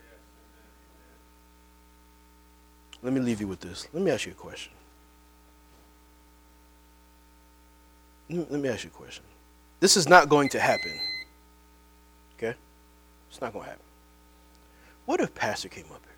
Let 3.03 3.11
me 3.11 3.19
leave 3.19 3.41
you 3.41 3.47
with 3.47 3.59
this. 3.59 3.87
Let 3.93 4.01
me 4.01 4.11
ask 4.11 4.25
you 4.25 4.31
a 4.31 4.35
question. 4.35 4.71
Let 8.29 8.51
me 8.51 8.69
ask 8.69 8.85
you 8.85 8.89
a 8.89 8.97
question. 8.97 9.23
This 9.81 9.97
is 9.97 10.07
not 10.07 10.29
going 10.29 10.47
to 10.49 10.59
happen. 10.59 10.97
Okay? 12.37 12.55
It's 13.29 13.41
not 13.41 13.51
going 13.51 13.65
to 13.65 13.71
happen. 13.71 13.85
What 15.05 15.19
if 15.19 15.35
Pastor 15.35 15.67
came 15.67 15.83
up 15.85 16.01
here 16.05 16.15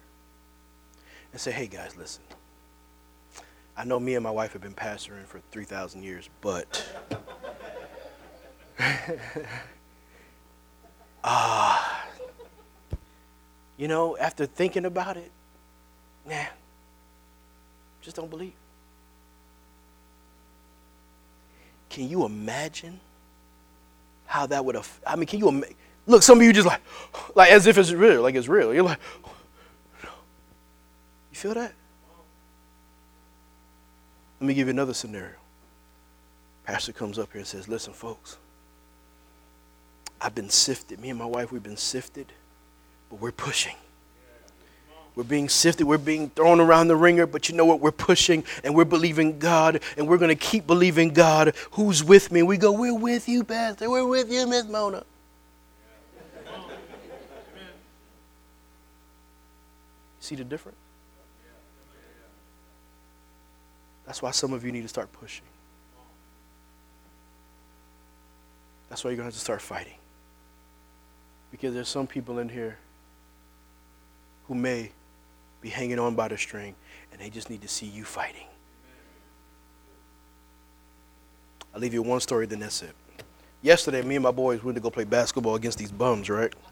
and 1.31 1.41
said, 1.41 1.53
hey 1.53 1.65
guys, 1.65 1.97
listen. 1.97 2.21
I 3.75 3.83
know 3.83 3.99
me 3.99 4.13
and 4.13 4.23
my 4.23 4.29
wife 4.29 4.53
have 4.53 4.61
been 4.61 4.75
pastoring 4.75 5.25
for 5.25 5.41
3,000 5.51 6.03
years, 6.03 6.29
but. 6.41 6.85
Ah. 11.27 12.05
uh, 12.91 12.95
you 13.77 13.87
know, 13.87 14.15
after 14.17 14.45
thinking 14.45 14.85
about 14.85 15.17
it, 15.17 15.31
nah, 16.23 16.45
just 18.05 18.15
don't 18.15 18.29
believe. 18.29 18.53
Can 21.89 22.07
you 22.07 22.23
imagine 22.25 22.99
how 24.27 24.45
that 24.45 24.63
would 24.63 24.75
have? 24.75 24.99
I 25.05 25.15
mean, 25.15 25.25
can 25.25 25.39
you? 25.39 25.65
Look, 26.05 26.21
some 26.21 26.37
of 26.37 26.43
you 26.43 26.53
just 26.53 26.67
like, 26.67 26.81
like 27.35 27.51
as 27.51 27.65
if 27.65 27.77
it's 27.77 27.91
real, 27.91 28.21
like 28.21 28.35
it's 28.35 28.47
real. 28.47 28.73
You're 28.73 28.83
like, 28.83 28.99
you 30.03 30.09
feel 31.31 31.55
that? 31.55 31.73
Let 34.39 34.47
me 34.47 34.53
give 34.53 34.67
you 34.67 34.71
another 34.71 34.93
scenario. 34.93 35.35
Pastor 36.63 36.93
comes 36.93 37.17
up 37.17 37.31
here 37.31 37.39
and 37.39 37.47
says, 37.47 37.67
Listen, 37.67 37.93
folks, 37.93 38.37
I've 40.21 40.35
been 40.35 40.49
sifted. 40.49 40.99
Me 40.99 41.09
and 41.09 41.17
my 41.17 41.25
wife, 41.25 41.51
we've 41.51 41.63
been 41.63 41.77
sifted, 41.77 42.31
but 43.09 43.19
we're 43.19 43.31
pushing. 43.31 43.75
We're 45.15 45.23
being 45.23 45.47
sifted, 45.47 45.85
we're 45.85 45.97
being 45.97 46.29
thrown 46.29 46.59
around 46.59 46.89
the 46.89 46.95
wringer, 46.95 47.25
but 47.25 47.47
you 47.47 47.55
know 47.55 47.65
what? 47.65 47.79
We're 47.79 47.91
pushing 47.91 48.43
and 48.65 48.75
we're 48.75 48.83
believing 48.83 49.39
God, 49.39 49.81
and 49.97 50.07
we're 50.09 50.17
going 50.17 50.29
to 50.29 50.35
keep 50.35 50.67
believing 50.67 51.13
God. 51.13 51.55
Who's 51.71 52.03
with 52.03 52.31
me? 52.31 52.43
We 52.43 52.57
go, 52.57 52.71
We're 52.73 52.93
with 52.93 53.29
you, 53.29 53.43
Pastor. 53.45 53.89
We're 53.89 54.05
with 54.05 54.29
you, 54.31 54.45
Miss 54.45 54.65
Mona. 54.65 55.03
See 60.19 60.35
the 60.35 60.43
difference? 60.43 60.77
That's 64.05 64.21
why 64.21 64.31
some 64.31 64.53
of 64.53 64.65
you 64.65 64.71
need 64.71 64.81
to 64.81 64.87
start 64.87 65.11
pushing. 65.13 65.45
That's 68.89 69.03
why 69.03 69.11
you're 69.11 69.17
going 69.17 69.25
to 69.25 69.27
have 69.27 69.33
to 69.35 69.39
start 69.39 69.61
fighting. 69.61 69.95
Because 71.51 71.73
there's 71.73 71.87
some 71.87 72.07
people 72.07 72.39
in 72.39 72.49
here 72.49 72.77
who 74.47 74.55
may 74.55 74.91
be 75.65 75.71
hanging 75.71 75.97
on 75.97 76.13
by 76.13 76.27
the 76.27 76.37
string, 76.37 76.75
and 77.11 77.19
they 77.19 77.27
just 77.27 77.49
need 77.49 77.59
to 77.59 77.67
see 77.67 77.87
you 77.87 78.03
fighting. 78.03 78.45
I'll 81.73 81.81
leave 81.81 81.91
you 81.91 82.03
one 82.03 82.19
story, 82.19 82.45
then 82.45 82.59
that's 82.59 82.83
it. 82.83 82.93
Yesterday, 83.63 84.03
me 84.03 84.13
and 84.13 84.21
my 84.21 84.29
boys 84.29 84.63
went 84.63 84.75
to 84.75 84.81
go 84.81 84.91
play 84.91 85.05
basketball 85.05 85.55
against 85.55 85.79
these 85.79 85.91
bums, 85.91 86.29
right? 86.29 86.53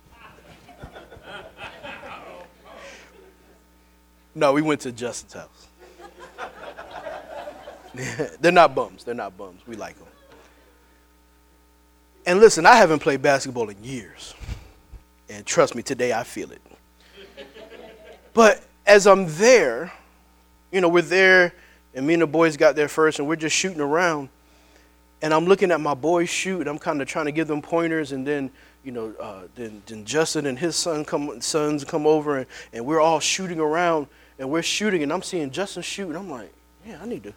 No, 4.36 4.52
we 4.54 4.64
went 4.64 4.82
to 4.82 4.92
Justin's 4.92 5.34
house. 5.34 5.68
They're 8.40 8.52
not 8.52 8.74
bums. 8.74 9.04
They're 9.04 9.14
not 9.14 9.38
bums. 9.38 9.62
We 9.68 9.76
like 9.76 9.96
them. 9.96 10.08
And 12.26 12.40
listen, 12.40 12.66
I 12.66 12.76
haven't 12.76 12.98
played 13.00 13.22
basketball 13.22 13.70
in 13.70 13.84
years. 13.84 14.34
And 15.30 15.46
trust 15.46 15.76
me, 15.76 15.84
today 15.84 16.14
I 16.14 16.24
feel 16.24 16.52
it. 16.52 16.62
But 18.34 18.64
as 18.86 19.08
I'm 19.08 19.28
there, 19.38 19.92
you 20.72 20.82
know, 20.82 20.90
we're 20.90 21.02
there, 21.02 21.54
and 21.94 22.06
me 22.06 22.14
and 22.14 22.22
the 22.22 22.28
boys 22.28 22.58
got 22.58 22.76
there 22.76 22.88
first, 22.88 23.20
and 23.20 23.28
we're 23.28 23.36
just 23.36 23.56
shooting 23.56 23.82
around. 23.82 24.30
And 25.22 25.34
I'm 25.34 25.46
looking 25.46 25.72
at 25.72 25.80
my 25.80 25.94
boys 25.94 26.30
shoot, 26.30 26.62
and 26.62 26.70
I'm 26.70 26.80
kind 26.80 27.02
of 27.02 27.08
trying 27.08 27.26
to 27.26 27.32
give 27.32 27.48
them 27.48 27.62
pointers, 27.62 28.12
and 28.12 28.28
then, 28.28 28.52
you 28.84 28.92
know, 28.92 29.14
uh, 29.20 29.44
then, 29.56 29.82
then 29.86 30.04
Justin 30.04 30.46
and 30.46 30.60
his 30.60 30.76
son 30.76 31.06
come, 31.06 31.40
sons 31.40 31.86
come 31.86 32.06
over, 32.06 32.40
and, 32.40 32.48
and 32.74 32.86
we're 32.86 33.00
all 33.00 33.20
shooting 33.20 33.60
around, 33.60 34.08
and 34.38 34.50
we're 34.50 34.62
shooting, 34.62 35.04
and 35.04 35.14
I'm 35.14 35.22
seeing 35.22 35.50
Justin 35.52 35.84
shoot, 35.84 36.10
and 36.10 36.18
I'm 36.18 36.30
like, 36.30 36.52
yeah, 36.86 37.00
I 37.02 37.06
need 37.06 37.24
to. 37.24 37.34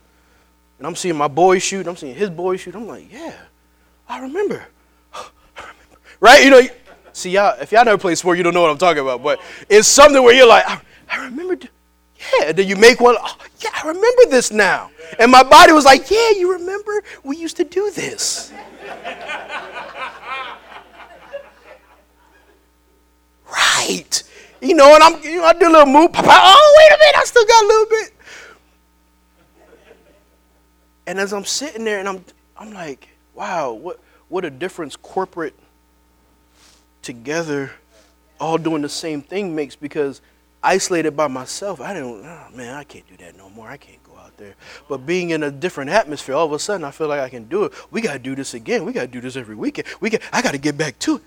And 0.78 0.86
I'm 0.86 0.96
seeing 0.96 1.16
my 1.16 1.28
boy 1.28 1.58
shoot, 1.58 1.86
I'm 1.86 1.96
seeing 1.96 2.14
his 2.14 2.30
boy 2.30 2.56
shoot. 2.56 2.74
I'm 2.74 2.86
like, 2.86 3.10
yeah, 3.10 3.34
I 4.08 4.20
remember. 4.20 4.66
I 5.14 5.28
remember. 5.56 5.98
Right? 6.20 6.44
You 6.44 6.50
know, 6.50 6.62
see, 7.12 7.30
y'all, 7.30 7.56
if 7.60 7.72
y'all 7.72 7.84
never 7.84 7.98
played 7.98 8.18
sport, 8.18 8.36
you 8.36 8.42
don't 8.42 8.52
know 8.52 8.62
what 8.62 8.70
I'm 8.70 8.78
talking 8.78 9.02
about, 9.02 9.22
but 9.22 9.40
it's 9.68 9.88
something 9.88 10.22
where 10.22 10.34
you're 10.34 10.48
like, 10.48 10.64
I, 11.10 11.20
I 11.20 11.24
remember. 11.24 11.58
Yeah, 12.38 12.52
did 12.52 12.68
you 12.68 12.76
make 12.76 13.00
one, 13.00 13.16
oh, 13.18 13.36
yeah, 13.60 13.70
I 13.74 13.88
remember 13.88 14.22
this 14.30 14.50
now. 14.50 14.90
And 15.18 15.30
my 15.30 15.42
body 15.42 15.72
was 15.72 15.84
like, 15.84 16.10
yeah, 16.10 16.30
you 16.30 16.52
remember? 16.52 17.04
We 17.22 17.36
used 17.36 17.56
to 17.58 17.64
do 17.64 17.90
this. 17.90 18.52
right. 23.52 24.22
You 24.60 24.74
know, 24.74 24.94
and 24.94 25.02
I'm, 25.02 25.22
you 25.22 25.36
know, 25.38 25.44
I 25.44 25.52
do 25.52 25.68
a 25.68 25.70
little 25.70 25.86
move. 25.86 26.10
Oh, 26.14 26.74
wait 26.78 26.94
a 26.94 26.98
minute, 26.98 27.16
I 27.16 27.24
still 27.24 27.44
got 27.44 27.64
a 27.64 27.66
little 27.66 27.86
bit. 27.86 28.12
And 31.06 31.20
as 31.20 31.32
I'm 31.32 31.44
sitting 31.44 31.84
there 31.84 32.00
and 32.00 32.08
I'm, 32.08 32.24
I'm 32.56 32.72
like, 32.72 33.08
wow, 33.34 33.72
what, 33.72 34.00
what 34.28 34.44
a 34.44 34.50
difference 34.50 34.96
corporate 34.96 35.54
together 37.02 37.70
all 38.40 38.58
doing 38.58 38.82
the 38.82 38.88
same 38.88 39.22
thing 39.22 39.54
makes 39.54 39.76
because 39.76 40.20
isolated 40.66 41.16
by 41.16 41.28
myself, 41.28 41.80
I 41.80 41.94
didn't, 41.94 42.24
oh, 42.24 42.46
man, 42.54 42.74
I 42.74 42.84
can't 42.84 43.08
do 43.08 43.16
that 43.24 43.36
no 43.36 43.48
more. 43.50 43.68
I 43.68 43.76
can't 43.76 44.02
go 44.02 44.12
out 44.18 44.36
there. 44.36 44.54
But 44.88 45.06
being 45.06 45.30
in 45.30 45.42
a 45.42 45.50
different 45.50 45.90
atmosphere, 45.90 46.34
all 46.34 46.46
of 46.46 46.52
a 46.52 46.58
sudden 46.58 46.84
I 46.84 46.90
feel 46.90 47.08
like 47.08 47.20
I 47.20 47.28
can 47.28 47.44
do 47.44 47.64
it. 47.64 47.72
We 47.90 48.00
got 48.00 48.12
to 48.14 48.18
do 48.18 48.34
this 48.34 48.54
again. 48.54 48.84
We 48.84 48.92
got 48.92 49.02
to 49.02 49.06
do 49.06 49.20
this 49.20 49.36
every 49.36 49.54
weekend. 49.54 49.88
We 50.00 50.10
got, 50.10 50.20
I 50.32 50.42
got 50.42 50.52
to 50.52 50.58
get 50.58 50.76
back 50.76 50.98
to 51.00 51.16
it. 51.16 51.22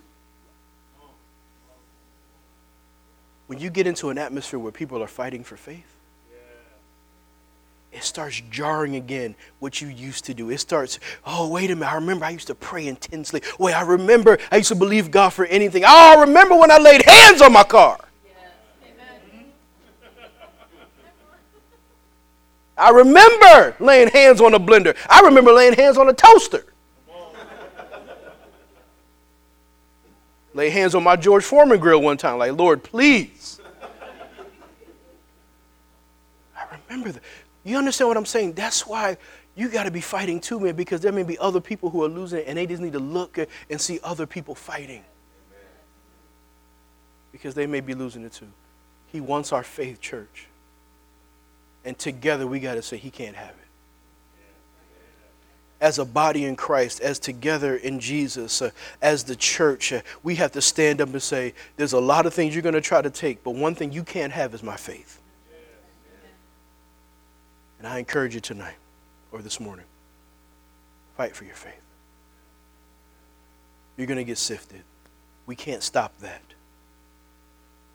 when 3.49 3.57
you 3.57 3.71
get 3.71 3.87
into 3.87 4.11
an 4.11 4.19
atmosphere 4.19 4.59
where 4.59 4.71
people 4.71 5.01
are 5.01 5.07
fighting 5.07 5.43
for 5.43 5.57
faith, 5.57 5.97
it 7.91 8.03
starts 8.03 8.43
jarring 8.51 8.95
again 8.95 9.33
what 9.57 9.81
you 9.81 9.87
used 9.87 10.25
to 10.25 10.35
do. 10.35 10.51
It 10.51 10.59
starts, 10.59 10.99
oh, 11.25 11.49
wait 11.49 11.71
a 11.71 11.75
minute. 11.75 11.91
I 11.91 11.95
remember 11.95 12.25
I 12.25 12.29
used 12.29 12.45
to 12.45 12.53
pray 12.53 12.85
intensely. 12.85 13.41
Wait, 13.57 13.73
I 13.73 13.81
remember 13.81 14.37
I 14.51 14.57
used 14.57 14.69
to 14.69 14.75
believe 14.75 15.09
God 15.09 15.29
for 15.29 15.45
anything. 15.47 15.83
Oh, 15.83 16.15
I 16.15 16.21
remember 16.21 16.55
when 16.55 16.69
I 16.69 16.77
laid 16.77 17.03
hands 17.03 17.41
on 17.41 17.51
my 17.51 17.63
car. 17.63 17.99
I 22.79 22.91
remember 22.91 23.75
laying 23.79 24.07
hands 24.07 24.39
on 24.41 24.53
a 24.53 24.59
blender. 24.59 24.95
I 25.09 25.21
remember 25.21 25.51
laying 25.51 25.73
hands 25.73 25.97
on 25.97 26.07
a 26.09 26.13
toaster. 26.13 26.65
Lay 30.53 30.69
hands 30.69 30.95
on 30.95 31.03
my 31.03 31.15
George 31.15 31.43
Foreman 31.43 31.79
grill 31.79 32.01
one 32.01 32.17
time, 32.17 32.37
like, 32.37 32.53
Lord, 32.53 32.83
please. 32.83 33.61
I 36.57 36.77
remember 36.87 37.11
that. 37.11 37.21
You 37.63 37.77
understand 37.77 38.07
what 38.07 38.17
I'm 38.17 38.25
saying? 38.25 38.53
That's 38.53 38.87
why 38.87 39.17
you 39.55 39.69
got 39.69 39.83
to 39.83 39.91
be 39.91 40.01
fighting 40.01 40.39
too, 40.39 40.59
man, 40.59 40.75
because 40.75 41.01
there 41.01 41.11
may 41.11 41.23
be 41.23 41.37
other 41.37 41.61
people 41.61 41.89
who 41.89 42.03
are 42.03 42.07
losing 42.07 42.43
and 42.45 42.57
they 42.57 42.65
just 42.65 42.81
need 42.81 42.93
to 42.93 42.99
look 42.99 43.37
and 43.69 43.79
see 43.79 43.99
other 44.03 44.25
people 44.25 44.55
fighting. 44.55 45.03
Because 47.31 47.53
they 47.53 47.67
may 47.67 47.79
be 47.79 47.93
losing 47.93 48.23
it 48.23 48.33
too. 48.33 48.47
He 49.07 49.21
wants 49.21 49.53
our 49.53 49.63
faith, 49.63 50.01
church. 50.01 50.48
And 51.85 51.97
together 51.97 52.45
we 52.45 52.59
got 52.59 52.75
to 52.75 52.81
say, 52.81 52.97
He 52.97 53.09
can't 53.11 53.35
have 53.35 53.49
it 53.49 53.69
as 55.81 55.97
a 55.97 56.05
body 56.05 56.45
in 56.45 56.55
Christ, 56.55 56.99
as 57.01 57.19
together 57.19 57.75
in 57.75 57.99
Jesus, 57.99 58.61
uh, 58.61 58.71
as 59.01 59.23
the 59.23 59.35
church, 59.35 59.93
uh, 59.93 60.01
we 60.23 60.35
have 60.35 60.51
to 60.53 60.61
stand 60.61 61.01
up 61.01 61.09
and 61.09 61.21
say, 61.21 61.53
There's 61.77 61.93
a 61.93 61.99
lot 61.99 62.25
of 62.25 62.33
things 62.33 62.53
you're 62.53 62.61
going 62.61 62.75
to 62.75 62.81
try 62.81 63.01
to 63.01 63.09
take, 63.09 63.43
but 63.43 63.51
one 63.51 63.75
thing 63.75 63.91
you 63.91 64.03
can't 64.03 64.33
have 64.33 64.53
is 64.53 64.63
my 64.63 64.75
faith. 64.75 65.21
And 67.77 67.87
I 67.87 67.97
encourage 67.99 68.35
you 68.35 68.41
tonight 68.41 68.75
or 69.31 69.41
this 69.41 69.59
morning 69.59 69.85
fight 71.15 71.35
for 71.35 71.45
your 71.45 71.55
faith. 71.55 71.73
You're 73.95 74.07
going 74.07 74.17
to 74.17 74.23
get 74.25 74.37
sifted. 74.37 74.83
We 75.45 75.55
can't 75.55 75.83
stop 75.83 76.17
that. 76.19 76.41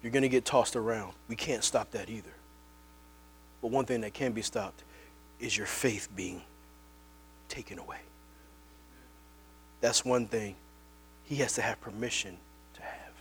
You're 0.02 0.12
going 0.12 0.22
to 0.22 0.28
get 0.28 0.44
tossed 0.44 0.76
around. 0.76 1.12
We 1.28 1.36
can't 1.36 1.64
stop 1.64 1.90
that 1.92 2.10
either. 2.10 2.32
But 3.64 3.70
one 3.70 3.86
thing 3.86 4.02
that 4.02 4.12
can 4.12 4.32
be 4.32 4.42
stopped 4.42 4.84
is 5.40 5.56
your 5.56 5.66
faith 5.66 6.10
being 6.14 6.42
taken 7.48 7.78
away. 7.78 7.96
That's 9.80 10.04
one 10.04 10.26
thing 10.26 10.56
he 11.24 11.36
has 11.36 11.54
to 11.54 11.62
have 11.62 11.80
permission 11.80 12.36
to 12.74 12.82
have. 12.82 13.14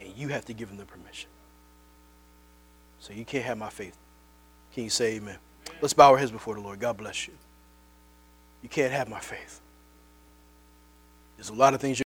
And 0.00 0.12
you 0.16 0.26
have 0.26 0.46
to 0.46 0.52
give 0.52 0.68
him 0.68 0.78
the 0.78 0.84
permission. 0.84 1.30
So 2.98 3.12
you 3.12 3.24
can't 3.24 3.44
have 3.44 3.56
my 3.56 3.70
faith. 3.70 3.96
Can 4.74 4.82
you 4.82 4.90
say 4.90 5.14
amen? 5.14 5.38
Let's 5.80 5.94
bow 5.94 6.10
our 6.10 6.18
heads 6.18 6.32
before 6.32 6.56
the 6.56 6.60
Lord. 6.60 6.80
God 6.80 6.96
bless 6.96 7.28
you. 7.28 7.34
You 8.64 8.68
can't 8.68 8.92
have 8.92 9.08
my 9.08 9.20
faith. 9.20 9.60
There's 11.36 11.50
a 11.50 11.54
lot 11.54 11.72
of 11.72 11.80
things 11.80 11.98